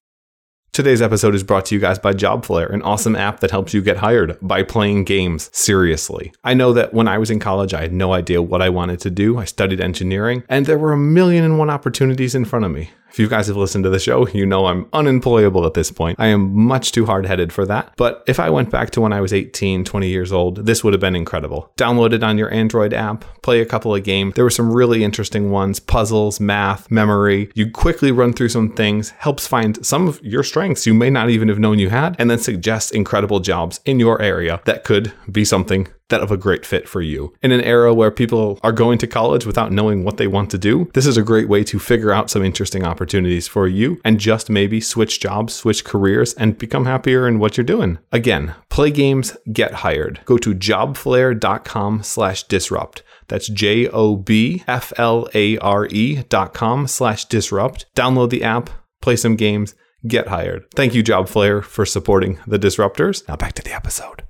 Today's 0.73 1.03
episode 1.03 1.35
is 1.35 1.43
brought 1.43 1.65
to 1.67 1.75
you 1.75 1.81
guys 1.81 1.99
by 1.99 2.13
JobFlare, 2.13 2.73
an 2.73 2.81
awesome 2.83 3.17
app 3.17 3.41
that 3.41 3.51
helps 3.51 3.75
you 3.75 3.83
get 3.83 3.97
hired 3.97 4.39
by 4.41 4.63
playing 4.63 5.03
games 5.03 5.51
seriously. 5.53 6.33
I 6.45 6.55
know 6.55 6.73
that 6.75 6.95
when 6.95 7.09
I 7.09 7.19
was 7.19 7.29
in 7.29 7.41
college, 7.41 7.75
I 7.75 7.81
had 7.81 7.93
no 7.93 8.13
idea 8.13 8.41
what 8.41 8.63
I 8.63 8.69
wanted 8.69 9.01
to 9.01 9.11
do. 9.11 9.37
I 9.37 9.47
studied 9.47 9.81
engineering, 9.81 10.45
and 10.49 10.67
there 10.67 10.79
were 10.79 10.93
a 10.93 10.97
million 10.97 11.43
and 11.43 11.59
one 11.59 11.71
opportunities 11.71 12.37
in 12.37 12.45
front 12.45 12.65
of 12.65 12.71
me. 12.71 12.91
If 13.11 13.19
you 13.19 13.29
guys 13.29 13.49
have 13.49 13.57
listened 13.57 13.85
to 13.85 13.91
the 13.91 13.99
show, 13.99 14.27
you 14.29 14.47
know 14.47 14.67
I'm 14.67 14.87
unemployable 14.93 15.67
at 15.67 15.75
this 15.75 15.91
point. 15.91 16.21
I 16.21 16.29
am 16.29 16.57
much 16.57 16.93
too 16.93 17.07
hard 17.07 17.27
headed 17.27 17.53
for 17.53 17.67
that. 17.67 17.93
But 17.97 18.23
if 18.27 18.39
I 18.39 18.51
went 18.51 18.71
back 18.71 18.91
to 18.91 19.01
when 19.01 19.13
I 19.13 19.21
was 19.21 19.33
18, 19.33 19.85
20 19.85 20.09
years 20.09 20.33
old, 20.33 20.67
this 20.67 20.85
would 20.85 20.93
have 20.93 21.01
been 21.01 21.17
incredible. 21.17 21.73
Download 21.77 22.13
it 22.13 22.23
on 22.23 22.39
your 22.39 22.53
Android 22.53 22.95
app, 22.95 23.25
play 23.43 23.61
a 23.61 23.67
couple 23.67 23.95
of 23.95 24.05
games. 24.05 24.35
There 24.35 24.45
were 24.45 24.51
some 24.51 24.73
really 24.73 25.03
interesting 25.03 25.51
ones 25.51 25.81
puzzles, 25.81 26.39
math, 26.39 26.91
memory. 26.91 27.51
You 27.55 27.71
quickly 27.71 28.13
run 28.13 28.33
through 28.33 28.51
some 28.51 28.73
things, 28.73 29.11
helps 29.11 29.47
find 29.47 29.85
some 29.85 30.07
of 30.07 30.23
your 30.23 30.45
strengths 30.45 30.87
you 30.87 30.95
may 30.95 31.11
not 31.11 31.31
even 31.31 31.49
have 31.49 31.59
known 31.59 31.79
you 31.79 31.91
had, 31.91 32.15
and 32.19 32.31
then 32.31 32.39
suggests 32.39 32.93
incredible 32.93 33.41
jobs 33.41 33.81
in 33.85 33.99
your 33.99 34.23
area 34.23 34.61
that 34.67 34.85
could 34.85 35.13
be 35.31 35.45
something 35.45 35.89
that 36.11 36.21
of 36.21 36.31
a 36.31 36.37
great 36.37 36.65
fit 36.65 36.89
for 36.89 37.01
you. 37.01 37.33
In 37.43 37.53
an 37.53 37.63
era 37.63 37.95
where 37.95 38.11
people 38.11 38.59
are 38.63 38.73
going 38.73 38.99
to 38.99 39.07
college 39.07 39.47
without 39.47 39.73
knowing 39.73 40.05
what 40.05 40.17
they 40.17 40.27
want 40.27 40.51
to 40.51 40.59
do, 40.59 40.91
this 40.95 41.07
is 41.07 41.17
a 41.17 41.23
great 41.23 41.49
way 41.49 41.65
to 41.65 41.79
figure 41.79 42.13
out 42.13 42.31
some 42.31 42.45
interesting 42.45 42.85
opportunities 42.85 43.49
for 43.49 43.67
you 43.67 44.01
and 44.05 44.21
just 44.21 44.51
maybe 44.51 44.81
switch 44.81 45.21
jobs, 45.21 45.55
switch 45.55 45.85
careers, 45.85 46.35
and 46.35 46.59
become 46.59 46.85
happier 46.85 47.27
in 47.27 47.39
what 47.39 47.57
you're 47.57 47.65
doing. 47.65 47.99
Again, 48.13 48.55
play 48.69 48.91
games, 48.91 49.37
get 49.53 49.75
hired. 49.75 50.21
Go 50.25 50.39
to 50.39 50.55
jobflare.com 50.55 52.03
slash 52.03 52.43
disrupt. 52.45 53.03
That's 53.29 53.49
J 53.49 53.87
O 53.89 54.17
B 54.17 54.65
F 54.67 54.93
L 54.97 55.29
A 55.35 55.57
R 55.59 55.87
E 55.87 56.23
dot 56.29 56.53
com 56.53 56.87
slash 56.87 57.27
disrupt. 57.27 57.87
Download 57.95 58.29
the 58.29 58.43
app, 58.43 58.71
play 59.01 59.17
some 59.17 59.37
games, 59.37 59.75
get 60.07 60.29
hired. 60.29 60.69
Thank 60.75 60.95
you, 60.95 61.05
JobFlare, 61.05 61.63
for 61.63 61.87
supporting 61.87 62.41
the 62.47 62.59
disruptors. 62.59 63.27
Now 63.29 63.37
back 63.37 63.53
to 63.55 63.63
the 63.63 63.73
episode. 63.73 64.25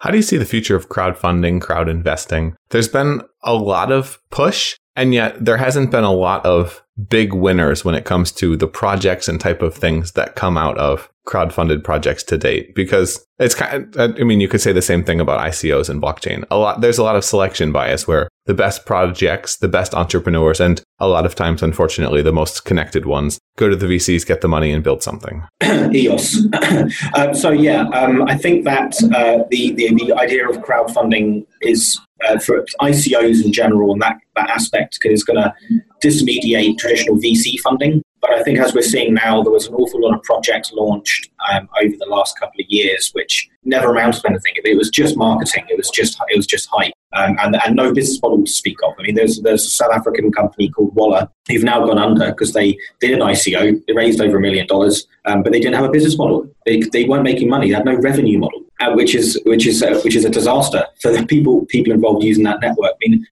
How 0.00 0.10
do 0.10 0.16
you 0.16 0.22
see 0.22 0.36
the 0.36 0.44
future 0.44 0.76
of 0.76 0.88
crowdfunding, 0.88 1.60
crowd 1.60 1.88
investing? 1.88 2.54
There's 2.70 2.88
been 2.88 3.22
a 3.42 3.54
lot 3.54 3.90
of 3.90 4.20
push, 4.30 4.76
and 4.94 5.14
yet 5.14 5.42
there 5.42 5.56
hasn't 5.56 5.90
been 5.90 6.04
a 6.04 6.12
lot 6.12 6.44
of 6.44 6.82
big 7.08 7.32
winners 7.32 7.84
when 7.84 7.94
it 7.94 8.04
comes 8.04 8.32
to 8.32 8.56
the 8.56 8.66
projects 8.66 9.28
and 9.28 9.40
type 9.40 9.62
of 9.62 9.74
things 9.74 10.12
that 10.12 10.34
come 10.34 10.56
out 10.56 10.78
of 10.78 11.10
crowdfunded 11.26 11.82
projects 11.82 12.22
to 12.22 12.38
date 12.38 12.74
because 12.74 13.26
it's 13.38 13.54
kind 13.54 13.94
of, 13.96 14.16
I 14.18 14.22
mean 14.22 14.40
you 14.40 14.48
could 14.48 14.60
say 14.60 14.72
the 14.72 14.80
same 14.80 15.04
thing 15.04 15.20
about 15.20 15.40
ICOs 15.40 15.90
and 15.90 16.00
blockchain. 16.00 16.44
A 16.50 16.56
lot 16.56 16.80
there's 16.80 16.98
a 16.98 17.02
lot 17.02 17.16
of 17.16 17.24
selection 17.24 17.72
bias 17.72 18.06
where 18.06 18.28
the 18.46 18.54
best 18.54 18.86
projects, 18.86 19.56
the 19.56 19.68
best 19.68 19.94
entrepreneurs 19.94 20.60
and 20.60 20.82
a 20.98 21.08
lot 21.08 21.26
of 21.26 21.34
times 21.34 21.62
unfortunately 21.62 22.22
the 22.22 22.32
most 22.32 22.64
connected 22.64 23.04
ones 23.04 23.38
go 23.56 23.68
to 23.68 23.76
the 23.76 23.86
VCs, 23.86 24.26
get 24.26 24.40
the 24.40 24.48
money 24.48 24.70
and 24.70 24.82
build 24.82 25.02
something. 25.02 25.44
EOS. 25.62 26.46
um, 27.16 27.34
so 27.34 27.50
yeah, 27.50 27.82
um, 27.88 28.22
I 28.22 28.36
think 28.36 28.64
that 28.64 28.96
uh, 29.14 29.44
the, 29.50 29.72
the 29.72 29.94
the 29.94 30.12
idea 30.14 30.48
of 30.48 30.56
crowdfunding 30.58 31.46
is 31.62 32.00
uh, 32.26 32.38
for 32.38 32.64
ICOs 32.80 33.44
in 33.44 33.52
general 33.52 33.92
and 33.92 34.00
that, 34.02 34.18
that 34.36 34.48
aspect 34.50 34.98
is 35.04 35.22
going 35.22 35.36
to 35.36 35.52
dismediate 36.00 36.78
traditional 36.78 37.16
VC 37.16 37.58
funding. 37.60 38.02
But 38.28 38.38
I 38.38 38.42
think 38.42 38.58
as 38.58 38.74
we're 38.74 38.82
seeing 38.82 39.14
now, 39.14 39.42
there 39.42 39.52
was 39.52 39.66
an 39.66 39.74
awful 39.74 40.00
lot 40.00 40.14
of 40.14 40.22
projects 40.22 40.72
launched 40.72 41.30
um, 41.52 41.68
over 41.80 41.94
the 41.98 42.06
last 42.06 42.38
couple 42.38 42.60
of 42.60 42.66
years, 42.68 43.10
which 43.12 43.48
never 43.64 43.92
amounted 43.92 44.22
to 44.22 44.30
anything. 44.30 44.54
It 44.56 44.76
was 44.76 44.90
just 44.90 45.16
marketing. 45.16 45.64
It 45.68 45.76
was 45.76 45.90
just 45.90 46.18
it 46.28 46.36
was 46.36 46.46
just 46.46 46.68
hype, 46.72 46.92
um, 47.12 47.36
and, 47.40 47.56
and 47.64 47.76
no 47.76 47.92
business 47.92 48.20
model 48.20 48.44
to 48.44 48.50
speak 48.50 48.78
of. 48.84 48.94
I 48.98 49.02
mean, 49.02 49.14
there's 49.14 49.40
there's 49.42 49.64
a 49.64 49.70
South 49.70 49.92
African 49.92 50.32
company 50.32 50.70
called 50.70 50.94
Wala 50.94 51.30
who've 51.48 51.62
now 51.62 51.86
gone 51.86 51.98
under 51.98 52.26
because 52.26 52.52
they 52.52 52.76
did 53.00 53.12
an 53.12 53.20
ICO. 53.20 53.80
They 53.86 53.92
raised 53.92 54.20
over 54.20 54.38
a 54.38 54.40
million 54.40 54.66
dollars, 54.66 55.06
um, 55.26 55.42
but 55.42 55.52
they 55.52 55.60
didn't 55.60 55.76
have 55.76 55.84
a 55.84 55.90
business 55.90 56.18
model. 56.18 56.50
They, 56.64 56.80
they 56.80 57.04
weren't 57.04 57.22
making 57.22 57.48
money. 57.48 57.68
They 57.68 57.74
had 57.74 57.84
no 57.84 57.94
revenue 57.94 58.38
model 58.38 58.66
uh, 58.80 58.92
which 58.92 59.14
is 59.14 59.40
which 59.46 59.66
is 59.66 59.82
uh, 59.82 59.98
which 60.04 60.14
is 60.14 60.24
a 60.24 60.30
disaster 60.30 60.84
for 61.00 61.10
the 61.10 61.24
people 61.26 61.64
people 61.66 61.92
involved 61.92 62.22
using 62.22 62.44
that 62.44 62.60
network. 62.60 62.92
I 62.92 63.08
mean, 63.08 63.26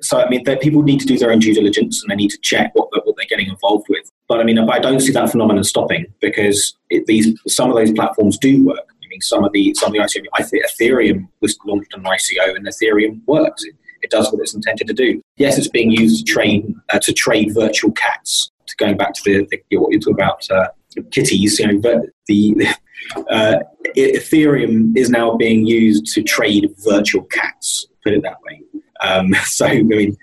so 0.00 0.20
I 0.20 0.28
mean, 0.28 0.44
people 0.60 0.82
need 0.82 1.00
to 1.00 1.06
do 1.06 1.18
their 1.18 1.30
own 1.30 1.38
due 1.38 1.54
diligence 1.54 2.02
and 2.02 2.10
they 2.10 2.16
need 2.16 2.30
to 2.30 2.38
check 2.42 2.72
what 2.74 2.88
what 2.92 3.16
they're 3.16 3.26
getting 3.28 3.48
involved 3.48 3.86
with. 3.88 4.10
But 4.30 4.38
I 4.38 4.44
mean, 4.44 4.60
I 4.60 4.78
don't 4.78 5.00
see 5.00 5.10
that 5.10 5.28
phenomenon 5.28 5.64
stopping 5.64 6.06
because 6.20 6.78
it, 6.88 7.04
these 7.06 7.36
some 7.48 7.68
of 7.68 7.74
those 7.74 7.90
platforms 7.90 8.38
do 8.38 8.64
work. 8.64 8.86
I 9.02 9.08
mean, 9.08 9.20
some 9.20 9.42
of 9.42 9.50
the 9.50 9.74
some 9.74 9.88
of 9.88 9.92
the 9.94 9.98
ICO, 9.98 10.24
I 10.34 10.44
think 10.44 10.64
Ethereum 10.64 11.26
was 11.40 11.58
launched 11.66 11.92
on 11.94 12.04
ICO 12.04 12.54
and 12.54 12.64
Ethereum 12.64 13.22
works. 13.26 13.64
It, 13.64 13.74
it 14.02 14.10
does 14.10 14.30
what 14.30 14.40
it's 14.40 14.54
intended 14.54 14.86
to 14.86 14.94
do. 14.94 15.20
Yes, 15.36 15.58
it's 15.58 15.66
being 15.66 15.90
used 15.90 16.24
to 16.24 16.32
train 16.32 16.80
uh, 16.92 17.00
to 17.00 17.12
trade 17.12 17.52
virtual 17.52 17.90
cats. 17.90 18.52
To 18.68 18.76
going 18.76 18.96
back 18.96 19.14
to 19.14 19.22
the, 19.24 19.60
the 19.68 19.76
what 19.78 19.92
you 19.92 19.98
talk 19.98 20.14
about 20.14 20.48
uh, 20.48 20.68
kitties, 21.10 21.58
you 21.58 21.66
know, 21.66 21.80
but 21.80 22.02
the 22.28 22.54
uh, 23.30 23.56
Ethereum 23.96 24.96
is 24.96 25.10
now 25.10 25.36
being 25.36 25.66
used 25.66 26.06
to 26.14 26.22
trade 26.22 26.72
virtual 26.88 27.24
cats. 27.24 27.88
Put 28.04 28.12
it 28.12 28.22
that 28.22 28.36
way. 28.46 28.62
Um, 29.02 29.34
so 29.44 29.66
I 29.66 29.82
mean, 29.82 30.16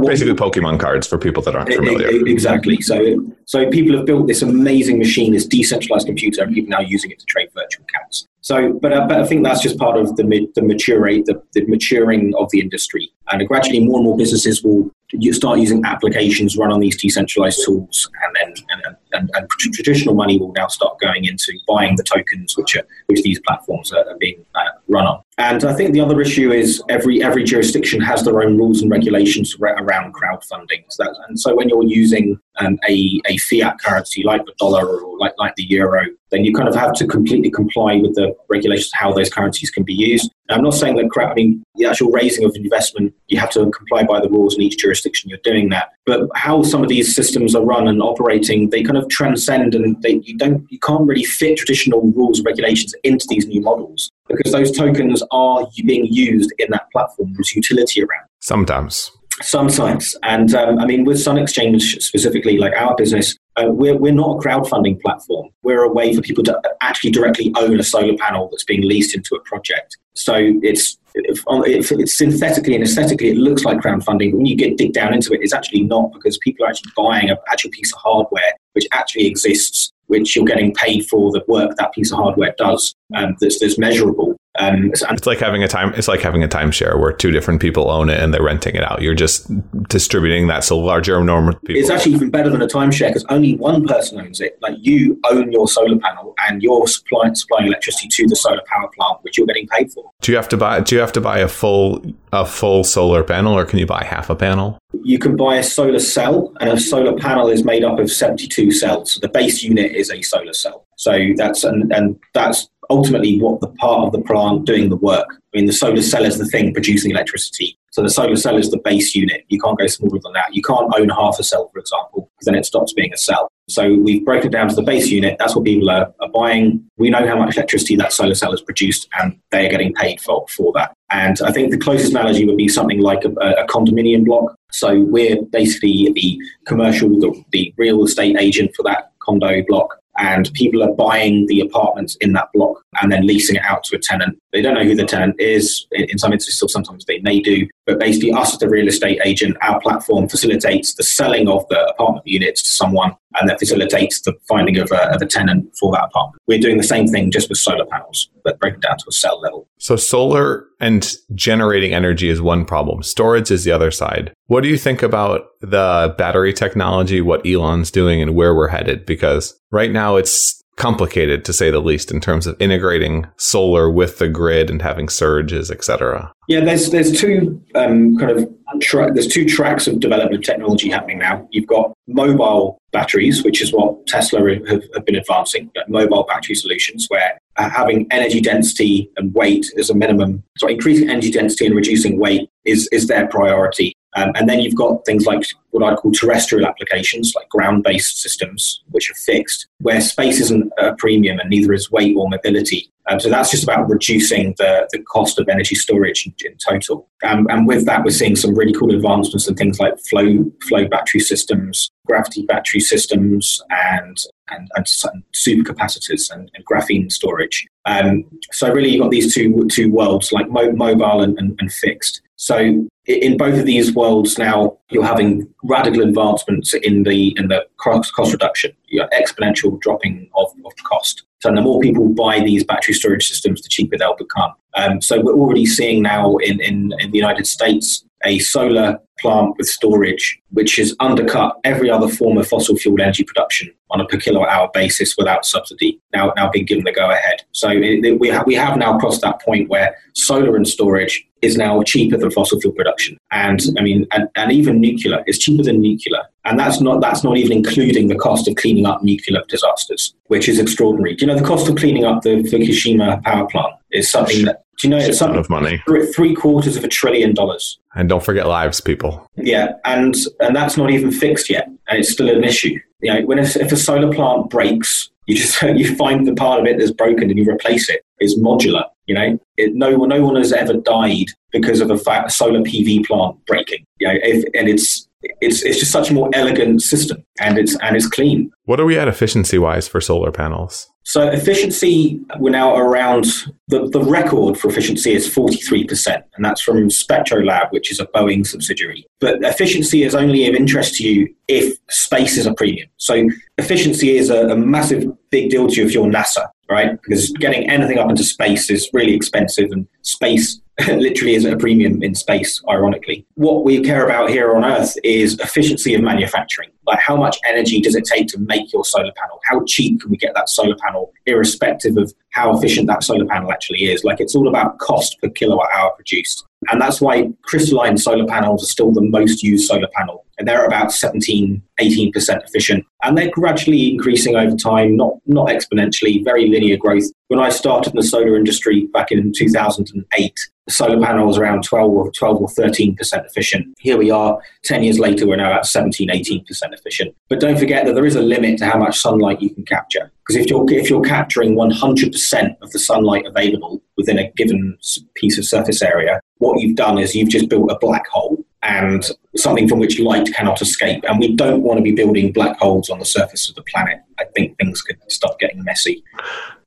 basically 0.00 0.34
Pokemon 0.34 0.80
cards 0.80 1.06
for 1.06 1.18
people 1.18 1.42
that 1.44 1.54
aren't 1.54 1.72
familiar. 1.72 2.08
Exactly. 2.26 2.80
So 2.80 3.24
so 3.44 3.68
people 3.70 3.96
have 3.96 4.06
built 4.06 4.26
this 4.26 4.42
amazing 4.42 4.98
machine, 4.98 5.32
this 5.32 5.46
decentralized 5.46 6.06
computer, 6.06 6.42
and 6.42 6.54
people 6.54 6.74
are 6.74 6.80
now 6.82 6.86
using 6.86 7.10
it 7.10 7.18
to 7.20 7.26
trade 7.26 7.48
virtual 7.54 7.84
cats. 7.86 8.26
So, 8.40 8.72
but, 8.74 8.92
uh, 8.92 9.06
but 9.06 9.20
I 9.20 9.26
think 9.26 9.44
that's 9.44 9.60
just 9.60 9.78
part 9.78 9.96
of 9.96 10.16
the 10.16 10.22
the 10.54 10.60
maturate 10.60 11.24
the, 11.24 11.42
the 11.54 11.66
maturing 11.66 12.34
of 12.38 12.50
the 12.50 12.60
industry, 12.60 13.10
and 13.30 13.46
gradually 13.48 13.80
more 13.80 13.98
and 13.98 14.04
more 14.04 14.16
businesses 14.16 14.62
will 14.62 14.90
start 15.32 15.58
using 15.58 15.84
applications 15.84 16.56
run 16.56 16.70
on 16.70 16.80
these 16.80 16.96
decentralized 17.00 17.64
tools, 17.64 18.08
and 18.22 18.36
then 18.36 18.64
and, 18.70 18.96
and, 19.12 19.30
and, 19.34 19.48
traditional 19.72 20.14
money 20.14 20.38
will 20.38 20.52
now 20.52 20.68
start 20.68 20.98
going 21.00 21.24
into 21.24 21.52
buying 21.66 21.96
the 21.96 22.04
tokens 22.04 22.56
which 22.56 22.76
are 22.76 22.86
which 23.06 23.22
these 23.22 23.40
platforms 23.40 23.92
are, 23.92 24.04
being 24.20 24.44
uh, 24.54 24.70
run 24.88 25.06
on. 25.06 25.20
And 25.38 25.64
I 25.64 25.72
think 25.74 25.92
the 25.92 26.00
other 26.00 26.20
issue 26.20 26.52
is 26.52 26.82
every 26.88 27.22
every 27.22 27.42
jurisdiction 27.42 28.00
has 28.02 28.24
their 28.24 28.40
own 28.42 28.56
rules 28.56 28.82
and 28.82 28.90
regulations 28.90 29.56
around 29.60 30.14
crowdfunding. 30.14 30.84
So 30.88 31.04
that, 31.04 31.16
and 31.28 31.38
so 31.38 31.56
when 31.56 31.68
you're 31.68 31.84
using 31.84 32.38
um, 32.58 32.78
a, 32.88 33.20
a 33.26 33.36
fiat 33.38 33.78
currency 33.80 34.22
like 34.22 34.44
the 34.46 34.54
dollar 34.58 35.00
or 35.00 35.18
like, 35.18 35.32
like 35.38 35.54
the 35.56 35.64
euro, 35.64 36.04
then 36.30 36.44
you 36.44 36.52
kind 36.52 36.68
of 36.68 36.74
have 36.74 36.92
to 36.94 37.06
completely 37.06 37.50
comply 37.50 37.96
with 37.96 38.14
the 38.14 38.34
regulations 38.48 38.90
how 38.92 39.12
those 39.12 39.30
currencies 39.30 39.70
can 39.70 39.82
be 39.82 39.94
used. 39.94 40.30
Now, 40.48 40.56
I'm 40.56 40.62
not 40.62 40.74
saying 40.74 40.96
that 40.96 41.10
crap, 41.10 41.32
I 41.32 41.34
mean, 41.34 41.62
the 41.76 41.86
actual 41.86 42.10
raising 42.10 42.44
of 42.44 42.54
investment, 42.54 43.14
you 43.28 43.38
have 43.38 43.50
to 43.50 43.70
comply 43.70 44.02
by 44.04 44.20
the 44.20 44.28
rules 44.28 44.54
in 44.56 44.62
each 44.62 44.78
jurisdiction 44.78 45.30
you're 45.30 45.38
doing 45.42 45.68
that. 45.70 45.90
But 46.06 46.28
how 46.34 46.62
some 46.62 46.82
of 46.82 46.88
these 46.88 47.14
systems 47.14 47.54
are 47.54 47.64
run 47.64 47.88
and 47.88 48.02
operating, 48.02 48.70
they 48.70 48.82
kind 48.82 48.98
of 48.98 49.08
transcend 49.08 49.74
and 49.74 50.00
they, 50.02 50.20
you 50.22 50.36
don't, 50.36 50.66
you 50.70 50.78
can't 50.80 51.06
really 51.06 51.24
fit 51.24 51.58
traditional 51.58 52.00
rules 52.12 52.38
and 52.38 52.46
regulations 52.46 52.94
into 53.04 53.26
these 53.28 53.46
new 53.46 53.60
models 53.60 54.10
because 54.28 54.52
those 54.52 54.70
tokens 54.70 55.22
are 55.30 55.66
being 55.84 56.06
used 56.06 56.52
in 56.58 56.70
that 56.70 56.90
platform. 56.92 57.32
There's 57.34 57.54
utility 57.54 58.02
around. 58.02 58.26
Sometimes. 58.40 59.10
Sometimes. 59.42 60.14
And 60.22 60.54
um, 60.54 60.78
I 60.78 60.86
mean, 60.86 61.04
with 61.04 61.20
Sun 61.20 61.38
Exchange 61.38 61.98
specifically, 62.00 62.58
like 62.58 62.74
our 62.76 62.94
business, 62.96 63.36
uh, 63.56 63.66
we're, 63.68 63.96
we're 63.96 64.12
not 64.12 64.36
a 64.36 64.48
crowdfunding 64.48 65.00
platform. 65.00 65.50
We're 65.62 65.82
a 65.82 65.92
way 65.92 66.14
for 66.14 66.22
people 66.22 66.44
to 66.44 66.60
actually 66.80 67.10
directly 67.10 67.52
own 67.56 67.78
a 67.78 67.82
solar 67.82 68.16
panel 68.16 68.48
that's 68.50 68.64
being 68.64 68.82
leased 68.82 69.14
into 69.14 69.34
a 69.34 69.40
project. 69.40 69.96
So 70.14 70.34
it's 70.62 70.98
if, 71.14 71.42
if 71.48 71.92
it's 71.92 72.16
synthetically 72.16 72.74
and 72.74 72.84
aesthetically, 72.84 73.30
it 73.30 73.36
looks 73.36 73.64
like 73.64 73.78
crowdfunding. 73.78 74.32
But 74.32 74.38
when 74.38 74.46
you 74.46 74.56
get 74.56 74.76
dig 74.76 74.92
down 74.92 75.14
into 75.14 75.32
it, 75.32 75.40
it's 75.42 75.54
actually 75.54 75.82
not 75.82 76.12
because 76.12 76.38
people 76.38 76.66
are 76.66 76.68
actually 76.68 76.92
buying 76.96 77.30
an 77.30 77.36
actual 77.50 77.70
piece 77.70 77.92
of 77.92 78.00
hardware 78.00 78.52
which 78.78 78.86
actually 78.92 79.26
exists, 79.26 79.90
which 80.06 80.36
you're 80.36 80.44
getting 80.44 80.72
paid 80.72 81.04
for 81.06 81.32
the 81.32 81.42
work 81.48 81.74
that 81.76 81.92
piece 81.92 82.12
of 82.12 82.18
hardware 82.18 82.54
does, 82.58 82.94
um, 83.16 83.34
that's, 83.40 83.58
that's 83.58 83.76
measurable. 83.76 84.36
Um, 84.58 84.90
it's 84.92 85.26
like 85.26 85.38
having 85.38 85.62
a 85.62 85.68
time. 85.68 85.92
It's 85.94 86.08
like 86.08 86.20
having 86.20 86.42
a 86.42 86.48
timeshare 86.48 86.98
where 86.98 87.12
two 87.12 87.30
different 87.30 87.60
people 87.60 87.90
own 87.90 88.10
it 88.10 88.20
and 88.20 88.34
they're 88.34 88.42
renting 88.42 88.74
it 88.74 88.82
out. 88.82 89.02
You're 89.02 89.14
just 89.14 89.48
distributing 89.88 90.48
that 90.48 90.64
so 90.64 90.78
larger 90.78 91.22
number 91.22 91.52
of 91.52 91.62
people. 91.62 91.80
It's 91.80 91.90
actually 91.90 92.14
even 92.14 92.30
better 92.30 92.50
than 92.50 92.62
a 92.62 92.66
timeshare 92.66 93.08
because 93.08 93.24
only 93.28 93.56
one 93.56 93.86
person 93.86 94.20
owns 94.20 94.40
it. 94.40 94.58
Like 94.60 94.76
you 94.80 95.20
own 95.30 95.52
your 95.52 95.68
solar 95.68 95.98
panel 95.98 96.34
and 96.46 96.62
you're 96.62 96.86
supplying, 96.86 97.34
supplying 97.34 97.68
electricity 97.68 98.08
to 98.08 98.26
the 98.26 98.36
solar 98.36 98.62
power 98.66 98.88
plant, 98.96 99.22
which 99.22 99.38
you're 99.38 99.46
getting 99.46 99.68
paid 99.68 99.92
for. 99.92 100.10
Do 100.20 100.32
you 100.32 100.36
have 100.36 100.48
to 100.48 100.56
buy? 100.56 100.80
Do 100.80 100.94
you 100.94 101.00
have 101.00 101.12
to 101.12 101.20
buy 101.20 101.38
a 101.38 101.48
full 101.48 102.02
a 102.32 102.44
full 102.44 102.84
solar 102.84 103.22
panel, 103.22 103.56
or 103.56 103.64
can 103.64 103.78
you 103.78 103.86
buy 103.86 104.04
half 104.04 104.30
a 104.30 104.36
panel? 104.36 104.78
You 105.04 105.18
can 105.18 105.36
buy 105.36 105.56
a 105.56 105.62
solar 105.62 106.00
cell, 106.00 106.52
and 106.60 106.70
a 106.70 106.80
solar 106.80 107.16
panel 107.16 107.48
is 107.48 107.64
made 107.64 107.84
up 107.84 107.98
of 107.98 108.10
72 108.10 108.70
cells. 108.72 109.14
So 109.14 109.20
the 109.20 109.28
base 109.28 109.62
unit 109.62 109.92
is 109.92 110.10
a 110.10 110.22
solar 110.22 110.52
cell. 110.52 110.86
So 110.96 111.16
that's 111.36 111.64
and, 111.64 111.92
and 111.92 112.18
that's 112.34 112.68
ultimately 112.90 113.40
what 113.40 113.60
the 113.60 113.68
part 113.68 114.06
of 114.06 114.12
the 114.12 114.20
plant 114.20 114.64
doing 114.64 114.88
the 114.88 114.96
work. 114.96 115.26
I 115.30 115.58
mean, 115.58 115.66
the 115.66 115.72
solar 115.72 116.02
cell 116.02 116.24
is 116.24 116.38
the 116.38 116.46
thing 116.46 116.72
producing 116.72 117.10
electricity. 117.10 117.78
So 117.90 118.02
the 118.02 118.10
solar 118.10 118.36
cell 118.36 118.56
is 118.56 118.70
the 118.70 118.78
base 118.78 119.14
unit. 119.14 119.44
You 119.48 119.60
can't 119.60 119.78
go 119.78 119.86
smaller 119.86 120.18
than 120.22 120.32
that. 120.34 120.54
You 120.54 120.62
can't 120.62 120.92
own 120.96 121.08
half 121.08 121.38
a 121.38 121.42
cell, 121.42 121.68
for 121.72 121.78
example, 121.78 122.30
because 122.34 122.46
then 122.46 122.54
it 122.54 122.66
stops 122.66 122.92
being 122.92 123.12
a 123.12 123.16
cell. 123.16 123.50
So 123.68 123.94
we've 123.94 124.24
broken 124.24 124.48
it 124.48 124.52
down 124.52 124.68
to 124.68 124.74
the 124.74 124.82
base 124.82 125.08
unit. 125.08 125.36
That's 125.38 125.54
what 125.56 125.64
people 125.64 125.90
are, 125.90 126.12
are 126.20 126.28
buying. 126.28 126.88
We 126.96 127.10
know 127.10 127.26
how 127.26 127.36
much 127.36 127.56
electricity 127.56 127.96
that 127.96 128.12
solar 128.12 128.34
cell 128.34 128.50
has 128.50 128.60
produced, 128.60 129.08
and 129.18 129.38
they 129.50 129.66
are 129.66 129.70
getting 129.70 129.94
paid 129.94 130.20
for, 130.20 130.46
for 130.48 130.72
that. 130.74 130.94
And 131.10 131.40
I 131.42 131.50
think 131.50 131.70
the 131.70 131.78
closest 131.78 132.12
analogy 132.12 132.46
would 132.46 132.56
be 132.56 132.68
something 132.68 133.00
like 133.00 133.24
a, 133.24 133.30
a 133.30 133.66
condominium 133.66 134.24
block. 134.24 134.54
So 134.70 135.00
we're 135.00 135.42
basically 135.42 136.10
the 136.14 136.40
commercial, 136.66 137.08
the, 137.08 137.44
the 137.52 137.74
real 137.78 138.04
estate 138.04 138.36
agent 138.38 138.76
for 138.76 138.82
that 138.84 139.12
condo 139.20 139.62
block 139.66 139.98
and 140.18 140.52
people 140.54 140.82
are 140.82 140.92
buying 140.92 141.46
the 141.46 141.60
apartments 141.60 142.16
in 142.20 142.32
that 142.32 142.48
block 142.52 142.82
and 143.00 143.10
then 143.10 143.26
leasing 143.26 143.56
it 143.56 143.62
out 143.62 143.84
to 143.84 143.96
a 143.96 143.98
tenant. 143.98 144.38
They 144.52 144.60
don't 144.60 144.74
know 144.74 144.84
who 144.84 144.94
the 144.94 145.04
tenant 145.04 145.36
is. 145.38 145.86
In 145.92 146.18
some 146.18 146.32
instances, 146.32 146.60
or 146.62 146.68
sometimes 146.68 147.04
they 147.04 147.20
may 147.20 147.40
do. 147.40 147.66
But 147.86 147.98
basically, 147.98 148.32
us 148.32 148.52
as 148.52 148.58
the 148.58 148.68
real 148.68 148.88
estate 148.88 149.20
agent, 149.24 149.56
our 149.62 149.80
platform 149.80 150.28
facilitates 150.28 150.94
the 150.94 151.04
selling 151.04 151.48
of 151.48 151.66
the 151.68 151.80
apartment 151.86 152.26
units 152.26 152.62
to 152.62 152.68
someone 152.68 153.14
and 153.38 153.48
that 153.48 153.58
facilitates 153.58 154.20
the 154.22 154.34
finding 154.48 154.78
of 154.78 154.90
a, 154.90 155.14
of 155.14 155.22
a 155.22 155.26
tenant 155.26 155.70
for 155.78 155.92
that 155.92 156.04
apartment. 156.04 156.42
We're 156.46 156.58
doing 156.58 156.78
the 156.78 156.82
same 156.82 157.06
thing 157.06 157.30
just 157.30 157.48
with 157.48 157.58
solar 157.58 157.86
panels, 157.86 158.28
but 158.48 158.58
breaking 158.60 158.80
down 158.80 158.96
to 158.96 159.04
a 159.08 159.12
cell 159.12 159.40
level. 159.40 159.68
So, 159.78 159.96
solar 159.96 160.64
and 160.80 161.14
generating 161.34 161.92
energy 161.92 162.30
is 162.30 162.40
one 162.40 162.64
problem, 162.64 163.02
storage 163.02 163.50
is 163.50 163.64
the 163.64 163.72
other 163.72 163.90
side. 163.90 164.32
What 164.46 164.62
do 164.62 164.68
you 164.68 164.78
think 164.78 165.02
about 165.02 165.48
the 165.60 166.14
battery 166.16 166.54
technology, 166.54 167.20
what 167.20 167.46
Elon's 167.46 167.90
doing, 167.90 168.22
and 168.22 168.34
where 168.34 168.54
we're 168.54 168.68
headed? 168.68 169.04
Because 169.04 169.58
right 169.70 169.92
now 169.92 170.16
it's 170.16 170.62
complicated 170.76 171.44
to 171.44 171.52
say 171.52 171.70
the 171.70 171.80
least 171.80 172.10
in 172.10 172.20
terms 172.20 172.46
of 172.46 172.56
integrating 172.60 173.26
solar 173.36 173.90
with 173.90 174.18
the 174.18 174.28
grid 174.28 174.70
and 174.70 174.80
having 174.80 175.08
surges, 175.08 175.70
etc. 175.70 176.32
Yeah, 176.48 176.60
there's 176.60 176.90
there's 176.90 177.20
two 177.20 177.62
um, 177.74 178.16
kind 178.16 178.30
of 178.30 178.48
tra- 178.80 179.12
there's 179.12 179.26
two 179.26 179.44
tracks 179.44 179.86
of 179.86 180.00
development 180.00 180.36
of 180.36 180.42
technology 180.42 180.88
happening 180.88 181.18
now. 181.18 181.46
You've 181.50 181.66
got 181.66 181.92
mobile 182.06 182.78
batteries, 182.92 183.44
which 183.44 183.60
is 183.60 183.72
what 183.72 184.06
Tesla 184.06 184.40
have, 184.48 184.84
have 184.94 185.04
been 185.04 185.16
advancing, 185.16 185.70
mobile 185.88 186.24
battery 186.24 186.54
solutions, 186.54 187.06
where 187.08 187.38
Uh, 187.58 187.68
having 187.68 188.06
energy 188.12 188.40
density 188.40 189.10
and 189.16 189.34
weight 189.34 189.66
as 189.76 189.90
a 189.90 189.94
minimum, 189.94 190.44
so 190.58 190.68
increasing 190.68 191.10
energy 191.10 191.28
density 191.28 191.66
and 191.66 191.74
reducing 191.74 192.16
weight 192.16 192.48
is 192.64 192.88
is 192.92 193.08
their 193.08 193.26
priority. 193.26 193.96
Um, 194.18 194.32
and 194.34 194.48
then 194.48 194.60
you've 194.60 194.74
got 194.74 195.04
things 195.06 195.26
like 195.26 195.44
what 195.70 195.84
I 195.84 195.94
call 195.94 196.10
terrestrial 196.10 196.66
applications, 196.66 197.32
like 197.36 197.48
ground 197.48 197.84
based 197.84 198.20
systems, 198.20 198.82
which 198.90 199.10
are 199.10 199.14
fixed, 199.14 199.68
where 199.80 200.00
space 200.00 200.40
isn't 200.40 200.72
a 200.78 200.94
premium 200.96 201.38
and 201.38 201.50
neither 201.50 201.72
is 201.72 201.90
weight 201.90 202.16
or 202.16 202.28
mobility. 202.28 202.90
Um, 203.08 203.20
so 203.20 203.30
that's 203.30 203.50
just 203.50 203.62
about 203.62 203.88
reducing 203.88 204.54
the, 204.58 204.86
the 204.92 205.00
cost 205.02 205.38
of 205.38 205.48
energy 205.48 205.74
storage 205.74 206.26
in, 206.26 206.34
in 206.44 206.56
total. 206.58 207.08
Um, 207.22 207.46
and 207.48 207.66
with 207.66 207.86
that, 207.86 208.04
we're 208.04 208.10
seeing 208.10 208.36
some 208.36 208.54
really 208.54 208.72
cool 208.72 208.94
advancements 208.94 209.48
in 209.48 209.54
things 209.54 209.78
like 209.78 209.98
flow, 210.10 210.44
flow 210.68 210.86
battery 210.86 211.20
systems, 211.20 211.90
gravity 212.06 212.44
battery 212.44 212.80
systems, 212.80 213.62
and 213.70 214.18
and, 214.50 214.68
and, 214.76 214.86
supercapacitors 215.34 216.30
and, 216.30 216.50
and, 216.54 216.64
graphene 216.64 217.12
storage. 217.12 217.66
Um, 217.84 218.24
so 218.50 218.72
really, 218.72 218.90
you've 218.90 219.02
got 219.02 219.10
these 219.10 219.34
two 219.34 219.66
two 219.70 219.90
worlds, 219.90 220.32
like 220.32 220.50
mo- 220.50 220.72
mobile 220.72 221.22
and, 221.22 221.38
and, 221.38 221.54
and, 221.60 221.72
fixed. 221.72 222.22
So 222.36 222.86
in 223.08 223.38
both 223.38 223.58
of 223.58 223.64
these 223.64 223.94
worlds 223.94 224.38
now, 224.38 224.76
you're 224.90 225.04
having 225.04 225.48
radical 225.64 226.02
advancements 226.02 226.74
in 226.74 227.04
the 227.04 227.34
in 227.38 227.48
the 227.48 227.66
cost, 227.78 228.12
cost 228.12 228.32
reduction, 228.32 228.72
you 228.86 229.00
know, 229.00 229.08
exponential 229.18 229.80
dropping 229.80 230.28
of, 230.36 230.52
of 230.64 230.72
cost. 230.84 231.24
So 231.40 231.50
the 231.52 231.60
more 231.60 231.80
people 231.80 232.08
buy 232.08 232.40
these 232.40 232.64
battery 232.64 232.94
storage 232.94 233.26
systems, 233.26 233.62
the 233.62 233.68
cheaper 233.68 233.96
they'll 233.96 234.16
become. 234.16 234.52
Um, 234.74 235.00
so 235.00 235.20
we're 235.20 235.38
already 235.38 235.66
seeing 235.66 236.02
now 236.02 236.36
in, 236.36 236.60
in, 236.60 236.92
in 236.98 237.10
the 237.10 237.16
United 237.16 237.46
States 237.46 238.04
a 238.24 238.38
solar 238.40 238.98
plant 239.18 239.54
with 239.58 239.66
storage, 239.66 240.40
which 240.50 240.76
has 240.76 240.94
undercut 241.00 241.56
every 241.64 241.90
other 241.90 242.08
form 242.08 242.38
of 242.38 242.46
fossil 242.46 242.76
fuel 242.76 243.00
energy 243.00 243.24
production 243.24 243.70
on 243.90 244.00
a 244.00 244.06
per 244.06 244.18
kilowatt 244.18 244.48
hour 244.48 244.70
basis 244.72 245.16
without 245.16 245.44
subsidy, 245.44 246.00
now, 246.12 246.32
now 246.36 246.48
being 246.50 246.64
given 246.64 246.84
the 246.84 246.92
go 246.92 247.10
ahead. 247.10 247.42
So 247.52 247.68
it, 247.68 248.04
it, 248.04 248.20
we, 248.20 248.28
ha- 248.28 248.44
we 248.46 248.54
have 248.54 248.76
now 248.76 248.98
crossed 248.98 249.22
that 249.22 249.40
point 249.42 249.68
where 249.68 249.96
solar 250.14 250.56
and 250.56 250.66
storage 250.66 251.26
is 251.42 251.56
now 251.56 251.82
cheaper 251.82 252.16
than 252.16 252.30
fossil 252.30 252.60
fuel 252.60 252.74
production. 252.74 253.16
And 253.30 253.60
I 253.78 253.82
mean, 253.82 254.06
and, 254.12 254.28
and 254.34 254.52
even 254.52 254.80
nuclear 254.80 255.22
is 255.26 255.38
cheaper 255.38 255.62
than 255.62 255.80
nuclear. 255.80 256.22
And 256.44 256.58
that's 256.58 256.80
not, 256.80 257.00
that's 257.00 257.24
not 257.24 257.36
even 257.36 257.58
including 257.58 258.08
the 258.08 258.16
cost 258.16 258.48
of 258.48 258.56
cleaning 258.56 258.86
up 258.86 259.02
nuclear 259.02 259.42
disasters, 259.48 260.14
which 260.26 260.48
is 260.48 260.58
extraordinary. 260.58 261.14
Do 261.14 261.26
you 261.26 261.32
know 261.32 261.38
the 261.38 261.46
cost 261.46 261.68
of 261.68 261.76
cleaning 261.76 262.04
up 262.04 262.22
the 262.22 262.42
Fukushima 262.42 263.22
power 263.22 263.46
plant 263.48 263.74
is 263.90 264.10
something 264.10 264.44
that 264.44 264.64
do 264.78 264.86
you 264.86 264.90
know 264.90 264.98
it's 264.98 265.18
something 265.18 265.38
of 265.38 265.50
money? 265.50 265.82
Three 266.14 266.34
quarters 266.34 266.76
of 266.76 266.84
a 266.84 266.88
trillion 266.88 267.34
dollars. 267.34 267.78
And 267.96 268.08
don't 268.08 268.22
forget 268.22 268.46
lives, 268.46 268.80
people. 268.80 269.28
Yeah, 269.36 269.72
and 269.84 270.14
and 270.40 270.54
that's 270.54 270.76
not 270.76 270.90
even 270.90 271.10
fixed 271.10 271.50
yet, 271.50 271.66
and 271.66 271.98
it's 271.98 272.12
still 272.12 272.28
an 272.28 272.44
issue. 272.44 272.78
You 273.00 273.14
know, 273.14 273.26
when 273.26 273.38
if 273.38 273.56
a 273.56 273.76
solar 273.76 274.12
plant 274.12 274.50
breaks, 274.50 275.10
you 275.26 275.36
just 275.36 275.60
you 275.62 275.96
find 275.96 276.26
the 276.26 276.34
part 276.34 276.60
of 276.60 276.66
it 276.66 276.78
that's 276.78 276.92
broken 276.92 277.28
and 277.28 277.38
you 277.38 277.48
replace 277.48 277.90
it. 277.90 278.02
It's 278.18 278.38
modular. 278.38 278.84
You 279.06 279.14
know, 279.14 279.38
it, 279.56 279.74
no 279.74 279.96
no 279.96 280.24
one 280.24 280.36
has 280.36 280.52
ever 280.52 280.74
died 280.74 281.26
because 281.50 281.80
of 281.80 281.90
a, 281.90 281.94
a 281.94 282.30
solar 282.30 282.60
PV 282.60 283.06
plant 283.06 283.44
breaking. 283.46 283.84
You 283.98 284.08
know, 284.08 284.14
if, 284.22 284.44
and 284.54 284.68
it's 284.68 285.08
it's 285.40 285.62
it's 285.62 285.80
just 285.80 285.90
such 285.90 286.10
a 286.10 286.14
more 286.14 286.30
elegant 286.34 286.82
system 286.82 287.24
and 287.40 287.58
it's 287.58 287.76
and 287.80 287.96
it's 287.96 288.08
clean. 288.08 288.52
What 288.64 288.78
are 288.78 288.84
we 288.84 288.98
at 288.98 289.08
efficiency 289.08 289.58
wise 289.58 289.88
for 289.88 290.00
solar 290.00 290.30
panels? 290.30 290.88
So 291.08 291.26
efficiency, 291.26 292.20
we're 292.38 292.50
now 292.50 292.76
around 292.76 293.24
the, 293.68 293.88
the 293.88 294.02
record 294.02 294.58
for 294.58 294.68
efficiency 294.68 295.14
is 295.14 295.26
43%, 295.26 296.22
and 296.36 296.44
that's 296.44 296.60
from 296.60 296.90
Spectrolab, 296.90 297.72
which 297.72 297.90
is 297.90 297.98
a 297.98 298.04
Boeing 298.08 298.46
subsidiary. 298.46 299.06
But 299.18 299.42
efficiency 299.42 300.02
is 300.02 300.14
only 300.14 300.46
of 300.46 300.54
interest 300.54 300.96
to 300.96 301.08
you 301.08 301.34
if 301.48 301.78
space 301.88 302.36
is 302.36 302.44
a 302.44 302.52
premium. 302.52 302.90
So 302.98 303.26
efficiency 303.56 304.18
is 304.18 304.28
a, 304.28 304.48
a 304.48 304.54
massive 304.54 305.06
big 305.30 305.48
deal 305.48 305.66
to 305.68 305.76
you 305.76 305.86
if 305.86 305.94
you're 305.94 306.04
NASA, 306.04 306.46
right? 306.68 307.00
Because 307.02 307.30
getting 307.32 307.68
anything 307.68 307.98
up 307.98 308.10
into 308.10 308.24
space 308.24 308.70
is 308.70 308.88
really 308.92 309.14
expensive, 309.14 309.70
and 309.70 309.86
space 310.02 310.60
literally 310.86 311.34
is 311.34 311.44
at 311.44 311.52
a 311.52 311.56
premium 311.56 312.02
in 312.02 312.14
space, 312.14 312.62
ironically. 312.68 313.26
What 313.34 313.64
we 313.64 313.80
care 313.80 314.04
about 314.04 314.30
here 314.30 314.54
on 314.54 314.64
Earth 314.64 314.96
is 315.02 315.38
efficiency 315.40 315.94
of 315.94 316.02
manufacturing. 316.02 316.70
Like, 316.86 317.00
how 317.00 317.16
much 317.16 317.36
energy 317.48 317.80
does 317.80 317.96
it 317.96 318.04
take 318.04 318.28
to 318.28 318.38
make 318.38 318.72
your 318.72 318.84
solar 318.84 319.12
panel? 319.12 319.40
How 319.44 319.62
cheap 319.66 320.00
can 320.00 320.10
we 320.10 320.16
get 320.16 320.34
that 320.34 320.48
solar 320.48 320.76
panel, 320.76 321.12
irrespective 321.26 321.96
of 321.96 322.14
how 322.38 322.56
efficient 322.56 322.86
that 322.86 323.02
solar 323.02 323.26
panel 323.26 323.52
actually 323.52 323.84
is? 323.86 324.04
Like, 324.04 324.20
it's 324.20 324.36
all 324.36 324.48
about 324.48 324.78
cost 324.78 325.20
per 325.20 325.28
kilowatt 325.28 325.68
hour 325.74 325.90
produced. 325.96 326.44
And 326.70 326.80
that's 326.80 327.00
why 327.00 327.30
crystalline 327.42 327.98
solar 327.98 328.26
panels 328.26 328.62
are 328.62 328.66
still 328.66 328.92
the 328.92 329.02
most 329.02 329.42
used 329.42 329.66
solar 329.66 329.88
panel. 329.96 330.24
And 330.38 330.46
they're 330.46 330.64
about 330.64 330.92
17, 330.92 331.60
18% 331.80 332.44
efficient. 332.44 332.84
And 333.02 333.18
they're 333.18 333.30
gradually 333.30 333.90
increasing 333.92 334.36
over 334.36 334.56
time, 334.56 334.96
not, 334.96 335.14
not 335.26 335.48
exponentially, 335.48 336.24
very 336.24 336.48
linear 336.48 336.76
growth. 336.76 337.10
When 337.28 337.40
I 337.40 337.50
started 337.50 337.92
in 337.92 337.96
the 337.96 338.02
solar 338.02 338.36
industry 338.36 338.86
back 338.86 339.12
in 339.12 339.34
2008, 339.36 340.40
the 340.66 340.72
solar 340.72 340.98
panel 340.98 341.26
was 341.26 341.36
around 341.36 341.62
12 341.62 341.92
or 341.92 342.10
12 342.10 342.36
or 342.40 342.48
13% 342.48 342.96
efficient. 343.26 343.66
Here 343.78 343.98
we 343.98 344.10
are, 344.10 344.38
10 344.64 344.82
years 344.82 344.98
later, 344.98 345.26
we're 345.26 345.36
now 345.36 345.52
at 345.52 345.66
17, 345.66 346.08
18% 346.08 346.44
efficient. 346.72 347.14
But 347.28 347.40
don't 347.40 347.58
forget 347.58 347.84
that 347.84 347.94
there 347.94 348.06
is 348.06 348.16
a 348.16 348.22
limit 348.22 348.58
to 348.58 348.66
how 348.66 348.78
much 348.78 348.98
sunlight 348.98 349.42
you 349.42 349.50
can 349.50 349.66
capture. 349.66 350.10
Because 350.26 350.42
if 350.42 350.48
you're, 350.48 350.64
if 350.72 350.88
you're 350.88 351.02
capturing 351.02 351.54
100% 351.54 352.56
of 352.62 352.70
the 352.70 352.78
sunlight 352.78 353.26
available 353.26 353.82
within 353.98 354.18
a 354.18 354.30
given 354.30 354.78
piece 355.14 355.36
of 355.36 355.44
surface 355.44 355.82
area, 355.82 356.20
what 356.38 356.58
you've 356.60 356.76
done 356.76 356.96
is 356.96 357.14
you've 357.14 357.28
just 357.28 357.50
built 357.50 357.70
a 357.70 357.78
black 357.78 358.06
hole 358.08 358.42
and 358.62 359.10
something 359.36 359.68
from 359.68 359.80
which 359.80 360.00
light 360.00 360.32
cannot 360.34 360.62
escape. 360.62 361.04
And 361.06 361.18
we 361.18 361.36
don't 361.36 361.62
want 361.62 361.76
to 361.76 361.82
be 361.82 361.92
building 361.92 362.32
black 362.32 362.58
holes 362.58 362.88
on 362.88 362.98
the 362.98 363.04
surface 363.04 363.50
of 363.50 363.54
the 363.54 363.62
planet. 363.64 363.98
I 364.18 364.24
think 364.34 364.56
things 364.56 364.80
could 364.80 364.96
start 365.10 365.38
getting 365.38 365.62
messy 365.62 366.02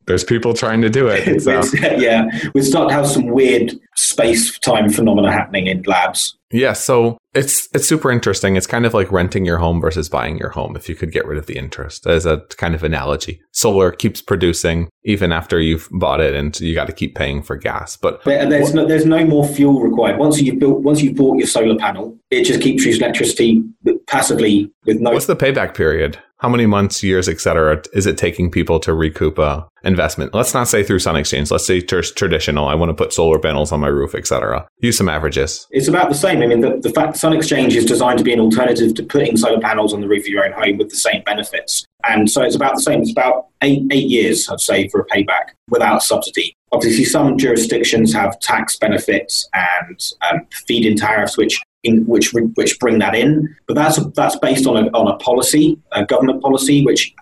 there's 0.05 0.23
people 0.23 0.53
trying 0.53 0.81
to 0.81 0.89
do 0.89 1.07
it. 1.07 1.41
So. 1.41 1.61
yeah, 1.97 2.29
we 2.53 2.61
start 2.61 2.89
to 2.89 2.93
have 2.93 3.07
some 3.07 3.27
weird 3.27 3.73
space 3.95 4.57
time 4.59 4.89
phenomena 4.89 5.31
happening 5.31 5.67
in 5.67 5.81
labs. 5.83 6.37
Yeah, 6.51 6.73
so 6.73 7.17
it's 7.33 7.67
it's 7.73 7.87
super 7.87 8.11
interesting. 8.11 8.55
It's 8.55 8.67
kind 8.67 8.85
of 8.85 8.93
like 8.93 9.11
renting 9.11 9.45
your 9.45 9.57
home 9.57 9.79
versus 9.79 10.09
buying 10.09 10.37
your 10.37 10.49
home. 10.49 10.75
If 10.75 10.89
you 10.89 10.95
could 10.95 11.11
get 11.11 11.25
rid 11.25 11.37
of 11.37 11.45
the 11.45 11.57
interest, 11.57 12.05
as 12.05 12.25
a 12.25 12.41
kind 12.57 12.75
of 12.75 12.83
analogy, 12.83 13.41
solar 13.51 13.91
keeps 13.91 14.21
producing 14.21 14.89
even 15.03 15.31
after 15.31 15.59
you've 15.59 15.87
bought 15.91 16.19
it, 16.19 16.35
and 16.35 16.59
you 16.59 16.75
got 16.75 16.87
to 16.87 16.93
keep 16.93 17.15
paying 17.15 17.41
for 17.41 17.55
gas. 17.55 17.95
But, 17.95 18.23
but 18.23 18.41
uh, 18.41 18.49
there's 18.49 18.73
no, 18.73 18.85
there's 18.85 19.05
no 19.05 19.25
more 19.25 19.47
fuel 19.47 19.81
required 19.81 20.19
once 20.19 20.41
you've 20.41 20.59
built 20.59 20.81
once 20.81 21.01
you've 21.01 21.15
bought 21.15 21.37
your 21.37 21.47
solar 21.47 21.77
panel. 21.77 22.17
It 22.29 22.43
just 22.43 22.61
keeps 22.61 22.85
using 22.85 23.01
electricity 23.03 23.63
passively 24.07 24.71
with 24.85 24.99
no. 24.99 25.11
What's 25.11 25.27
the 25.27 25.35
payback 25.35 25.73
period? 25.73 26.19
How 26.41 26.49
many 26.49 26.65
months, 26.65 27.03
years, 27.03 27.29
et 27.29 27.39
cetera, 27.39 27.83
is 27.93 28.07
it 28.07 28.17
taking 28.17 28.49
people 28.49 28.79
to 28.79 28.95
recoup 28.95 29.37
a 29.37 29.67
investment? 29.83 30.33
Let's 30.33 30.55
not 30.55 30.67
say 30.67 30.83
through 30.83 30.97
Sun 30.97 31.15
Exchange. 31.15 31.51
Let's 31.51 31.67
say 31.67 31.81
tr- 31.81 32.01
traditional. 32.01 32.67
I 32.67 32.73
want 32.73 32.89
to 32.89 32.95
put 32.95 33.13
solar 33.13 33.37
panels 33.37 33.71
on 33.71 33.79
my 33.79 33.89
roof, 33.89 34.15
et 34.15 34.25
cetera. 34.25 34.67
Use 34.79 34.97
some 34.97 35.07
averages. 35.07 35.67
It's 35.69 35.87
about 35.87 36.09
the 36.09 36.15
same. 36.15 36.41
I 36.41 36.47
mean, 36.47 36.61
the, 36.61 36.79
the 36.81 36.89
fact 36.89 37.17
Sun 37.17 37.33
Exchange 37.33 37.75
is 37.75 37.85
designed 37.85 38.17
to 38.17 38.23
be 38.23 38.33
an 38.33 38.39
alternative 38.39 38.95
to 38.95 39.03
putting 39.03 39.37
solar 39.37 39.61
panels 39.61 39.93
on 39.93 40.01
the 40.01 40.07
roof 40.07 40.23
of 40.23 40.29
your 40.29 40.43
own 40.43 40.51
home 40.53 40.79
with 40.79 40.89
the 40.89 40.95
same 40.95 41.21
benefits. 41.23 41.85
And 42.09 42.27
so 42.27 42.41
it's 42.41 42.55
about 42.55 42.73
the 42.73 42.81
same. 42.81 43.01
It's 43.01 43.11
about 43.11 43.45
eight, 43.61 43.83
eight 43.91 44.09
years, 44.09 44.49
I'd 44.49 44.61
say, 44.61 44.87
for 44.87 45.01
a 45.01 45.05
payback 45.05 45.51
without 45.69 46.01
subsidy. 46.01 46.55
obviously 46.71 47.05
some 47.05 47.37
jurisdictions 47.37 48.13
have 48.13 48.39
tax 48.39 48.75
benefits 48.77 49.47
and 49.53 49.99
um, 50.29 50.47
feed-in 50.67 50.95
tariffs, 50.95 51.37
which 51.37 51.61
in, 51.83 52.05
which 52.05 52.33
which 52.33 52.79
bring 52.79 52.99
that 52.99 53.15
in. 53.15 53.55
But 53.67 53.75
that's 53.75 54.03
that's 54.15 54.37
based 54.37 54.67
on 54.67 54.77
a 54.77 54.87
on 54.91 55.07
a 55.07 55.17
policy, 55.17 55.77
a 55.91 56.05
government 56.05 56.41
policy, 56.41 56.85
which 56.85 57.13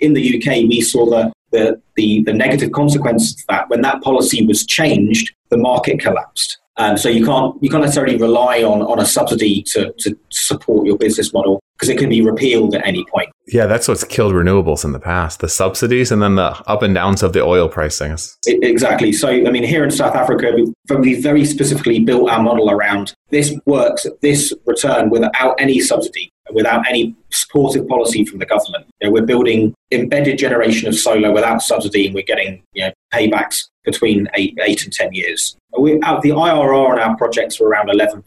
in 0.00 0.14
the 0.14 0.36
UK 0.36 0.68
we 0.68 0.80
saw 0.80 1.06
the 1.06 1.32
the, 1.52 1.80
the, 1.94 2.22
the 2.24 2.32
negative 2.32 2.72
consequence 2.72 3.32
of 3.32 3.46
that 3.48 3.68
when 3.68 3.80
that 3.82 4.02
policy 4.02 4.44
was 4.44 4.66
changed, 4.66 5.32
the 5.48 5.56
market 5.56 6.00
collapsed. 6.00 6.58
Um, 6.78 6.98
so 6.98 7.08
you 7.08 7.24
can't 7.24 7.54
you 7.62 7.70
can't 7.70 7.82
necessarily 7.82 8.16
rely 8.16 8.62
on, 8.62 8.82
on 8.82 9.00
a 9.00 9.06
subsidy 9.06 9.62
to, 9.68 9.92
to 9.98 10.16
support 10.30 10.86
your 10.86 10.98
business 10.98 11.32
model 11.32 11.62
because 11.76 11.88
it 11.88 11.98
can 11.98 12.08
be 12.08 12.20
repealed 12.22 12.74
at 12.74 12.86
any 12.86 13.04
point. 13.12 13.30
Yeah, 13.48 13.66
that's 13.66 13.88
what's 13.88 14.04
killed 14.04 14.34
renewables 14.34 14.84
in 14.84 14.92
the 14.92 15.00
past: 15.00 15.40
the 15.40 15.48
subsidies 15.48 16.12
and 16.12 16.20
then 16.20 16.34
the 16.34 16.50
up 16.66 16.82
and 16.82 16.94
downs 16.94 17.22
of 17.22 17.32
the 17.32 17.42
oil 17.42 17.68
pricings. 17.68 18.36
It, 18.46 18.62
exactly. 18.62 19.12
So, 19.12 19.28
I 19.28 19.50
mean, 19.50 19.62
here 19.62 19.84
in 19.84 19.90
South 19.90 20.14
Africa, 20.14 20.52
we 20.98 21.20
very 21.20 21.44
specifically 21.44 22.00
built 22.00 22.30
our 22.30 22.42
model 22.42 22.70
around 22.70 23.14
this 23.30 23.54
works 23.66 24.06
this 24.20 24.52
return 24.66 25.10
without 25.10 25.54
any 25.58 25.80
subsidy, 25.80 26.30
without 26.52 26.88
any 26.88 27.14
supportive 27.30 27.86
policy 27.88 28.24
from 28.24 28.38
the 28.38 28.46
government. 28.46 28.86
You 29.00 29.08
know, 29.08 29.12
we're 29.12 29.26
building 29.26 29.74
embedded 29.92 30.38
generation 30.38 30.88
of 30.88 30.94
solar 30.94 31.32
without 31.32 31.62
subsidy, 31.62 32.06
and 32.06 32.14
we're 32.14 32.24
getting 32.24 32.62
you 32.72 32.86
know, 32.86 32.92
paybacks 33.12 33.68
between 33.84 34.28
eight, 34.34 34.58
eight 34.62 34.84
and 34.84 34.92
ten 34.92 35.12
years. 35.12 35.56
We, 35.78 35.92
the 35.94 36.30
IRR 36.30 36.90
on 36.90 36.98
our 36.98 37.16
projects 37.16 37.60
were 37.60 37.68
around 37.68 37.88
11%, 37.88 38.24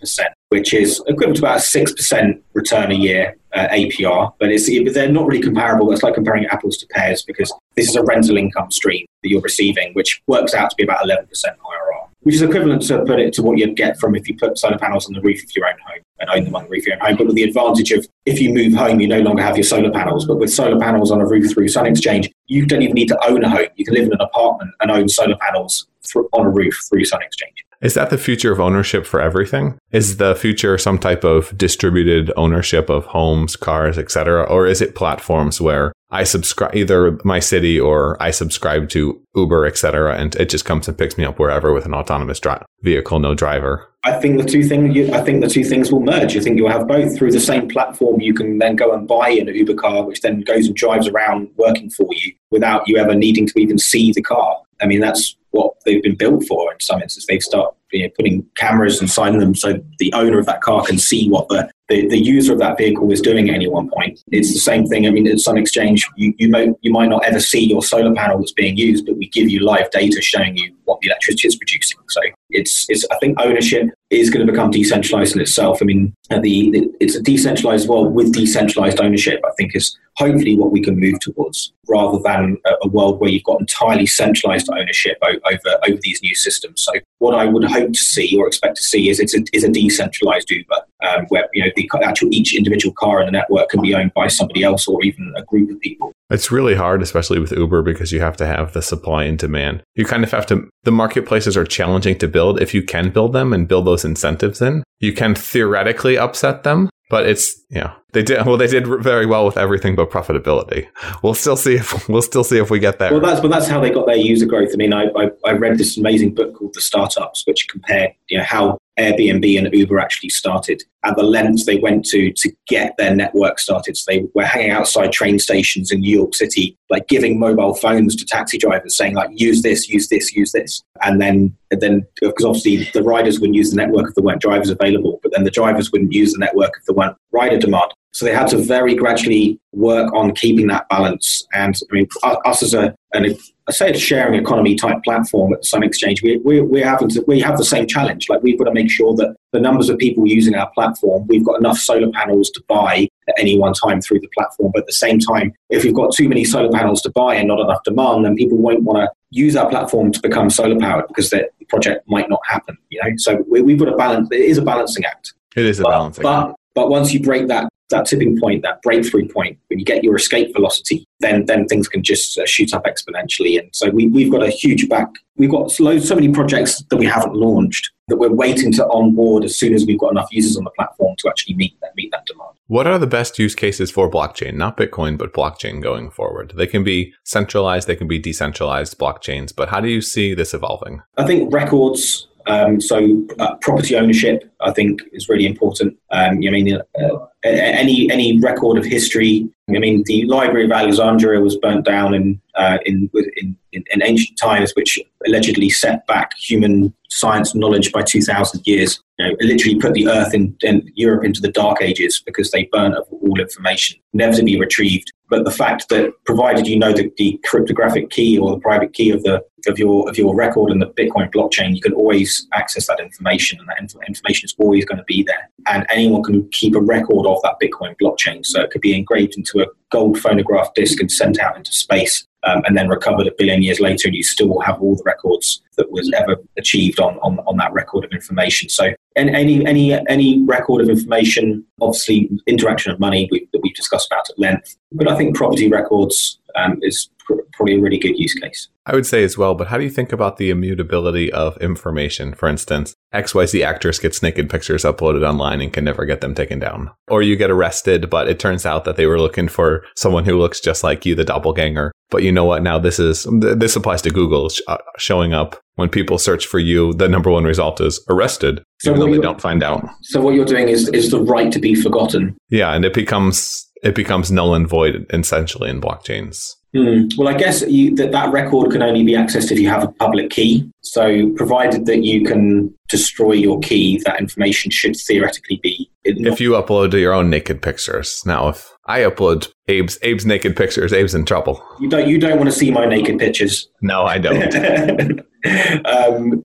which 0.50 0.74
is 0.74 1.02
equivalent 1.08 1.38
to 1.38 1.42
about 1.42 1.58
a 1.58 1.62
6% 1.62 2.42
return 2.54 2.92
a 2.92 2.96
year 2.96 3.38
uh, 3.56 3.68
APR. 3.70 4.34
But 4.40 4.52
it's, 4.52 4.68
they're 4.94 5.12
not 5.12 5.26
really 5.26 5.42
comparable. 5.42 5.92
It's 5.92 6.04
like 6.04 6.14
comparing 6.14 6.46
apples 6.46 6.78
to 6.78 6.88
pears 6.88 7.24
because 7.24 7.52
this 7.76 7.90
is 7.90 7.96
a 7.96 8.04
rental 8.04 8.38
income 8.38 8.70
stream 8.70 9.06
that 9.24 9.30
you're 9.30 9.42
receiving, 9.42 9.94
which 9.94 10.22
works 10.28 10.54
out 10.54 10.70
to 10.70 10.76
be 10.76 10.84
about 10.84 11.04
11% 11.04 11.28
IRR, 11.28 12.08
which 12.22 12.36
is 12.36 12.44
equivalent 12.44 12.84
to 12.84 13.04
put 13.06 13.20
it 13.20 13.34
to 13.34 13.42
what 13.42 13.58
you'd 13.58 13.76
get 13.76 14.00
from 14.00 14.16
if 14.16 14.28
you 14.28 14.38
put 14.38 14.58
solar 14.60 14.78
panels 14.78 15.08
on 15.08 15.14
the 15.14 15.22
roof 15.22 15.44
of 15.44 15.56
your 15.56 15.66
own 15.66 15.76
home 15.86 16.04
and 16.20 16.30
own 16.30 16.52
the 16.52 16.70
roof 16.70 16.84
of 16.84 16.88
your 16.88 16.96
own 16.96 17.00
home. 17.02 17.18
But 17.18 17.28
with 17.28 17.36
the 17.36 17.44
advantage 17.44 17.92
of 17.92 18.08
if 18.26 18.40
you 18.40 18.54
move 18.54 18.74
home, 18.74 19.00
you 19.00 19.08
no 19.08 19.20
longer 19.20 19.42
have 19.42 19.58
your 19.58 19.64
solar 19.64 19.92
panels. 19.92 20.26
But 20.26 20.38
with 20.38 20.52
solar 20.52 20.80
panels 20.80 21.12
on 21.12 21.22
a 21.22 21.26
roof 21.26 21.52
through 21.54 21.68
Sun 21.70 21.86
Exchange, 21.86 22.30
you 22.48 22.66
don't 22.66 22.82
even 22.82 22.96
need 22.96 23.08
to 23.08 23.30
own 23.30 23.44
a 23.44 23.50
home. 23.50 23.68
You 23.76 23.86
can 23.86 23.94
live 23.94 24.06
in 24.06 24.14
an 24.14 24.22
apartment 24.22 24.72
and 24.82 24.92
own 24.92 25.10
solar 25.10 25.38
panels 25.38 25.88
on 26.34 26.46
a 26.46 26.50
roof 26.50 26.78
through 26.90 27.06
Sun 27.06 27.22
Exchange. 27.24 27.54
Is 27.82 27.94
that 27.94 28.10
the 28.10 28.18
future 28.18 28.52
of 28.52 28.60
ownership 28.60 29.06
for 29.06 29.22
everything? 29.22 29.80
Is 29.92 30.18
the 30.18 30.36
future 30.36 30.78
some 30.78 31.00
type 31.00 31.24
of 31.24 31.58
distributed 31.58 32.30
ownership 32.36 32.90
of 32.90 33.06
homes, 33.06 33.56
cars, 33.56 33.98
etc., 33.98 34.44
or 34.44 34.68
is 34.68 34.82
it 34.82 34.96
platforms 34.96 35.62
where 35.62 35.94
I 36.12 36.24
subscribe 36.24 36.76
either 36.76 37.20
my 37.24 37.39
city 37.39 37.80
or 37.80 38.22
I 38.22 38.32
subscribe 38.32 38.89
to 38.89 39.22
Uber, 39.36 39.66
etc., 39.66 40.16
and 40.18 40.36
it 40.36 40.49
just 40.49 40.66
comes 40.66 40.88
and 40.88 40.97
picks 40.97 41.18
me 41.18 41.26
up 41.26 41.38
wherever 41.38 41.72
with 41.72 41.86
an 41.86 41.93
autonomous 41.93 42.39
dri- 42.39 42.57
vehicle, 42.82 43.20
no 43.20 43.36
driver? 43.36 43.88
I 44.03 44.14
think 44.14 44.41
the 44.41 44.47
two 44.47 44.64
things. 44.64 45.10
I 45.12 45.22
think 45.22 45.41
the 45.41 45.49
two 45.49 45.64
things 45.64 45.91
will 45.91 46.01
merge. 46.01 46.36
I 46.36 46.39
think 46.39 46.57
you'll 46.57 46.72
have 46.72 46.88
both 46.88 47.18
through 47.18 47.32
the 47.32 47.39
same 47.39 47.68
platform. 47.68 48.22
You 48.22 48.34
can 48.34 48.57
then 48.57 48.76
go 48.76 48.93
and 48.93 49.07
buy 49.07 49.30
an 49.30 49.47
Uber 49.47 49.76
car, 49.76 50.03
which 50.03 50.22
then 50.22 50.41
goes 50.41 50.68
and 50.68 50.76
drives 50.76 51.07
around 51.07 51.49
working 51.57 51.89
for 51.89 52.07
you 52.12 52.34
without 52.49 52.88
you 52.88 52.97
ever 52.97 53.14
needing 53.14 53.45
to 53.47 53.60
even 53.60 53.78
see 53.78 54.12
the 54.12 54.22
car. 54.22 54.57
I 54.82 54.86
mean, 54.86 55.01
that's 55.01 55.36
what 55.51 55.74
they've 55.86 56.01
been 56.01 56.16
built 56.16 56.45
for 56.47 56.72
in 56.72 56.80
some 56.80 57.01
instances. 57.01 57.28
They've 57.28 57.43
started 57.43 57.76
you 57.92 58.04
know, 58.04 58.10
putting 58.18 58.46
cameras 58.56 59.02
and 59.02 59.10
them 59.42 59.56
so 59.56 59.80
the 59.98 60.14
owner 60.14 60.40
of 60.40 60.46
that 60.46 60.62
car 60.62 60.84
can 60.84 60.98
see 60.98 61.30
what 61.30 61.48
the, 61.50 61.70
the, 61.88 62.08
the, 62.08 62.18
user 62.18 62.54
of 62.54 62.60
that 62.60 62.78
vehicle 62.78 63.12
is 63.12 63.22
doing 63.22 63.50
at 63.50 63.56
any 63.56 63.68
one 63.68 63.90
point. 63.90 64.20
It's 64.32 64.54
the 64.54 64.60
same 64.60 64.86
thing. 64.86 65.08
I 65.08 65.10
mean, 65.10 65.28
at 65.28 65.40
Sun 65.40 65.58
Exchange, 65.58 66.08
you, 66.16 66.34
you, 66.38 66.50
might, 66.50 66.70
you 66.82 66.92
might 66.92 67.10
not 67.10 67.26
ever 67.26 67.40
see 67.40 67.68
your 67.68 67.82
solar 67.82 68.14
panel 68.14 68.38
that's 68.38 68.54
being 68.54 68.78
used, 68.78 69.06
but 69.06 69.18
we 69.18 69.28
give 69.28 69.50
you 69.50 69.62
live 69.62 69.90
data 69.92 70.22
showing 70.22 70.56
you 70.56 70.74
what 70.86 71.00
the 71.02 71.08
electricity 71.08 71.48
is 71.48 71.56
producing. 71.56 71.98
So 72.10 72.22
it's, 72.52 72.86
it's 72.90 73.06
I 73.12 73.18
think 73.18 73.40
ownership 73.42 73.90
is 74.10 74.30
going 74.30 74.46
to 74.46 74.52
become 74.52 74.72
decentralized 74.72 75.36
in 75.36 75.42
itself. 75.42 75.80
I 75.82 75.86
mean, 75.86 76.14
the, 76.30 76.88
it's 77.00 77.16
a 77.16 77.22
decentralized 77.22 77.88
world 77.88 78.14
with 78.14 78.34
decentralized 78.34 79.00
ownership, 79.00 79.42
I 79.46 79.52
think 79.58 79.76
is 79.76 79.98
hopefully 80.18 80.58
what 80.58 80.72
we 80.72 80.82
can 80.82 81.00
move 81.00 81.20
towards 81.22 81.72
rather 81.88 82.20
than 82.24 82.58
a, 82.66 82.72
a 82.84 82.88
world 82.88 83.20
where 83.20 83.30
you've 83.30 83.44
got 83.44 83.60
entirely 83.60 84.06
centralized 84.06 84.70
ownership 84.70 85.18
over, 85.24 85.78
over 85.88 86.00
these 86.02 86.22
new 86.22 86.36
systems. 86.36 86.84
So 86.84 87.00
what 87.20 87.36
I 87.36 87.46
would 87.46 87.64
hope 87.64 87.79
to 87.88 88.00
see 88.00 88.38
or 88.38 88.48
expect 88.48 88.78
to 88.78 88.84
see 88.84 89.10
is 89.10 89.20
it's 89.20 89.36
a, 89.36 89.44
is 89.54 89.64
a 89.64 89.70
decentralized 89.70 90.50
Uber 90.50 90.82
um, 91.08 91.26
where 91.30 91.48
you 91.54 91.64
know 91.64 91.72
the 91.76 91.90
actual 92.04 92.30
each 92.32 92.56
individual 92.56 92.94
car 92.94 93.22
in 93.22 93.26
the 93.26 93.32
network 93.32 93.70
can 93.70 93.82
be 93.82 93.94
owned 93.96 94.14
by 94.14 94.28
somebody 94.28 94.64
else 94.64 94.88
or 94.88 95.04
even 95.04 95.34
a 95.36 95.44
group 95.44 95.70
of 95.72 95.80
people. 95.80 96.14
It's 96.30 96.52
really 96.52 96.76
hard, 96.76 97.02
especially 97.02 97.40
with 97.40 97.52
Uber, 97.52 97.82
because 97.82 98.12
you 98.12 98.20
have 98.20 98.38
to 98.38 98.46
have 98.46 98.74
the 98.74 98.82
supply 98.82 99.24
and 99.24 99.38
demand. 99.38 99.82
You 99.96 100.06
kind 100.06 100.24
of 100.24 100.32
have 100.32 100.46
to, 100.48 100.70
the 100.84 100.92
marketplaces 100.92 101.58
are 101.58 101.66
challenging 101.66 102.18
to 102.20 102.28
build. 102.28 102.62
If 102.62 102.74
you 102.74 102.84
can 102.84 103.10
build 103.10 103.34
them 103.34 103.52
and 103.52 103.68
build 103.68 103.88
those 103.88 104.06
incentives 104.06 104.62
in, 104.62 104.84
you 105.00 105.12
can 105.14 105.34
theoretically 105.34 106.18
upset 106.18 106.64
them, 106.64 106.90
but 107.10 107.26
it's 107.26 107.60
yeah. 107.70 107.94
They 108.14 108.24
did 108.24 108.46
well 108.46 108.58
they 108.58 108.68
did 108.68 108.88
very 108.88 109.26
well 109.26 109.46
with 109.46 109.58
everything 109.58 109.96
but 109.96 110.12
profitability. 110.12 110.88
We'll 111.24 111.34
still 111.34 111.58
see 111.58 111.76
if 111.76 112.08
we'll 112.10 112.22
still 112.22 112.44
see 112.44 112.60
if 112.60 112.70
we 112.70 112.80
get 112.80 113.00
there. 113.00 113.12
Well 113.12 113.22
that's 113.22 113.42
but 113.42 113.50
that's 113.50 113.68
how 113.68 113.80
they 113.80 113.90
got 113.90 114.06
their 114.06 114.16
user 114.16 114.46
growth. 114.46 114.70
I 114.74 114.78
mean 114.78 114.94
i 114.94 115.06
i, 115.16 115.30
I 115.46 115.52
read 115.54 115.78
this 115.78 115.98
amazing 115.98 116.36
book 116.36 116.56
called 116.56 116.74
the 116.74 116.80
Upstarts 116.80 117.46
which 117.46 117.68
compared 117.68 118.12
you 118.30 118.38
know 118.38 118.44
how 118.44 118.78
Airbnb 119.00 119.58
and 119.58 119.74
Uber 119.74 120.00
actually 120.00 120.30
started 120.30 120.84
and 121.04 121.16
the 121.16 121.24
lengths 121.24 121.66
they 121.66 121.78
went 121.78 122.06
to 122.06 122.32
to 122.34 122.52
get 122.68 122.95
their 122.97 123.16
network 123.16 123.60
started. 123.60 123.95
So 123.97 124.12
they 124.12 124.26
were 124.36 124.45
hanging 124.45 124.72
outside 124.72 125.12
train 125.12 125.39
stations 125.39 125.91
in 125.91 126.02
New 126.02 126.16
York 126.16 126.36
City, 126.36 126.78
like 126.89 127.08
giving 127.08 127.39
mobile 127.39 127.74
phones 127.74 128.16
to 128.18 128.26
taxi 128.26 128.58
drivers, 128.58 128.97
saying 128.97 129.16
like, 129.16 129.30
use 129.34 129.62
this, 129.62 129.88
use 129.88 130.10
this, 130.10 130.34
use 130.34 130.52
this. 130.52 130.84
And 131.04 131.22
then, 131.22 131.56
and 131.72 131.82
then 131.82 132.06
because 132.20 132.45
obviously 132.45 132.89
the 132.93 133.04
riders 133.04 133.39
wouldn't 133.39 133.56
use 133.56 133.70
the 133.70 133.78
network 133.78 134.10
if 134.10 134.16
there 134.16 134.24
weren't 134.24 134.41
drivers 134.41 134.70
available, 134.70 135.20
but 135.24 135.32
then 135.34 135.43
the 135.43 135.52
drivers 135.52 135.91
wouldn't 135.91 136.12
use 136.12 136.34
the 136.34 136.39
network 136.39 136.72
if 136.78 136.86
there 136.86 136.95
weren't 136.95 137.16
rider 137.32 137.58
demand. 137.58 137.93
So 138.12 138.26
they 138.26 138.34
had 138.34 138.47
to 138.47 138.58
very 138.58 138.95
gradually 138.95 139.60
work 139.72 140.12
on 140.14 140.34
keeping 140.34 140.68
that 140.68 140.89
balance. 140.89 141.45
And 141.54 141.76
I 141.91 141.93
mean, 141.93 142.08
us 142.24 142.64
as 142.64 142.74
a, 142.74 142.95
an, 143.14 143.36
I 143.68 143.72
say 143.72 143.91
a 143.91 143.97
sharing 143.97 144.34
economy 144.39 144.76
type 144.76 144.97
platform 145.04 145.54
at 145.54 145.64
Sun 145.64 145.84
Exchange, 145.84 146.24
we, 146.24 146.38
we, 146.38 146.82
having 146.82 147.10
to, 147.10 147.24
we 147.28 147.39
have 147.41 147.58
the 147.58 147.66
same 147.66 147.86
challenge. 147.86 148.28
Like 148.28 148.41
we've 148.41 148.58
got 148.58 148.66
to 148.66 148.74
make 148.74 148.89
sure 148.89 149.16
that 149.16 149.36
the 149.52 149.60
numbers 149.60 149.89
of 149.89 149.97
people 149.97 150.28
using 150.28 150.56
our 150.56 150.70
platform, 150.72 151.26
we've 151.28 151.43
got 151.43 151.60
enough 151.60 151.78
solar 151.78 152.12
panels 152.12 152.50
to 152.52 152.64
buy 152.68 153.08
at 153.28 153.36
any 153.39 153.58
one 153.58 153.74
time 153.74 154.02
through 154.02 154.20
the 154.20 154.30
platform. 154.38 154.72
But 154.74 154.82
at 154.82 154.88
the 154.88 154.93
same 154.93 155.20
time, 155.20 155.54
if 155.70 155.84
we've 155.84 155.93
got 155.93 156.14
too 156.14 156.30
many 156.30 156.43
solar 156.45 156.72
panels 156.72 157.02
to 157.04 157.12
buy 157.12 157.36
and 157.36 157.47
not 157.47 157.60
enough 157.60 157.84
demand, 157.84 158.26
then 158.26 158.36
people 158.36 158.58
won't 158.58 158.84
want 158.84 159.00
to 159.00 159.10
use 159.32 159.56
our 159.56 159.70
platform 159.70 160.12
to 160.12 160.22
become 160.22 160.50
solar 160.50 160.80
powered 160.80 161.08
because 161.08 161.30
the 161.30 161.50
project 161.68 162.04
might 162.08 162.30
not 162.30 162.41
happen. 162.47 162.78
You 162.89 163.02
know, 163.04 163.10
so 163.18 163.43
we, 163.50 163.62
we've 163.62 163.80
got 163.80 163.89
a 163.89 163.97
balance. 163.97 164.30
It 164.32 164.41
is 164.41 164.58
a 164.58 164.64
balancing 164.64 165.06
act. 165.06 165.34
It 165.56 165.66
is 165.66 165.80
a 165.80 165.84
but, 165.84 165.89
balancing 165.89 166.24
but, 166.24 166.50
act. 166.50 166.60
But 166.76 166.89
once 166.89 167.14
you 167.14 167.20
break 167.20 167.47
that 167.47 167.70
that 167.90 168.06
tipping 168.06 168.40
point, 168.40 168.64
that 168.64 168.82
breakthrough 168.82 169.28
point, 169.28 169.58
when 169.68 169.80
you 169.80 169.86
get 169.86 170.04
your 170.04 170.16
escape 170.16 170.54
velocity, 170.56 171.06
then 171.20 171.46
then 171.46 171.68
things 171.68 171.88
can 171.88 172.04
just 172.04 172.38
uh, 172.38 172.46
shoot 172.46 172.74
up 172.74 172.86
exponentially. 172.86 173.60
And 173.60 173.70
so 173.74 173.90
we, 173.90 174.08
we've 174.08 174.32
got 174.32 174.44
a 174.44 174.50
huge 174.50 174.88
back. 174.90 175.10
We've 175.38 175.50
got 175.50 175.78
loads, 175.80 176.08
so 176.08 176.16
many 176.16 176.30
projects 176.30 176.84
that 176.90 176.98
we 176.98 177.06
haven't 177.06 177.34
launched 177.34 177.92
that 178.10 178.18
we're 178.18 178.34
waiting 178.34 178.72
to 178.74 178.86
onboard 178.88 179.44
as 179.44 179.58
soon 179.58 179.74
as 179.74 179.86
we've 179.86 180.00
got 180.00 180.12
enough 180.12 180.28
users 180.32 180.58
on 180.58 180.64
the 180.64 180.72
platform 180.72 181.16
to 181.20 181.30
actually 181.30 181.56
meet 181.56 181.80
that 181.82 181.96
meet 181.96 182.12
that 182.12 182.26
demand. 182.26 182.50
What 182.68 182.86
are 182.86 183.00
the 183.00 183.08
best 183.08 183.40
use 183.40 183.56
cases 183.56 183.90
for 183.90 184.10
blockchain? 184.10 184.56
Not 184.56 184.78
Bitcoin, 184.78 185.18
but 185.18 185.34
blockchain 185.34 185.82
going 185.82 186.12
forward. 186.12 186.54
They 186.56 186.68
can 186.68 186.84
be 186.84 187.14
centralized, 187.24 187.88
they 187.88 187.96
can 187.96 188.08
be 188.08 188.20
decentralized 188.20 188.98
blockchains. 189.00 189.56
But 189.56 189.70
how 189.70 189.80
do 189.80 189.88
you 189.88 190.02
see 190.02 190.34
this 190.34 190.54
evolving? 190.54 191.02
I 191.18 191.26
think 191.26 191.54
records 191.54 192.28
um, 192.50 192.82
so 192.82 193.26
uh, 193.39 193.56
property 193.58 193.95
ownership, 193.95 194.52
I 194.62 194.72
think, 194.72 195.02
is 195.14 195.30
really 195.30 195.45
important. 195.45 195.97
Um, 196.12 196.38
I 196.38 196.50
mean, 196.50 196.74
uh, 196.76 197.26
any 197.43 198.12
any 198.12 198.39
record 198.39 198.78
of 198.78 198.86
history. 198.86 199.47
I 199.70 199.80
mean, 199.80 200.04
the 200.06 200.26
Library 200.26 200.66
of 200.66 200.72
Alexandria 200.72 201.39
was 201.39 201.56
burnt 201.58 201.86
down 201.86 202.14
in 202.14 202.41
uh, 202.56 202.80
in, 202.86 203.10
in, 203.14 203.56
in 203.72 204.04
ancient 204.04 204.38
times, 204.38 204.74
which 204.76 205.00
allegedly 205.28 205.70
set 205.70 206.06
back 206.08 206.32
human 206.38 206.93
science 207.10 207.55
knowledge 207.55 207.91
by 207.91 208.01
two 208.01 208.22
thousand 208.22 208.66
years. 208.66 209.01
You 209.18 209.28
know, 209.28 209.36
literally 209.41 209.78
put 209.78 209.93
the 209.93 210.07
Earth 210.07 210.34
in, 210.34 210.55
in 210.62 210.89
Europe 210.95 211.26
into 211.26 211.41
the 211.41 211.51
Dark 211.51 211.82
Ages 211.82 212.24
because 212.26 212.51
they 212.51 212.70
burnt 212.72 212.95
all 213.12 213.39
information, 213.39 213.99
never 214.14 214.34
to 214.38 214.43
be 214.43 214.57
retrieved. 214.57 215.12
But 215.30 215.43
the 215.43 215.51
fact 215.51 215.89
that 215.89 216.12
provided 216.26 216.66
you 216.68 216.80
know 216.80 216.93
the, 216.93 217.12
the 217.18 217.39
cryptographic 217.43 218.10
key 218.10 218.39
or 218.39 218.51
the 218.51 218.60
private 218.60 218.93
key 218.93 219.12
of 219.12 219.24
the 219.24 219.43
of 219.68 219.78
your 219.78 220.10
of 220.10 220.18
your 220.18 220.34
record 220.36 220.72
in 220.72 220.80
the 220.80 220.88
Bitcoin 220.88 221.32
blockchain, 221.32 221.76
you 221.76 221.82
can 221.82 221.93
always 221.93 222.47
access 222.53 222.88
that 222.88 222.99
information, 222.99 223.60
and 223.60 223.68
that 223.68 223.80
inf- 223.80 224.07
information 224.07 224.45
is 224.45 224.55
always 224.57 224.86
going 224.86 224.97
to 224.97 225.03
be 225.03 225.24
there. 225.24 225.49
And 225.68 225.86
anyone 225.89 226.24
can 226.24 226.47
keep 226.49 226.76
a 226.76 226.82
record 226.82 227.28
of 227.28 227.39
that 227.43 227.55
Bitcoin 227.62 227.95
blockchain, 228.01 228.45
so 228.45 228.62
it 228.62 228.72
could 228.72 228.82
be 228.82 228.97
engraved 228.97 229.36
into 229.38 229.60
a 229.62 229.68
gold 229.91 230.20
phonograph 230.20 230.74
disc 230.76 230.99
and 231.01 231.12
sent 231.12 231.39
out 231.39 231.57
into 231.57 231.74
space 231.74 232.26
um, 232.44 232.62
and 232.66 232.78
then 232.78 232.88
recovered 232.88 233.28
a 233.28 233.32
billion 233.38 233.62
years 233.62 233.80
later, 233.80 234.08
and 234.08 234.16
you 234.16 234.24
still 234.24 234.60
have 234.60 234.80
all 234.82 234.96
the 234.96 235.04
records 235.06 235.62
that 235.78 235.92
was 235.92 236.12
ever 236.14 236.38
achieved 236.58 237.00
on, 237.00 237.18
on, 237.20 237.40
on 237.40 237.58
that 237.58 237.74
record 237.74 238.06
of 238.06 238.12
information. 238.12 238.70
So, 238.70 238.94
and 239.16 239.30
any 239.30 239.66
any 239.66 239.94
any 240.08 240.44
record 240.46 240.82
of 240.82 240.90
information, 240.90 241.66
obviously, 241.82 242.30
interaction 242.48 242.92
of 242.92 243.00
money 243.00 243.28
we, 243.32 243.48
that 243.54 243.60
we've 243.62 243.76
discussed 243.76 244.08
about 244.12 244.30
at 244.30 244.40
length. 244.40 244.78
But 244.92 245.10
I 245.10 245.18
think 245.18 245.36
property 245.36 245.70
records 245.70 246.40
um, 246.56 246.80
is 246.82 247.10
probably 247.54 247.76
a 247.76 247.80
really 247.80 247.98
good 247.98 248.18
use 248.18 248.34
case. 248.34 248.70
I 248.86 248.96
would 248.96 249.06
say 249.06 249.24
as 249.24 249.38
well, 249.38 249.54
but 249.54 249.68
how 249.68 249.78
do 249.78 249.84
you 249.84 249.90
think 249.90 250.12
about 250.12 250.38
the 250.38 250.50
immutability 250.50 251.32
of 251.32 251.58
information? 251.58 252.34
For 252.34 252.48
instance, 252.48 252.96
XYZ 253.14 253.64
actress 253.64 254.00
gets 254.00 254.24
naked 254.24 254.50
pictures 254.50 254.84
uploaded 254.84 255.28
online 255.28 255.62
and 255.62 255.72
can 255.72 255.84
never 255.84 256.06
get 256.06 256.22
them 256.22 256.34
taken 256.34 256.60
down. 256.60 256.92
Or 257.08 257.22
you 257.22 257.36
get 257.36 257.52
arrested, 257.52 258.10
but 258.10 258.28
it 258.28 258.40
turns 258.40 258.66
out 258.66 258.86
that 258.86 258.96
they 258.96 259.06
were 259.06 259.20
looking 259.20 259.48
for 259.48 259.84
someone 259.96 260.26
who 260.26 260.40
looks 260.40 260.60
just 260.60 260.84
like 260.84 261.06
you, 261.06 261.16
the 261.16 261.26
doppelganger. 261.26 261.92
But 262.10 262.24
you 262.24 262.32
know 262.32 262.45
what? 262.45 262.64
Now 262.64 262.80
this 262.80 262.99
is, 262.99 263.28
this 263.32 263.76
applies 263.76 264.01
to 264.01 264.10
Google 264.10 264.49
sh- 264.49 264.62
uh, 264.68 264.78
showing 264.97 265.34
up 265.34 265.60
when 265.76 265.89
people 265.89 266.18
search 266.18 266.45
for 266.45 266.60
you. 266.60 266.93
The 266.93 267.07
number 267.07 267.30
one 267.30 267.43
result 267.43 267.80
is 267.82 268.03
arrested, 268.10 268.64
so 268.80 268.89
even 268.89 268.99
though 268.99 269.12
they 269.16 269.22
don't 269.22 269.41
find 269.41 269.62
out. 269.64 269.88
So 270.01 270.20
what 270.20 270.34
you're 270.34 270.45
doing 270.45 270.70
is, 270.70 270.89
is 270.89 271.12
the 271.12 271.22
right 271.22 271.51
to 271.51 271.60
be 271.60 271.76
forgotten. 271.76 272.36
Yeah. 272.49 272.74
And 272.74 272.84
it 272.84 272.93
becomes, 272.93 273.70
it 273.84 273.95
becomes 273.95 274.32
null 274.32 274.55
and 274.55 274.68
void 274.68 275.05
essentially 275.12 275.70
in 275.70 275.80
blockchains. 275.80 276.55
Hmm. 276.74 277.08
Well, 277.18 277.28
I 277.28 277.34
guess 277.34 277.62
you, 277.64 277.96
that 277.96 278.12
that 278.12 278.32
record 278.32 278.72
can 278.72 278.84
only 278.84 279.04
be 279.04 279.14
accessed 279.14 279.52
if 279.52 279.60
you 279.60 279.68
have 279.70 279.84
a 279.84 279.92
public 279.94 280.30
key. 280.30 280.70
So, 280.82 281.32
provided 281.32 281.88
that 281.88 282.04
you 282.04 282.24
can 282.24 282.74
destroy 282.90 283.34
your 283.34 283.60
key, 283.60 284.02
that 284.06 284.20
information 284.20 284.70
should 284.70 284.96
theoretically 284.96 285.60
be. 285.64 285.90
If 286.04 286.40
you 286.40 286.52
upload 286.52 286.94
your 286.94 287.14
own 287.14 287.30
naked 287.30 287.62
pictures, 287.62 288.22
now 288.26 288.50
if 288.50 288.72
I 288.86 289.02
upload 289.02 289.52
Abe's 289.68 289.98
Abe's 290.04 290.26
naked 290.26 290.56
pictures, 290.56 290.92
Abe's 290.92 291.16
in 291.16 291.26
trouble. 291.26 291.64
You 291.80 291.90
don't 291.90 292.08
you 292.08 292.20
don't 292.20 292.38
want 292.38 292.50
to 292.50 292.56
see 292.56 292.72
my 292.72 292.86
naked 292.86 293.18
pictures. 293.18 293.68
No, 293.82 294.04
I 294.04 294.18
don't. 294.20 294.54
um, 295.86 296.44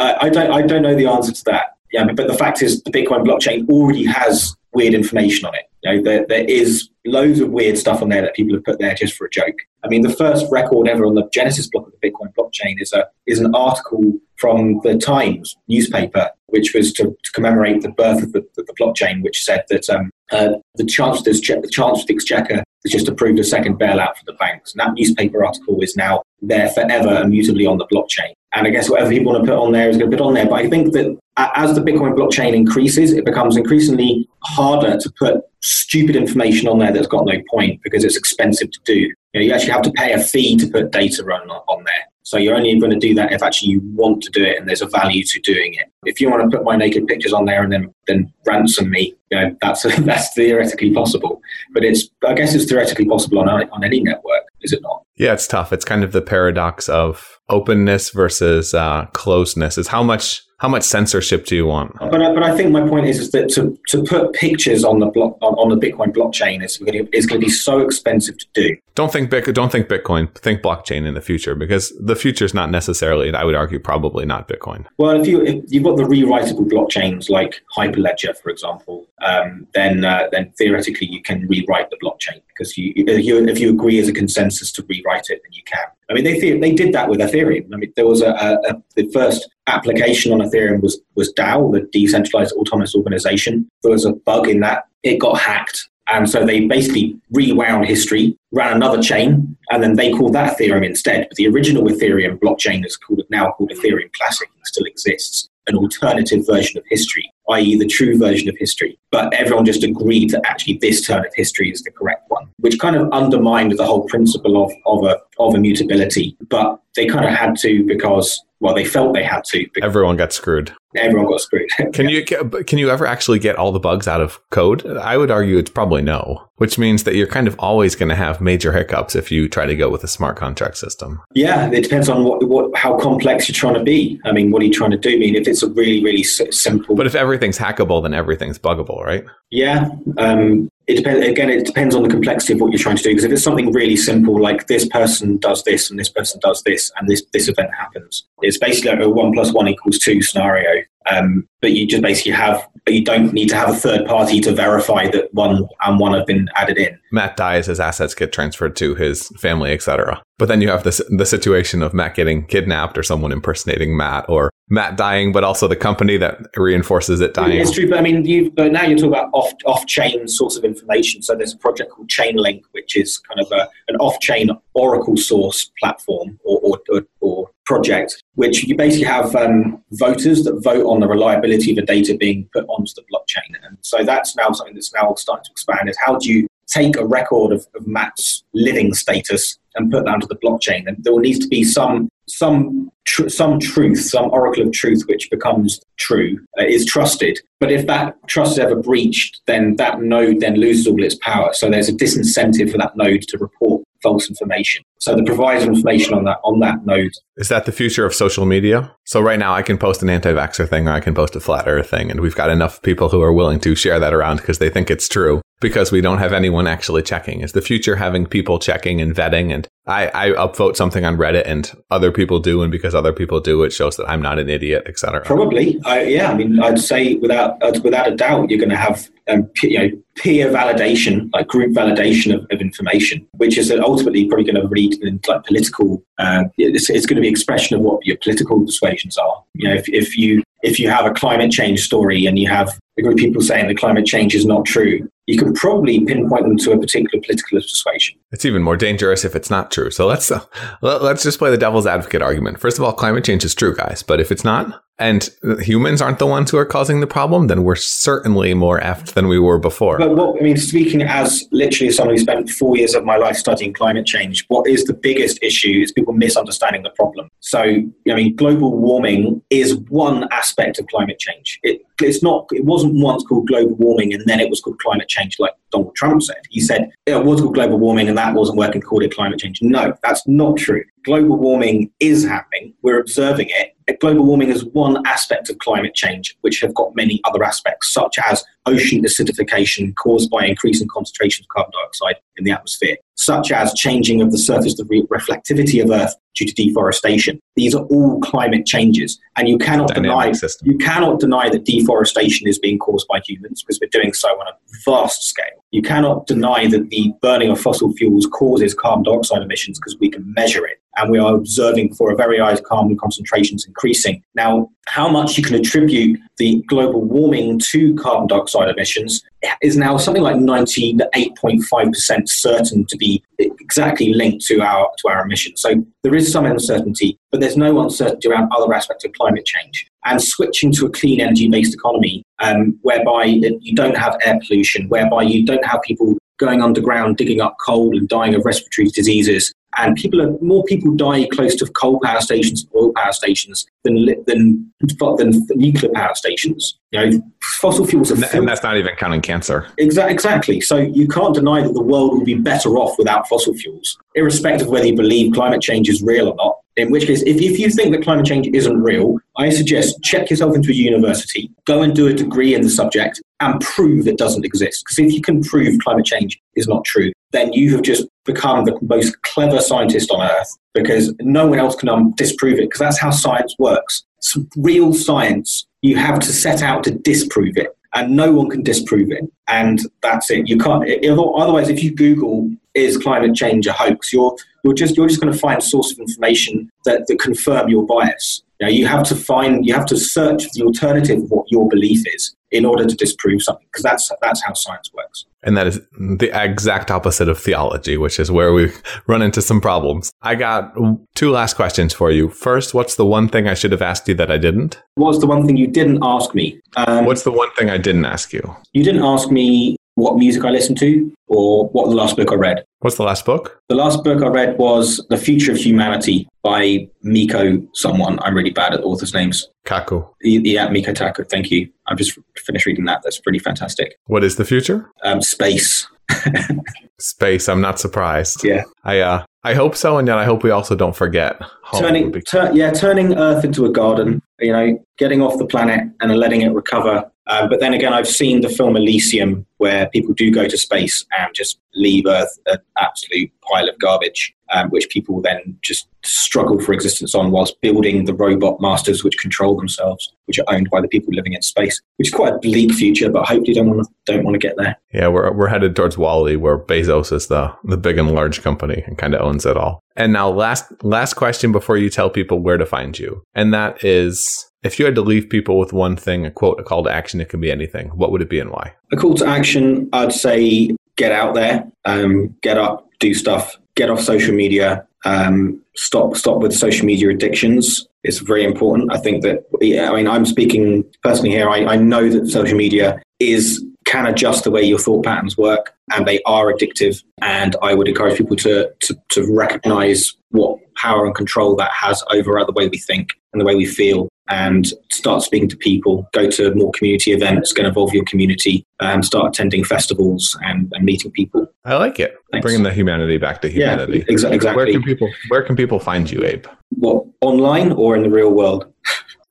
I, 0.00 0.16
I 0.22 0.28
don't 0.30 0.50
I 0.50 0.62
don't 0.62 0.82
know 0.82 0.94
the 0.94 1.06
answer 1.06 1.32
to 1.32 1.44
that. 1.46 1.73
Yeah, 1.94 2.06
but, 2.12 2.26
the 2.26 2.34
fact 2.34 2.60
is, 2.60 2.82
the 2.82 2.90
Bitcoin 2.90 3.24
blockchain 3.24 3.68
already 3.68 4.04
has 4.04 4.56
weird 4.72 4.94
information 4.94 5.46
on 5.46 5.54
it. 5.54 5.70
You 5.84 5.94
know, 5.94 6.02
there, 6.02 6.26
there 6.28 6.44
is 6.44 6.88
loads 7.06 7.38
of 7.38 7.50
weird 7.50 7.78
stuff 7.78 8.02
on 8.02 8.08
there 8.08 8.20
that 8.20 8.34
people 8.34 8.52
have 8.56 8.64
put 8.64 8.80
there 8.80 8.96
just 8.96 9.14
for 9.14 9.26
a 9.26 9.30
joke. 9.30 9.54
I 9.84 9.88
mean, 9.88 10.02
the 10.02 10.10
first 10.10 10.44
record 10.50 10.88
ever 10.88 11.06
on 11.06 11.14
the 11.14 11.28
Genesis 11.32 11.68
block 11.68 11.86
of 11.86 11.92
the 11.92 12.10
Bitcoin 12.10 12.34
blockchain 12.36 12.82
is 12.82 12.92
a 12.92 13.06
is 13.26 13.38
an 13.38 13.54
article 13.54 14.14
from 14.38 14.80
the 14.82 14.98
Times 14.98 15.56
newspaper, 15.68 16.30
which 16.46 16.74
was 16.74 16.92
to, 16.94 17.16
to 17.22 17.32
commemorate 17.32 17.82
the 17.82 17.90
birth 17.90 18.24
of 18.24 18.32
the, 18.32 18.44
the, 18.56 18.64
the 18.64 18.74
blockchain, 18.74 19.22
which 19.22 19.44
said 19.44 19.62
that 19.68 19.88
um, 19.88 20.10
uh, 20.32 20.54
the 20.74 20.84
Chancellor's 20.84 21.40
the 21.40 21.70
Chancellor's 21.70 22.06
Exchequer 22.10 22.64
has 22.84 22.92
just 22.92 23.08
approved 23.08 23.38
a 23.38 23.44
second 23.44 23.78
bailout 23.78 24.16
for 24.16 24.24
the 24.26 24.34
banks, 24.34 24.72
and 24.72 24.80
that 24.80 24.94
newspaper 24.94 25.44
article 25.44 25.80
is 25.80 25.96
now 25.96 26.22
there 26.42 26.68
forever 26.70 27.08
and 27.08 27.32
mutably 27.32 27.68
on 27.68 27.78
the 27.78 27.86
blockchain. 27.86 28.32
And 28.54 28.66
I 28.66 28.70
guess 28.70 28.88
whatever 28.88 29.10
people 29.10 29.32
want 29.32 29.44
to 29.44 29.50
put 29.50 29.58
on 29.58 29.72
there 29.72 29.88
is 29.88 29.96
going 29.96 30.10
to 30.10 30.16
put 30.16 30.24
on 30.24 30.34
there. 30.34 30.46
But 30.46 30.64
I 30.64 30.68
think 30.68 30.92
that 30.92 31.18
as 31.36 31.74
the 31.74 31.80
Bitcoin 31.80 32.16
blockchain 32.16 32.54
increases, 32.54 33.12
it 33.12 33.24
becomes 33.24 33.56
increasingly 33.56 34.28
harder 34.44 34.96
to 34.96 35.12
put 35.18 35.42
stupid 35.60 36.14
information 36.14 36.68
on 36.68 36.78
there 36.78 36.92
that's 36.92 37.08
got 37.08 37.26
no 37.26 37.40
point 37.50 37.80
because 37.82 38.04
it's 38.04 38.16
expensive 38.16 38.70
to 38.70 38.80
do. 38.84 38.94
You, 38.94 39.14
know, 39.34 39.40
you 39.40 39.52
actually 39.52 39.72
have 39.72 39.82
to 39.82 39.92
pay 39.92 40.12
a 40.12 40.20
fee 40.20 40.56
to 40.56 40.68
put 40.68 40.92
data 40.92 41.24
on, 41.24 41.50
on 41.50 41.84
there. 41.84 42.13
So 42.24 42.38
you're 42.38 42.56
only 42.56 42.78
going 42.80 42.90
to 42.90 42.98
do 42.98 43.14
that 43.14 43.32
if 43.32 43.42
actually 43.42 43.72
you 43.72 43.82
want 43.94 44.22
to 44.22 44.30
do 44.30 44.42
it 44.42 44.58
and 44.58 44.66
there's 44.66 44.80
a 44.80 44.88
value 44.88 45.22
to 45.24 45.40
doing 45.40 45.74
it. 45.74 45.90
If 46.04 46.22
you 46.22 46.30
want 46.30 46.50
to 46.50 46.56
put 46.56 46.64
my 46.64 46.74
naked 46.74 47.06
pictures 47.06 47.34
on 47.34 47.44
there 47.44 47.62
and 47.62 47.70
then 47.70 47.94
then 48.06 48.32
ransom 48.46 48.90
me, 48.90 49.14
you 49.30 49.38
know, 49.38 49.56
that's 49.60 49.82
that's 50.00 50.34
theoretically 50.34 50.92
possible. 50.92 51.42
But 51.74 51.84
it's 51.84 52.08
I 52.26 52.32
guess 52.32 52.54
it's 52.54 52.64
theoretically 52.64 53.04
possible 53.04 53.38
on 53.40 53.48
on 53.48 53.84
any 53.84 54.00
network, 54.00 54.44
is 54.62 54.72
it 54.72 54.80
not? 54.82 55.02
Yeah, 55.16 55.34
it's 55.34 55.46
tough. 55.46 55.72
It's 55.72 55.84
kind 55.84 56.02
of 56.02 56.12
the 56.12 56.22
paradox 56.22 56.88
of 56.88 57.38
openness 57.50 58.10
versus 58.10 58.72
uh, 58.72 59.06
closeness. 59.12 59.76
Is 59.76 59.88
how 59.88 60.02
much 60.02 60.43
how 60.58 60.68
much 60.68 60.84
censorship 60.84 61.46
do 61.46 61.56
you 61.56 61.66
want? 61.66 61.94
But, 61.98 62.10
but 62.10 62.42
I 62.42 62.56
think 62.56 62.70
my 62.70 62.86
point 62.86 63.06
is, 63.06 63.18
is 63.18 63.30
that 63.32 63.48
to, 63.50 63.78
to 63.88 64.02
put 64.04 64.32
pictures 64.32 64.84
on 64.84 64.98
the 65.00 65.06
block 65.06 65.36
on, 65.42 65.54
on 65.54 65.68
the 65.68 65.76
Bitcoin 65.76 66.12
blockchain 66.12 66.64
is 66.64 66.78
going, 66.78 67.06
to, 67.06 67.16
is 67.16 67.26
going 67.26 67.40
to 67.40 67.46
be 67.46 67.50
so 67.50 67.80
expensive 67.80 68.38
to 68.38 68.46
do. 68.54 68.76
Don't 68.94 69.12
think 69.12 69.30
don't 69.30 69.72
think 69.72 69.88
Bitcoin. 69.88 70.32
Think 70.38 70.62
blockchain 70.62 71.06
in 71.06 71.14
the 71.14 71.20
future 71.20 71.56
because 71.56 71.92
the 71.98 72.14
future 72.14 72.44
is 72.44 72.54
not 72.54 72.70
necessarily. 72.70 73.34
I 73.34 73.42
would 73.42 73.56
argue 73.56 73.80
probably 73.80 74.24
not 74.24 74.46
Bitcoin. 74.46 74.86
Well, 74.98 75.20
if 75.20 75.26
you 75.26 75.42
if 75.42 75.64
you've 75.66 75.82
got 75.82 75.96
the 75.96 76.04
rewritable 76.04 76.66
blockchains 76.70 77.28
like 77.28 77.60
Hyperledger, 77.76 78.36
for 78.38 78.50
example, 78.50 79.08
um, 79.24 79.66
then 79.74 80.04
uh, 80.04 80.28
then 80.30 80.52
theoretically 80.56 81.08
you 81.08 81.20
can 81.22 81.46
rewrite 81.48 81.90
the 81.90 81.96
blockchain 81.96 82.40
because 82.48 82.78
you, 82.78 82.92
you 82.94 83.44
if 83.48 83.58
you 83.58 83.70
agree 83.70 83.98
as 83.98 84.08
a 84.08 84.12
consensus 84.12 84.70
to 84.72 84.84
rewrite 84.88 85.28
it, 85.28 85.40
then 85.42 85.52
you 85.52 85.62
can. 85.64 85.86
I 86.10 86.14
mean, 86.14 86.24
they 86.24 86.38
they 86.58 86.72
did 86.72 86.92
that 86.92 87.08
with 87.08 87.20
Ethereum. 87.20 87.72
I 87.72 87.76
mean, 87.76 87.92
there 87.96 88.06
was 88.06 88.20
a, 88.20 88.30
a, 88.30 88.82
the 88.94 89.10
first 89.12 89.48
application 89.66 90.32
on 90.32 90.40
Ethereum 90.40 90.82
was 90.82 91.00
was 91.14 91.32
DAO, 91.34 91.72
the 91.72 91.88
decentralized 91.92 92.52
autonomous 92.52 92.94
organization. 92.94 93.68
There 93.82 93.92
was 93.92 94.04
a 94.04 94.12
bug 94.12 94.48
in 94.48 94.60
that; 94.60 94.84
it 95.02 95.18
got 95.18 95.38
hacked, 95.38 95.88
and 96.08 96.28
so 96.28 96.44
they 96.44 96.66
basically 96.66 97.18
rewound 97.30 97.86
history, 97.86 98.36
ran 98.52 98.74
another 98.74 99.02
chain, 99.02 99.56
and 99.70 99.82
then 99.82 99.96
they 99.96 100.12
called 100.12 100.34
that 100.34 100.56
Ethereum 100.56 100.84
instead. 100.84 101.26
But 101.28 101.36
the 101.36 101.48
original 101.48 101.84
Ethereum 101.84 102.38
blockchain 102.38 102.84
is 102.84 102.96
called 102.96 103.22
now 103.30 103.52
called 103.52 103.70
Ethereum 103.70 104.12
Classic 104.12 104.48
and 104.54 104.66
still 104.66 104.84
exists 104.84 105.48
an 105.66 105.76
alternative 105.76 106.44
version 106.46 106.78
of 106.78 106.84
history, 106.88 107.32
i.e., 107.50 107.78
the 107.78 107.86
true 107.86 108.16
version 108.18 108.48
of 108.48 108.56
history. 108.58 108.98
But 109.10 109.32
everyone 109.34 109.64
just 109.64 109.84
agreed 109.84 110.30
that 110.30 110.46
actually 110.46 110.78
this 110.78 111.06
turn 111.06 111.24
of 111.24 111.32
history 111.34 111.70
is 111.70 111.82
the 111.82 111.90
correct 111.90 112.24
one, 112.28 112.48
which 112.58 112.78
kind 112.78 112.96
of 112.96 113.10
undermined 113.12 113.72
the 113.76 113.84
whole 113.84 114.04
principle 114.06 114.62
of, 114.64 114.72
of, 114.86 115.04
a, 115.04 115.20
of 115.38 115.54
immutability. 115.54 116.36
But 116.48 116.80
they 116.96 117.06
kind 117.06 117.24
of 117.24 117.32
had 117.32 117.56
to 117.58 117.84
because, 117.84 118.42
well, 118.64 118.74
they 118.74 118.86
felt 118.86 119.12
they 119.12 119.22
had 119.22 119.44
to. 119.44 119.68
Everyone 119.82 120.16
got 120.16 120.32
screwed. 120.32 120.72
Everyone 120.96 121.26
got 121.26 121.42
screwed. 121.42 121.68
can 121.92 122.08
you 122.08 122.24
can 122.24 122.78
you 122.78 122.88
ever 122.88 123.06
actually 123.06 123.38
get 123.38 123.56
all 123.56 123.72
the 123.72 123.78
bugs 123.78 124.08
out 124.08 124.22
of 124.22 124.40
code? 124.50 124.86
I 124.86 125.18
would 125.18 125.30
argue 125.30 125.58
it's 125.58 125.70
probably 125.70 126.00
no, 126.00 126.48
which 126.56 126.78
means 126.78 127.04
that 127.04 127.14
you're 127.14 127.26
kind 127.26 127.46
of 127.46 127.56
always 127.58 127.94
going 127.94 128.08
to 128.08 128.14
have 128.14 128.40
major 128.40 128.72
hiccups 128.72 129.14
if 129.14 129.30
you 129.30 129.50
try 129.50 129.66
to 129.66 129.76
go 129.76 129.90
with 129.90 130.02
a 130.02 130.08
smart 130.08 130.38
contract 130.38 130.78
system. 130.78 131.20
Yeah, 131.34 131.70
it 131.72 131.82
depends 131.82 132.08
on 132.08 132.24
what, 132.24 132.48
what 132.48 132.74
how 132.74 132.98
complex 132.98 133.50
you're 133.50 133.54
trying 133.54 133.74
to 133.74 133.82
be. 133.82 134.18
I 134.24 134.32
mean, 134.32 134.50
what 134.50 134.62
are 134.62 134.64
you 134.64 134.72
trying 134.72 134.92
to 134.92 134.96
do? 134.96 135.10
I 135.10 135.18
mean, 135.18 135.34
if 135.34 135.46
it's 135.46 135.62
a 135.62 135.68
really 135.68 136.02
really 136.02 136.22
simple, 136.22 136.96
but 136.96 137.06
if 137.06 137.14
everything's 137.14 137.58
hackable, 137.58 138.02
then 138.02 138.14
everything's 138.14 138.58
buggable, 138.58 139.04
right? 139.04 139.26
Yeah, 139.50 139.90
um, 140.16 140.70
it 140.86 140.96
depends 140.96 141.26
again 141.26 141.50
it 141.50 141.66
depends 141.66 141.94
on 141.94 142.02
the 142.02 142.08
complexity 142.08 142.52
of 142.52 142.60
what 142.60 142.70
you're 142.70 142.78
trying 142.78 142.96
to 142.96 143.02
do 143.02 143.10
because 143.10 143.24
if 143.24 143.32
it's 143.32 143.42
something 143.42 143.72
really 143.72 143.96
simple 143.96 144.40
like 144.40 144.66
this 144.66 144.86
person 144.88 145.38
does 145.38 145.62
this 145.64 145.90
and 145.90 145.98
this 145.98 146.08
person 146.08 146.40
does 146.42 146.62
this 146.62 146.90
and 146.96 147.08
this 147.08 147.22
this 147.32 147.48
event 147.48 147.70
happens 147.74 148.26
it's 148.44 148.58
basically 148.58 148.90
like 148.90 149.00
a 149.00 149.08
one 149.08 149.32
plus 149.32 149.52
one 149.52 149.68
equals 149.68 149.98
two 149.98 150.22
scenario. 150.22 150.82
Um, 151.10 151.46
but 151.60 151.72
you 151.72 151.86
just 151.86 152.02
basically 152.02 152.32
have 152.32 152.66
you 152.88 153.04
don't 153.04 153.32
need 153.32 153.48
to 153.48 153.56
have 153.56 153.70
a 153.70 153.74
third 153.74 154.06
party 154.06 154.40
to 154.40 154.52
verify 154.52 155.08
that 155.08 155.32
one 155.32 155.66
and 155.84 155.98
one 155.98 156.14
have 156.14 156.26
been 156.26 156.48
added 156.56 156.78
in. 156.78 156.98
Matt 157.12 157.36
dies 157.36 157.66
his 157.66 157.80
assets 157.80 158.14
get 158.14 158.32
transferred 158.32 158.76
to 158.76 158.94
his 158.94 159.28
family 159.38 159.72
etc 159.72 160.22
but 160.38 160.48
then 160.48 160.60
you 160.60 160.68
have 160.68 160.82
this 160.82 161.00
the 161.10 161.26
situation 161.26 161.82
of 161.82 161.94
matt 161.94 162.14
getting 162.14 162.46
kidnapped 162.46 162.98
or 162.98 163.02
someone 163.02 163.32
impersonating 163.32 163.96
matt 163.96 164.24
or 164.28 164.50
matt 164.68 164.96
dying 164.96 165.32
but 165.32 165.44
also 165.44 165.68
the 165.68 165.76
company 165.76 166.16
that 166.16 166.38
reinforces 166.56 167.20
it 167.20 167.34
dying 167.34 167.58
it's 167.58 167.72
true 167.72 167.88
but 167.88 167.98
i 167.98 168.02
mean 168.02 168.24
you 168.24 168.50
but 168.50 168.72
now 168.72 168.82
you're 168.82 168.96
talking 168.96 169.12
about 169.12 169.28
off 169.32 169.52
off 169.66 169.86
chain 169.86 170.26
source 170.26 170.56
of 170.56 170.64
information 170.64 171.22
so 171.22 171.34
there's 171.34 171.52
a 171.52 171.58
project 171.58 171.90
called 171.90 172.08
chainlink 172.08 172.62
which 172.72 172.96
is 172.96 173.18
kind 173.18 173.40
of 173.40 173.50
a, 173.52 173.68
an 173.88 173.96
off 173.96 174.18
chain 174.20 174.50
oracle 174.72 175.16
source 175.16 175.70
platform 175.78 176.38
or, 176.44 176.58
or, 176.62 176.80
or, 176.88 177.02
or 177.20 177.50
project, 177.64 178.22
which 178.34 178.64
you 178.64 178.76
basically 178.76 179.06
have 179.06 179.34
um, 179.34 179.82
voters 179.92 180.44
that 180.44 180.62
vote 180.62 180.86
on 180.86 181.00
the 181.00 181.08
reliability 181.08 181.70
of 181.70 181.76
the 181.76 181.82
data 181.82 182.16
being 182.18 182.48
put 182.52 182.64
onto 182.68 182.92
the 182.94 183.02
blockchain. 183.12 183.56
And 183.66 183.78
so 183.80 184.04
that's 184.04 184.36
now 184.36 184.50
something 184.52 184.74
that's 184.74 184.92
now 184.94 185.14
starting 185.14 185.44
to 185.44 185.50
expand 185.50 185.88
is 185.88 185.96
how 186.04 186.16
do 186.18 186.30
you 186.30 186.46
take 186.66 186.96
a 186.96 187.04
record 187.04 187.52
of, 187.52 187.66
of 187.74 187.86
Matt's 187.86 188.44
living 188.52 188.94
status 188.94 189.58
and 189.74 189.90
put 189.90 190.04
that 190.04 190.14
onto 190.14 190.26
the 190.26 190.36
blockchain? 190.36 190.86
And 190.86 191.02
there 191.02 191.18
needs 191.18 191.38
to 191.40 191.48
be 191.48 191.64
some 191.64 192.08
some 192.28 192.90
tr- 193.04 193.28
some 193.28 193.60
truth, 193.60 194.00
some 194.00 194.30
oracle 194.30 194.64
of 194.64 194.72
truth, 194.72 195.02
which 195.08 195.30
becomes 195.30 195.80
true, 195.98 196.38
uh, 196.58 196.64
is 196.64 196.84
trusted. 196.84 197.38
But 197.60 197.70
if 197.70 197.86
that 197.86 198.16
trust 198.28 198.52
is 198.52 198.58
ever 198.58 198.76
breached, 198.76 199.40
then 199.46 199.76
that 199.76 200.00
node 200.00 200.40
then 200.40 200.56
loses 200.56 200.86
all 200.86 201.02
its 201.02 201.16
power. 201.16 201.50
So 201.52 201.70
there's 201.70 201.88
a 201.88 201.92
disincentive 201.92 202.70
for 202.70 202.78
that 202.78 202.96
node 202.96 203.22
to 203.22 203.38
report 203.38 203.84
false 204.02 204.28
information. 204.28 204.84
So 204.98 205.16
the 205.16 205.24
provider 205.24 205.64
information 205.64 206.12
on 206.14 206.24
that 206.24 206.38
on 206.44 206.60
that 206.60 206.84
node. 206.84 207.12
Is 207.36 207.48
that 207.48 207.64
the 207.64 207.72
future 207.72 208.04
of 208.04 208.14
social 208.14 208.44
media? 208.44 208.94
So 209.04 209.20
right 209.20 209.38
now 209.38 209.54
I 209.54 209.62
can 209.62 209.78
post 209.78 210.02
an 210.02 210.10
anti-vaxxer 210.10 210.68
thing 210.68 210.88
or 210.88 210.92
I 210.92 211.00
can 211.00 211.14
post 211.14 211.34
a 211.34 211.40
flat 211.40 211.66
earth 211.66 211.90
thing 211.90 212.10
and 212.10 212.20
we've 212.20 212.34
got 212.34 212.50
enough 212.50 212.82
people 212.82 213.08
who 213.08 213.22
are 213.22 213.32
willing 213.32 213.60
to 213.60 213.74
share 213.74 213.98
that 213.98 214.12
around 214.12 214.36
because 214.36 214.58
they 214.58 214.70
think 214.70 214.90
it's 214.90 215.08
true 215.08 215.40
because 215.64 215.90
we 215.90 216.02
don't 216.02 216.18
have 216.18 216.34
anyone 216.34 216.66
actually 216.66 217.02
checking. 217.02 217.40
Is 217.40 217.52
the 217.52 217.62
future 217.62 217.96
having 217.96 218.26
people 218.26 218.58
checking 218.58 219.00
and 219.00 219.14
vetting 219.14 219.50
and 219.50 219.66
I, 219.86 220.10
I 220.14 220.28
upvote 220.32 220.76
something 220.76 221.06
on 221.06 221.16
Reddit 221.16 221.44
and 221.46 221.72
other 221.90 222.12
people 222.12 222.38
do 222.38 222.62
and 222.62 222.70
because 222.70 222.94
other 222.94 223.14
people 223.14 223.40
do 223.40 223.62
it 223.62 223.72
shows 223.72 223.96
that 223.96 224.08
I'm 224.08 224.20
not 224.20 224.38
an 224.38 224.50
idiot, 224.50 224.84
etc. 224.86 225.22
Probably. 225.22 225.78
yeah, 225.86 226.30
I 226.30 226.34
mean 226.34 226.60
I'd 226.60 226.78
say 226.78 227.14
without 227.14 227.58
without 227.82 228.12
a 228.12 228.14
doubt 228.14 228.50
you're 228.50 228.58
going 228.58 228.68
to 228.68 228.76
have 228.76 229.08
um, 229.30 229.50
you 229.62 229.78
know 229.78 229.90
peer 230.16 230.50
validation, 230.50 231.30
like 231.32 231.48
group 231.48 231.74
validation 231.74 232.34
of, 232.34 232.46
of 232.50 232.60
information, 232.60 233.26
which 233.38 233.56
is 233.56 233.70
ultimately 233.70 234.26
probably 234.26 234.44
going 234.44 234.60
to 234.60 234.68
lead 234.68 235.02
in 235.02 235.18
like 235.26 235.44
political. 235.44 236.04
Uh, 236.18 236.44
it's, 236.58 236.90
it's, 236.90 237.06
going 237.06 237.16
to 237.16 237.22
be 237.22 237.28
expression 237.28 237.76
of 237.76 237.82
what 237.82 238.04
your 238.04 238.18
political 238.18 238.60
persuasions 238.60 239.16
are. 239.16 239.42
You 239.54 239.68
know, 239.68 239.74
if, 239.74 239.88
if 239.88 240.18
you 240.18 240.42
if 240.62 240.78
you 240.78 240.90
have 240.90 241.06
a 241.06 241.12
climate 241.12 241.50
change 241.50 241.80
story 241.80 242.26
and 242.26 242.38
you 242.38 242.48
have 242.48 242.78
a 242.98 243.02
group 243.02 243.14
of 243.14 243.18
people 243.18 243.42
saying 243.42 243.68
that 243.68 243.76
climate 243.76 244.06
change 244.06 244.34
is 244.34 244.46
not 244.46 244.64
true, 244.64 245.08
you 245.26 245.38
could 245.38 245.54
probably 245.54 246.04
pinpoint 246.04 246.44
them 246.44 246.56
to 246.58 246.72
a 246.72 246.78
particular 246.78 247.20
political 247.22 247.60
persuasion. 247.60 248.16
It's 248.30 248.44
even 248.44 248.62
more 248.62 248.76
dangerous 248.76 249.24
if 249.24 249.34
it's 249.34 249.50
not 249.50 249.70
true. 249.70 249.90
So 249.90 250.06
let's 250.06 250.30
uh, 250.30 250.40
let's 250.82 251.22
just 251.22 251.38
play 251.38 251.50
the 251.50 251.58
devil's 251.58 251.86
advocate 251.86 252.22
argument. 252.22 252.60
First 252.60 252.78
of 252.78 252.84
all, 252.84 252.92
climate 252.92 253.24
change 253.24 253.44
is 253.44 253.54
true, 253.54 253.74
guys. 253.74 254.02
But 254.02 254.20
if 254.20 254.30
it's 254.30 254.44
not, 254.44 254.82
and 254.98 255.28
humans 255.60 256.00
aren't 256.00 256.20
the 256.20 256.26
ones 256.26 256.50
who 256.50 256.58
are 256.58 256.64
causing 256.64 257.00
the 257.00 257.06
problem, 257.06 257.48
then 257.48 257.64
we're 257.64 257.74
certainly 257.74 258.54
more 258.54 258.80
effed 258.80 259.14
than 259.14 259.26
we 259.26 259.38
were 259.40 259.58
before. 259.58 259.98
But 259.98 260.14
what 260.14 260.38
I 260.38 260.44
mean, 260.44 260.56
speaking 260.56 261.02
as 261.02 261.44
literally 261.50 261.90
someone 261.90 262.14
who 262.14 262.20
spent 262.20 262.50
four 262.50 262.76
years 262.76 262.94
of 262.94 263.04
my 263.04 263.16
life 263.16 263.36
studying 263.36 263.72
climate 263.72 264.06
change, 264.06 264.44
what 264.48 264.68
is 264.68 264.84
the 264.84 264.94
biggest 264.94 265.38
issue 265.42 265.80
is 265.82 265.90
people 265.90 266.12
misunderstanding 266.12 266.82
the 266.82 266.90
problem. 266.90 267.28
So, 267.40 267.60
I 267.60 268.14
mean, 268.14 268.36
global 268.36 268.76
warming 268.76 269.42
is 269.50 269.74
one 269.88 270.28
aspect 270.30 270.78
of 270.78 270.86
climate 270.86 271.18
change. 271.18 271.58
It, 271.64 271.80
it's 272.00 272.22
not. 272.22 272.46
It 272.52 272.64
wasn't 272.64 272.94
once 272.94 273.24
called 273.24 273.46
global 273.46 273.74
warming 273.76 274.12
and 274.12 274.22
then 274.26 274.40
it 274.40 274.50
was 274.50 274.60
called 274.60 274.78
climate 274.78 275.08
change, 275.08 275.38
like 275.38 275.52
Donald 275.70 275.94
Trump 275.94 276.22
said. 276.22 276.40
He 276.50 276.60
said 276.60 276.90
it 277.06 277.24
was 277.24 277.40
called 277.40 277.54
global 277.54 277.78
warming 277.78 278.08
and 278.08 278.18
that 278.18 278.34
wasn't 278.34 278.58
working. 278.58 278.80
Called 278.80 279.02
it 279.02 279.14
climate 279.14 279.38
change. 279.38 279.60
No, 279.62 279.94
that's 280.02 280.26
not 280.26 280.56
true. 280.56 280.84
Global 281.04 281.36
warming 281.36 281.90
is 282.00 282.24
happening. 282.24 282.74
We're 282.82 283.00
observing 283.00 283.48
it 283.50 283.74
global 284.00 284.24
warming 284.24 284.50
is 284.50 284.64
one 284.64 285.06
aspect 285.06 285.50
of 285.50 285.58
climate 285.58 285.94
change, 285.94 286.36
which 286.40 286.60
have 286.60 286.74
got 286.74 286.94
many 286.94 287.20
other 287.24 287.44
aspects, 287.44 287.92
such 287.92 288.18
as 288.18 288.44
ocean 288.66 289.02
acidification 289.02 289.94
caused 289.96 290.30
by 290.30 290.46
increasing 290.46 290.88
concentrations 290.88 291.46
of 291.46 291.48
carbon 291.48 291.72
dioxide 291.72 292.16
in 292.36 292.44
the 292.44 292.50
atmosphere, 292.50 292.96
such 293.16 293.52
as 293.52 293.72
changing 293.74 294.20
of 294.20 294.32
the 294.32 294.38
surface 294.38 294.78
of 294.78 294.88
the 294.88 295.02
reflectivity 295.10 295.82
of 295.82 295.90
Earth 295.90 296.14
due 296.34 296.46
to 296.46 296.54
deforestation. 296.54 297.38
These 297.56 297.74
are 297.74 297.84
all 297.84 298.20
climate 298.20 298.66
changes, 298.66 299.20
and 299.36 299.48
you 299.48 299.58
cannot 299.58 299.88
Dynamic 299.88 300.10
deny 300.10 300.32
system. 300.32 300.70
you 300.70 300.78
cannot 300.78 301.20
deny 301.20 301.48
that 301.48 301.64
deforestation 301.64 302.48
is 302.48 302.58
being 302.58 302.78
caused 302.78 303.06
by 303.08 303.20
humans 303.20 303.62
because 303.62 303.78
we're 303.80 304.00
doing 304.00 304.12
so 304.12 304.28
on 304.28 304.48
a 304.48 304.52
vast 304.84 305.22
scale. 305.22 305.64
You 305.70 305.82
cannot 305.82 306.26
deny 306.26 306.66
that 306.68 306.90
the 306.90 307.12
burning 307.20 307.50
of 307.50 307.60
fossil 307.60 307.92
fuels 307.92 308.26
causes 308.26 308.74
carbon 308.74 309.04
dioxide 309.04 309.42
emissions 309.42 309.78
because 309.78 309.98
we 309.98 310.08
can 310.08 310.32
measure 310.34 310.66
it 310.66 310.78
and 310.96 311.10
we 311.10 311.18
are 311.18 311.34
observing 311.34 311.94
for 311.94 312.12
a 312.12 312.16
very 312.16 312.38
high 312.38 312.60
carbon 312.60 312.96
concentrations 312.96 313.66
increasing. 313.66 314.22
Now, 314.34 314.70
how 314.86 315.08
much 315.08 315.36
you 315.36 315.42
can 315.42 315.54
attribute 315.54 316.20
the 316.36 316.62
global 316.68 317.02
warming 317.02 317.58
to 317.70 317.94
carbon 317.96 318.28
dioxide 318.28 318.53
emissions 318.62 319.22
is 319.62 319.76
now 319.76 319.96
something 319.96 320.22
like 320.22 320.36
98.5% 320.36 322.22
certain 322.26 322.84
to 322.86 322.96
be 322.96 323.22
exactly 323.38 324.14
linked 324.14 324.44
to 324.46 324.60
our 324.60 324.90
to 324.98 325.08
our 325.08 325.22
emissions. 325.24 325.60
So 325.60 325.84
there 326.02 326.14
is 326.14 326.30
some 326.30 326.46
uncertainty, 326.46 327.18
but 327.30 327.40
there's 327.40 327.56
no 327.56 327.80
uncertainty 327.80 328.28
around 328.28 328.50
other 328.52 328.72
aspects 328.72 329.04
of 329.04 329.12
climate 329.12 329.44
change. 329.44 329.86
And 330.06 330.22
switching 330.22 330.72
to 330.72 330.86
a 330.86 330.90
clean 330.90 331.20
energy 331.20 331.48
based 331.48 331.74
economy, 331.74 332.22
um, 332.40 332.78
whereby 332.82 333.24
you 333.24 333.74
don't 333.74 333.96
have 333.96 334.18
air 334.24 334.38
pollution, 334.46 334.88
whereby 334.88 335.22
you 335.22 335.46
don't 335.46 335.64
have 335.64 335.80
people 335.82 336.14
going 336.38 336.60
underground 336.60 337.16
digging 337.16 337.40
up 337.40 337.56
coal 337.64 337.96
and 337.96 338.08
dying 338.08 338.34
of 338.34 338.44
respiratory 338.44 338.88
diseases, 338.88 339.53
and 339.76 339.96
people 339.96 340.20
are 340.22 340.38
more 340.40 340.64
people 340.64 340.94
die 340.94 341.26
close 341.32 341.54
to 341.56 341.66
coal 341.66 342.00
power 342.00 342.20
stations, 342.20 342.66
oil 342.74 342.92
power 342.92 343.12
stations 343.12 343.66
than 343.82 344.06
than 344.26 344.72
than 344.80 345.46
nuclear 345.54 345.92
power 345.92 346.14
stations. 346.14 346.78
You 346.90 347.10
know, 347.10 347.22
fossil 347.60 347.86
fuels 347.86 348.10
are, 348.12 348.36
and 348.36 348.48
that's 348.48 348.62
not 348.62 348.76
even 348.76 348.94
counting 348.96 349.20
cancer. 349.20 349.66
Exactly, 349.78 350.14
exactly. 350.14 350.60
So 350.60 350.76
you 350.76 351.08
can't 351.08 351.34
deny 351.34 351.62
that 351.62 351.72
the 351.72 351.82
world 351.82 352.12
will 352.12 352.24
be 352.24 352.34
better 352.34 352.76
off 352.76 352.96
without 352.98 353.28
fossil 353.28 353.54
fuels, 353.54 353.98
irrespective 354.14 354.68
of 354.68 354.72
whether 354.72 354.86
you 354.86 354.96
believe 354.96 355.32
climate 355.32 355.60
change 355.60 355.88
is 355.88 356.02
real 356.02 356.28
or 356.28 356.34
not. 356.36 356.58
In 356.76 356.90
which 356.90 357.06
case, 357.06 357.22
if, 357.22 357.40
if 357.40 357.58
you 357.58 357.70
think 357.70 357.92
that 357.92 358.02
climate 358.02 358.26
change 358.26 358.48
isn't 358.52 358.82
real, 358.82 359.18
I 359.36 359.50
suggest 359.50 360.02
check 360.02 360.28
yourself 360.28 360.56
into 360.56 360.70
a 360.70 360.74
university, 360.74 361.50
go 361.66 361.82
and 361.82 361.94
do 361.94 362.08
a 362.08 362.12
degree 362.12 362.54
in 362.54 362.62
the 362.62 362.70
subject, 362.70 363.22
and 363.40 363.60
prove 363.60 364.08
it 364.08 364.18
doesn't 364.18 364.44
exist. 364.44 364.84
Because 364.84 364.98
if 364.98 365.12
you 365.12 365.20
can 365.20 365.42
prove 365.42 365.78
climate 365.80 366.04
change 366.04 366.40
is 366.56 366.66
not 366.66 366.84
true, 366.84 367.12
then 367.30 367.52
you 367.52 367.72
have 367.72 367.82
just 367.82 368.06
become 368.24 368.64
the 368.64 368.76
most 368.82 369.20
clever 369.22 369.60
scientist 369.60 370.10
on 370.10 370.22
earth 370.22 370.56
because 370.72 371.14
no 371.20 371.46
one 371.46 371.58
else 371.58 371.76
can 371.76 371.88
um, 371.88 372.12
disprove 372.16 372.58
it 372.58 372.62
because 372.62 372.80
that's 372.80 372.98
how 372.98 373.10
science 373.10 373.54
works. 373.58 374.04
It's 374.18 374.36
real 374.56 374.94
science, 374.94 375.66
you 375.82 375.96
have 375.96 376.18
to 376.20 376.32
set 376.32 376.62
out 376.62 376.82
to 376.84 376.90
disprove 376.90 377.56
it 377.56 377.76
and 377.94 378.16
no 378.16 378.32
one 378.32 378.50
can 378.50 378.62
disprove 378.62 379.10
it. 379.10 379.24
And 379.48 379.80
that's 380.02 380.30
it. 380.30 380.48
You 380.48 380.58
can't. 380.58 380.84
Otherwise, 381.04 381.68
if 381.68 381.82
you 381.82 381.94
Google 381.94 382.50
"is 382.74 382.96
climate 382.96 383.34
change 383.34 383.66
a 383.66 383.72
hoax," 383.72 384.12
you're 384.12 384.36
you're 384.62 384.74
just 384.74 384.96
you're 384.96 385.08
just 385.08 385.20
going 385.20 385.32
to 385.32 385.38
find 385.38 385.62
source 385.62 385.92
of 385.92 385.98
information 385.98 386.70
that, 386.84 387.06
that 387.08 387.18
confirm 387.18 387.68
your 387.68 387.86
bias. 387.86 388.42
You, 388.60 388.66
know, 388.66 388.72
you 388.72 388.86
have 388.86 389.02
to 389.04 389.16
find 389.16 389.66
you 389.66 389.74
have 389.74 389.86
to 389.86 389.96
search 389.96 390.44
the 390.52 390.62
alternative 390.62 391.18
of 391.18 391.30
what 391.30 391.46
your 391.50 391.68
belief 391.68 392.02
is 392.14 392.34
in 392.50 392.64
order 392.64 392.86
to 392.86 392.94
disprove 392.94 393.42
something 393.42 393.66
because 393.70 393.82
that's 393.82 394.10
that's 394.22 394.42
how 394.42 394.52
science 394.54 394.90
works. 394.94 395.26
And 395.42 395.56
that 395.56 395.66
is 395.66 395.80
the 395.98 396.30
exact 396.32 396.90
opposite 396.90 397.28
of 397.28 397.38
theology, 397.38 397.96
which 397.96 398.18
is 398.18 398.30
where 398.30 398.52
we 398.52 398.72
run 399.06 399.22
into 399.22 399.42
some 399.42 399.60
problems. 399.60 400.12
I 400.22 400.36
got 400.36 400.74
two 401.14 401.30
last 401.30 401.54
questions 401.54 401.92
for 401.92 402.10
you. 402.10 402.30
First, 402.30 402.74
what's 402.74 402.94
the 402.96 403.04
one 403.04 403.28
thing 403.28 403.48
I 403.48 403.54
should 403.54 403.72
have 403.72 403.82
asked 403.82 404.08
you 404.08 404.14
that 404.14 404.30
I 404.30 404.38
didn't? 404.38 404.80
What's 404.94 405.18
the 405.18 405.26
one 405.26 405.46
thing 405.46 405.56
you 405.56 405.66
didn't 405.66 405.98
ask 406.02 406.34
me? 406.34 406.60
Um, 406.76 407.04
what's 407.04 407.24
the 407.24 407.32
one 407.32 407.52
thing 407.54 407.70
I 407.70 407.78
didn't 407.78 408.04
ask 408.04 408.32
you? 408.32 408.56
You 408.72 408.84
didn't 408.84 409.02
ask 409.02 409.30
me 409.30 409.76
what 409.96 410.16
music 410.16 410.44
I 410.44 410.50
listened 410.50 410.78
to 410.78 411.12
or 411.28 411.68
what 411.68 411.88
the 411.88 411.94
last 411.94 412.16
book 412.16 412.30
I 412.32 412.34
read. 412.34 412.64
What's 412.84 412.98
the 412.98 413.02
last 413.02 413.24
book? 413.24 413.62
The 413.70 413.76
last 413.76 414.04
book 414.04 414.22
I 414.22 414.26
read 414.26 414.58
was 414.58 415.02
The 415.08 415.16
Future 415.16 415.52
of 415.52 415.56
Humanity 415.56 416.28
by 416.42 416.86
Miko 417.02 417.66
someone. 417.72 418.18
I'm 418.20 418.34
really 418.34 418.50
bad 418.50 418.74
at 418.74 418.82
authors' 418.82 419.14
names. 419.14 419.48
Kaku. 419.64 420.06
Yeah, 420.20 420.68
Miko 420.68 420.92
Kaku. 420.92 421.26
Thank 421.26 421.50
you. 421.50 421.70
I've 421.86 421.96
just 421.96 422.18
finished 422.36 422.66
reading 422.66 422.84
that. 422.84 423.00
That's 423.02 423.18
pretty 423.18 423.38
fantastic. 423.38 423.96
What 424.04 424.22
is 424.22 424.36
the 424.36 424.44
future? 424.44 424.90
Um, 425.02 425.22
space. 425.22 425.88
space. 426.98 427.48
I'm 427.48 427.62
not 427.62 427.80
surprised. 427.80 428.44
Yeah. 428.44 428.64
I 428.84 429.00
uh, 429.00 429.24
I 429.44 429.54
hope 429.54 429.76
so, 429.76 429.96
and 429.96 430.06
yet 430.06 430.18
I 430.18 430.26
hope 430.26 430.42
we 430.42 430.50
also 430.50 430.76
don't 430.76 430.94
forget 430.94 431.40
turning. 431.78 432.10
Be- 432.10 432.20
tur- 432.20 432.52
yeah, 432.52 432.70
turning 432.70 433.16
Earth 433.16 433.46
into 433.46 433.64
a 433.64 433.70
garden. 433.70 434.20
You 434.40 434.52
know, 434.52 434.84
getting 434.98 435.22
off 435.22 435.38
the 435.38 435.46
planet 435.46 435.88
and 436.02 436.14
letting 436.18 436.42
it 436.42 436.52
recover 436.52 437.10
uh, 437.26 437.46
but 437.46 437.60
then 437.60 437.72
again, 437.72 437.92
I've 437.92 438.08
seen 438.08 438.42
the 438.42 438.48
film 438.48 438.76
Elysium 438.76 439.46
where 439.56 439.88
people 439.88 440.12
do 440.12 440.30
go 440.30 440.46
to 440.46 440.58
space 440.58 441.06
and 441.16 441.34
just 441.34 441.58
leave 441.74 442.04
Earth 442.06 442.38
an 442.46 442.58
absolute 442.78 443.30
pile 443.40 443.68
of 443.68 443.78
garbage, 443.78 444.34
um, 444.52 444.68
which 444.68 444.88
people 444.90 445.22
then 445.22 445.56
just 445.62 445.88
struggle 446.04 446.60
for 446.60 446.74
existence 446.74 447.14
on 447.14 447.30
whilst 447.30 447.58
building 447.62 448.04
the 448.04 448.12
robot 448.12 448.60
masters 448.60 449.02
which 449.02 449.16
control 449.16 449.56
themselves, 449.56 450.12
which 450.26 450.38
are 450.38 450.44
owned 450.48 450.68
by 450.68 450.82
the 450.82 450.88
people 450.88 451.14
living 451.14 451.32
in 451.32 451.40
space, 451.40 451.80
which 451.96 452.08
is 452.08 452.14
quite 452.14 452.34
a 452.34 452.38
bleak 452.38 452.72
future, 452.72 453.10
but 453.10 453.26
hopefully 453.26 453.54
don't 453.54 453.70
want 453.70 453.86
to 453.86 454.12
don't 454.12 454.24
want 454.24 454.34
to 454.34 454.38
get 454.38 454.56
there. 454.58 454.76
Yeah, 454.92 455.08
we're 455.08 455.32
we're 455.32 455.48
headed 455.48 455.74
towards 455.74 455.96
WALL-E, 455.96 456.36
where 456.36 456.58
Bezos 456.58 457.10
is 457.10 457.28
the 457.28 457.54
the 457.64 457.78
Buy 457.78 457.92
n 457.92 458.08
Large 458.08 458.42
company 458.42 458.84
and 458.86 458.98
kind 458.98 459.14
of 459.14 459.22
owns 459.22 459.46
it 459.46 459.56
all. 459.56 459.80
And 459.96 460.12
now, 460.12 460.28
last 460.28 460.66
last 460.82 461.14
question 461.14 461.52
before 461.52 461.78
you 461.78 461.88
tell 461.88 462.10
people 462.10 462.40
where 462.40 462.58
to 462.58 462.66
find 462.66 462.98
you, 462.98 463.22
and 463.34 463.54
that 463.54 463.82
is 463.82 464.50
if 464.64 464.78
you 464.78 464.84
had 464.86 464.94
to 464.94 465.02
leave 465.02 465.28
people 465.28 465.58
with 465.58 465.72
one 465.72 465.94
thing, 465.96 466.24
a 466.24 466.30
quote, 466.30 466.58
a 466.58 466.62
call 466.62 466.82
to 466.84 466.90
action, 466.90 467.20
it 467.20 467.28
can 467.28 467.40
be 467.40 467.52
anything. 467.52 467.88
What 467.90 468.10
would 468.10 468.22
it 468.22 468.30
be 468.30 468.40
and 468.40 468.50
why? 468.50 468.72
A 468.92 468.96
call 468.96 469.14
to 469.14 469.26
action, 469.26 469.88
I'd 469.92 470.12
say 470.12 470.74
get 470.96 471.12
out 471.12 471.34
there, 471.34 471.66
um, 471.84 472.34
get 472.40 472.56
up, 472.56 472.88
do 472.98 473.12
stuff, 473.14 473.56
get 473.74 473.90
off 473.90 474.00
social 474.00 474.34
media, 474.34 474.86
um, 475.04 475.60
stop 475.76 476.16
stop 476.16 476.38
with 476.38 476.54
social 476.54 476.86
media 476.86 477.10
addictions. 477.10 477.86
It's 478.04 478.18
very 478.18 478.44
important. 478.44 478.92
I 478.92 478.98
think 478.98 479.22
that 479.22 479.44
yeah, 479.60 479.90
I 479.90 479.96
mean 479.96 480.08
I'm 480.08 480.24
speaking 480.24 480.84
personally 481.02 481.30
here. 481.30 481.48
I, 481.48 481.64
I 481.64 481.76
know 481.76 482.08
that 482.08 482.28
social 482.28 482.56
media 482.56 483.02
is 483.20 483.64
can 483.84 484.06
adjust 484.06 484.44
the 484.44 484.50
way 484.50 484.62
your 484.62 484.78
thought 484.78 485.04
patterns 485.04 485.36
work 485.36 485.74
and 485.94 486.06
they 486.06 486.20
are 486.22 486.52
addictive 486.52 487.02
and 487.20 487.54
i 487.62 487.74
would 487.74 487.86
encourage 487.86 488.16
people 488.16 488.34
to, 488.34 488.72
to, 488.80 488.96
to 489.10 489.26
recognize 489.30 490.14
what 490.30 490.58
power 490.74 491.04
and 491.04 491.14
control 491.14 491.54
that 491.54 491.70
has 491.70 492.02
over 492.10 492.42
the 492.44 492.52
way 492.52 492.66
we 492.68 492.78
think 492.78 493.10
and 493.34 493.40
the 493.40 493.44
way 493.44 493.54
we 493.54 493.66
feel 493.66 494.08
and 494.28 494.68
start 494.90 495.22
speaking 495.22 495.48
to 495.48 495.56
people, 495.56 496.08
go 496.12 496.30
to 496.30 496.54
more 496.54 496.70
community 496.72 497.12
events, 497.12 497.52
get 497.52 497.66
involved 497.66 497.92
your 497.92 498.04
community, 498.04 498.64
um, 498.80 499.02
start 499.02 499.28
attending 499.28 499.64
festivals 499.64 500.38
and, 500.42 500.72
and, 500.72 500.84
meeting 500.84 501.10
people. 501.10 501.46
I 501.66 501.76
like 501.76 502.00
it. 502.00 502.16
Thanks. 502.32 502.42
Bringing 502.42 502.62
the 502.62 502.72
humanity 502.72 503.18
back 503.18 503.42
to 503.42 503.48
humanity. 503.48 503.98
Yeah, 503.98 504.14
exa- 504.14 504.32
exactly. 504.32 504.56
Where 504.56 504.72
can 504.72 504.82
people 504.82 505.10
Where 505.28 505.42
can 505.42 505.56
people 505.56 505.78
find 505.78 506.10
you, 506.10 506.24
Abe? 506.24 506.46
What 506.70 507.04
online 507.20 507.72
or 507.72 507.96
in 507.96 508.02
the 508.02 508.08
real 508.08 508.30
world? 508.32 508.72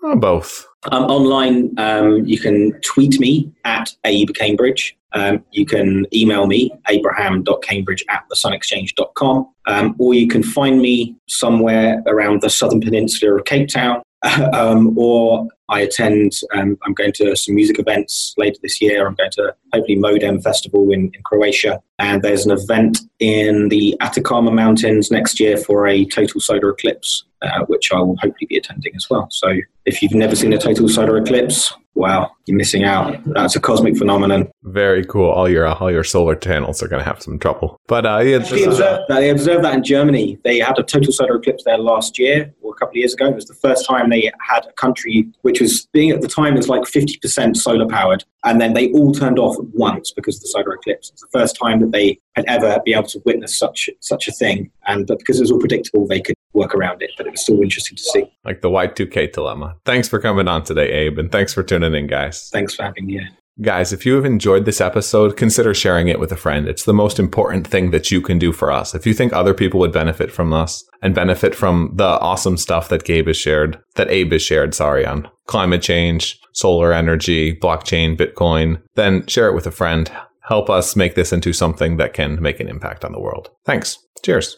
Oh, 0.03 0.15
both. 0.15 0.67
Um, 0.91 1.03
online, 1.05 1.73
um, 1.77 2.25
you 2.25 2.39
can 2.39 2.79
tweet 2.81 3.19
me 3.19 3.51
at 3.63 3.95
Abe 4.05 4.33
Cambridge. 4.33 4.97
Um, 5.13 5.43
you 5.51 5.65
can 5.65 6.07
email 6.13 6.47
me, 6.47 6.71
abraham.cambridge 6.89 8.03
at 8.09 8.23
thesunexchange.com, 8.29 9.47
um, 9.67 9.95
or 9.99 10.13
you 10.13 10.27
can 10.27 10.41
find 10.41 10.81
me 10.81 11.15
somewhere 11.27 12.01
around 12.07 12.41
the 12.41 12.49
southern 12.49 12.81
peninsula 12.81 13.35
of 13.35 13.45
Cape 13.45 13.69
Town, 13.69 14.01
um, 14.53 14.97
or 14.97 15.47
I 15.69 15.81
attend, 15.81 16.33
um, 16.53 16.77
I'm 16.83 16.93
going 16.93 17.13
to 17.13 17.35
some 17.35 17.55
music 17.55 17.79
events 17.79 18.33
later 18.37 18.57
this 18.61 18.81
year. 18.81 19.07
I'm 19.07 19.15
going 19.15 19.31
to 19.31 19.55
hopefully 19.73 19.97
Modem 19.97 20.41
Festival 20.41 20.91
in, 20.91 21.11
in 21.13 21.23
Croatia. 21.23 21.81
And 21.99 22.21
there's 22.21 22.45
an 22.45 22.51
event 22.51 22.99
in 23.19 23.69
the 23.69 23.95
Atacama 24.01 24.51
Mountains 24.51 25.09
next 25.09 25.39
year 25.39 25.57
for 25.57 25.87
a 25.87 26.05
total 26.05 26.41
solar 26.41 26.69
eclipse, 26.69 27.23
uh, 27.43 27.65
which 27.65 27.91
I 27.91 27.99
will 27.99 28.15
hopefully 28.17 28.47
be 28.47 28.57
attending 28.57 28.95
as 28.95 29.09
well. 29.09 29.27
So 29.31 29.53
if 29.85 30.01
you've 30.01 30.13
never 30.13 30.35
seen 30.35 30.53
a 30.53 30.57
total 30.57 30.87
solar 30.87 31.17
eclipse, 31.17 31.73
wow, 31.95 32.31
you're 32.45 32.57
missing 32.57 32.83
out. 32.83 33.17
That's 33.25 33.55
a 33.55 33.59
cosmic 33.59 33.97
phenomenon. 33.97 34.49
Very 34.63 35.05
cool. 35.05 35.29
All 35.29 35.49
your 35.49 35.67
all 35.67 35.91
your 35.91 36.03
solar 36.03 36.35
panels 36.35 36.81
are 36.81 36.87
going 36.87 37.01
to 37.01 37.05
have 37.05 37.21
some 37.21 37.39
trouble. 37.39 37.79
But 37.87 38.05
uh, 38.05 38.19
yeah, 38.19 38.39
they 38.39 38.63
observed, 38.63 39.03
that, 39.07 39.15
they 39.15 39.29
observed 39.29 39.63
that 39.63 39.73
in 39.73 39.83
Germany. 39.83 40.39
They 40.43 40.59
had 40.59 40.79
a 40.79 40.83
total 40.83 41.11
solar 41.11 41.35
eclipse 41.35 41.63
there 41.65 41.77
last 41.77 42.17
year 42.17 42.53
or 42.61 42.73
a 42.73 42.75
couple 42.75 42.91
of 42.91 42.95
years 42.97 43.13
ago. 43.13 43.27
It 43.27 43.35
was 43.35 43.45
the 43.45 43.53
first 43.55 43.85
time 43.85 44.09
they 44.09 44.31
had 44.39 44.65
a 44.65 44.73
country 44.73 45.27
which 45.41 45.61
was 45.61 45.87
being 45.93 46.11
at 46.11 46.21
the 46.21 46.27
time 46.27 46.55
was 46.55 46.69
like 46.69 46.83
50% 46.83 47.57
solar 47.57 47.87
powered, 47.87 48.23
and 48.43 48.59
then 48.59 48.73
they 48.73 48.91
all 48.91 49.13
turned 49.13 49.39
off 49.39 49.57
at 49.57 49.65
once 49.73 50.11
because 50.11 50.37
of 50.37 50.41
the 50.41 50.47
solar 50.47 50.73
eclipse. 50.73 51.11
It's 51.11 51.21
the 51.21 51.27
first 51.31 51.57
time 51.61 51.79
that 51.81 51.91
they 51.91 52.19
had 52.35 52.45
ever 52.47 52.79
been 52.83 52.95
able 52.95 53.07
to 53.09 53.21
witness 53.25 53.57
such 53.57 53.89
such 53.99 54.27
a 54.27 54.31
thing, 54.31 54.71
and 54.87 55.05
but 55.05 55.19
because 55.19 55.39
it 55.39 55.43
was 55.43 55.51
all 55.51 55.59
predictable, 55.59 56.07
they 56.07 56.21
could 56.21 56.35
work 56.53 56.73
around 56.75 57.01
it. 57.01 57.11
But 57.17 57.27
it 57.27 57.31
was 57.31 57.41
still 57.41 57.61
interesting 57.61 57.97
to 57.97 58.03
see. 58.03 58.25
Like 58.45 58.61
the 58.61 58.69
Y2K 58.69 59.33
dilemma. 59.33 59.75
Thanks 59.85 60.07
for 60.07 60.19
coming 60.19 60.47
on 60.47 60.63
today, 60.63 60.91
Abe, 60.91 61.19
and 61.19 61.31
thanks 61.31 61.53
for 61.53 61.63
tuning 61.63 61.93
in, 61.93 62.07
guys. 62.07 62.49
Thanks 62.51 62.75
for 62.75 62.83
having 62.83 63.05
me. 63.05 63.21
Guys, 63.61 63.93
if 63.93 64.03
you 64.03 64.15
have 64.15 64.25
enjoyed 64.25 64.65
this 64.65 64.81
episode, 64.81 65.37
consider 65.37 65.75
sharing 65.75 66.07
it 66.07 66.19
with 66.19 66.31
a 66.31 66.35
friend. 66.35 66.67
It's 66.67 66.85
the 66.85 66.93
most 66.93 67.19
important 67.19 67.67
thing 67.67 67.91
that 67.91 68.09
you 68.09 68.19
can 68.19 68.39
do 68.39 68.51
for 68.51 68.71
us. 68.71 68.95
If 68.95 69.05
you 69.05 69.13
think 69.13 69.31
other 69.31 69.53
people 69.53 69.79
would 69.81 69.91
benefit 69.91 70.31
from 70.31 70.51
us 70.51 70.83
and 71.03 71.13
benefit 71.13 71.53
from 71.53 71.91
the 71.93 72.19
awesome 72.19 72.57
stuff 72.57 72.89
that 72.89 73.03
Gabe 73.03 73.27
has 73.27 73.37
shared, 73.37 73.79
that 73.93 74.09
Abe 74.09 74.31
has 74.31 74.41
shared, 74.41 74.73
sorry, 74.73 75.05
on 75.05 75.29
climate 75.45 75.83
change, 75.83 76.39
solar 76.53 76.93
energy, 76.93 77.55
blockchain, 77.55 78.17
Bitcoin, 78.17 78.81
then 78.95 79.23
share 79.27 79.49
it 79.49 79.55
with 79.55 79.67
a 79.67 79.71
friend. 79.71 80.11
Help 80.47 80.67
us 80.67 80.95
make 80.95 81.13
this 81.13 81.31
into 81.31 81.53
something 81.53 81.97
that 81.97 82.13
can 82.13 82.41
make 82.41 82.59
an 82.59 82.67
impact 82.67 83.05
on 83.05 83.11
the 83.11 83.21
world. 83.21 83.51
Thanks. 83.65 83.99
Cheers. 84.23 84.57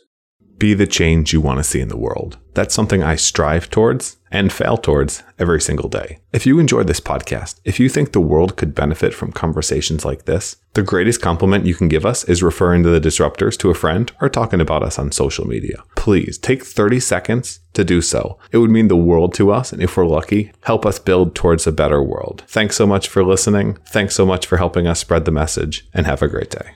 Be 0.58 0.74
the 0.74 0.88
change 0.88 1.34
you 1.34 1.42
want 1.42 1.60
to 1.60 1.64
see 1.64 1.82
in 1.82 1.90
the 1.90 1.98
world. 1.98 2.38
That's 2.54 2.74
something 2.74 3.04
I 3.04 3.18
strive 3.18 3.70
towards 3.70 4.18
and 4.32 4.52
fail 4.52 4.78
towards 4.78 5.24
every 5.38 5.60
single 5.60 5.90
day. 5.90 6.20
If 6.32 6.46
you 6.46 6.60
enjoyed 6.60 6.88
this 6.88 7.02
podcast, 7.02 7.60
if 7.66 7.80
you 7.80 7.90
think 7.90 8.12
the 8.12 8.22
world 8.22 8.56
could 8.56 8.74
benefit 8.74 9.14
from 9.14 9.32
conversations 9.32 10.06
like 10.06 10.26
this, 10.26 10.56
the 10.74 10.82
greatest 10.82 11.22
compliment 11.22 11.66
you 11.66 11.76
can 11.76 11.90
give 11.90 12.06
us 12.06 12.24
is 12.26 12.44
referring 12.44 12.84
to 12.84 12.90
the 12.90 13.02
disruptors 13.02 13.58
to 13.60 13.70
a 13.70 13.74
friend 13.74 14.12
or 14.22 14.30
talking 14.30 14.62
about 14.62 14.84
us 14.84 14.98
on 14.98 15.12
social 15.12 15.46
media. 15.46 15.84
Please 15.96 16.38
take 16.38 16.64
30 16.64 17.00
seconds 17.00 17.60
to 17.74 17.84
do 17.84 18.02
so. 18.02 18.38
It 18.52 18.58
would 18.58 18.72
mean 18.72 18.88
the 18.88 18.96
world 18.96 19.34
to 19.36 19.52
us, 19.52 19.74
and 19.74 19.82
if 19.82 19.98
we're 19.98 20.06
lucky, 20.06 20.52
help 20.64 20.86
us 20.86 21.00
build 21.00 21.36
towards 21.36 21.68
a 21.68 21.72
better 21.72 22.02
world. 22.02 22.44
Thanks 22.48 22.76
so 22.76 22.88
much 22.88 23.10
for 23.10 23.24
listening. 23.24 23.78
Thanks 23.88 24.16
so 24.16 24.26
much 24.26 24.48
for 24.48 24.58
helping 24.58 24.88
us 24.88 25.00
spread 25.00 25.26
the 25.26 25.32
message, 25.32 25.88
and 25.94 26.06
have 26.06 26.22
a 26.22 26.28
great 26.28 26.52
day. 26.52 26.76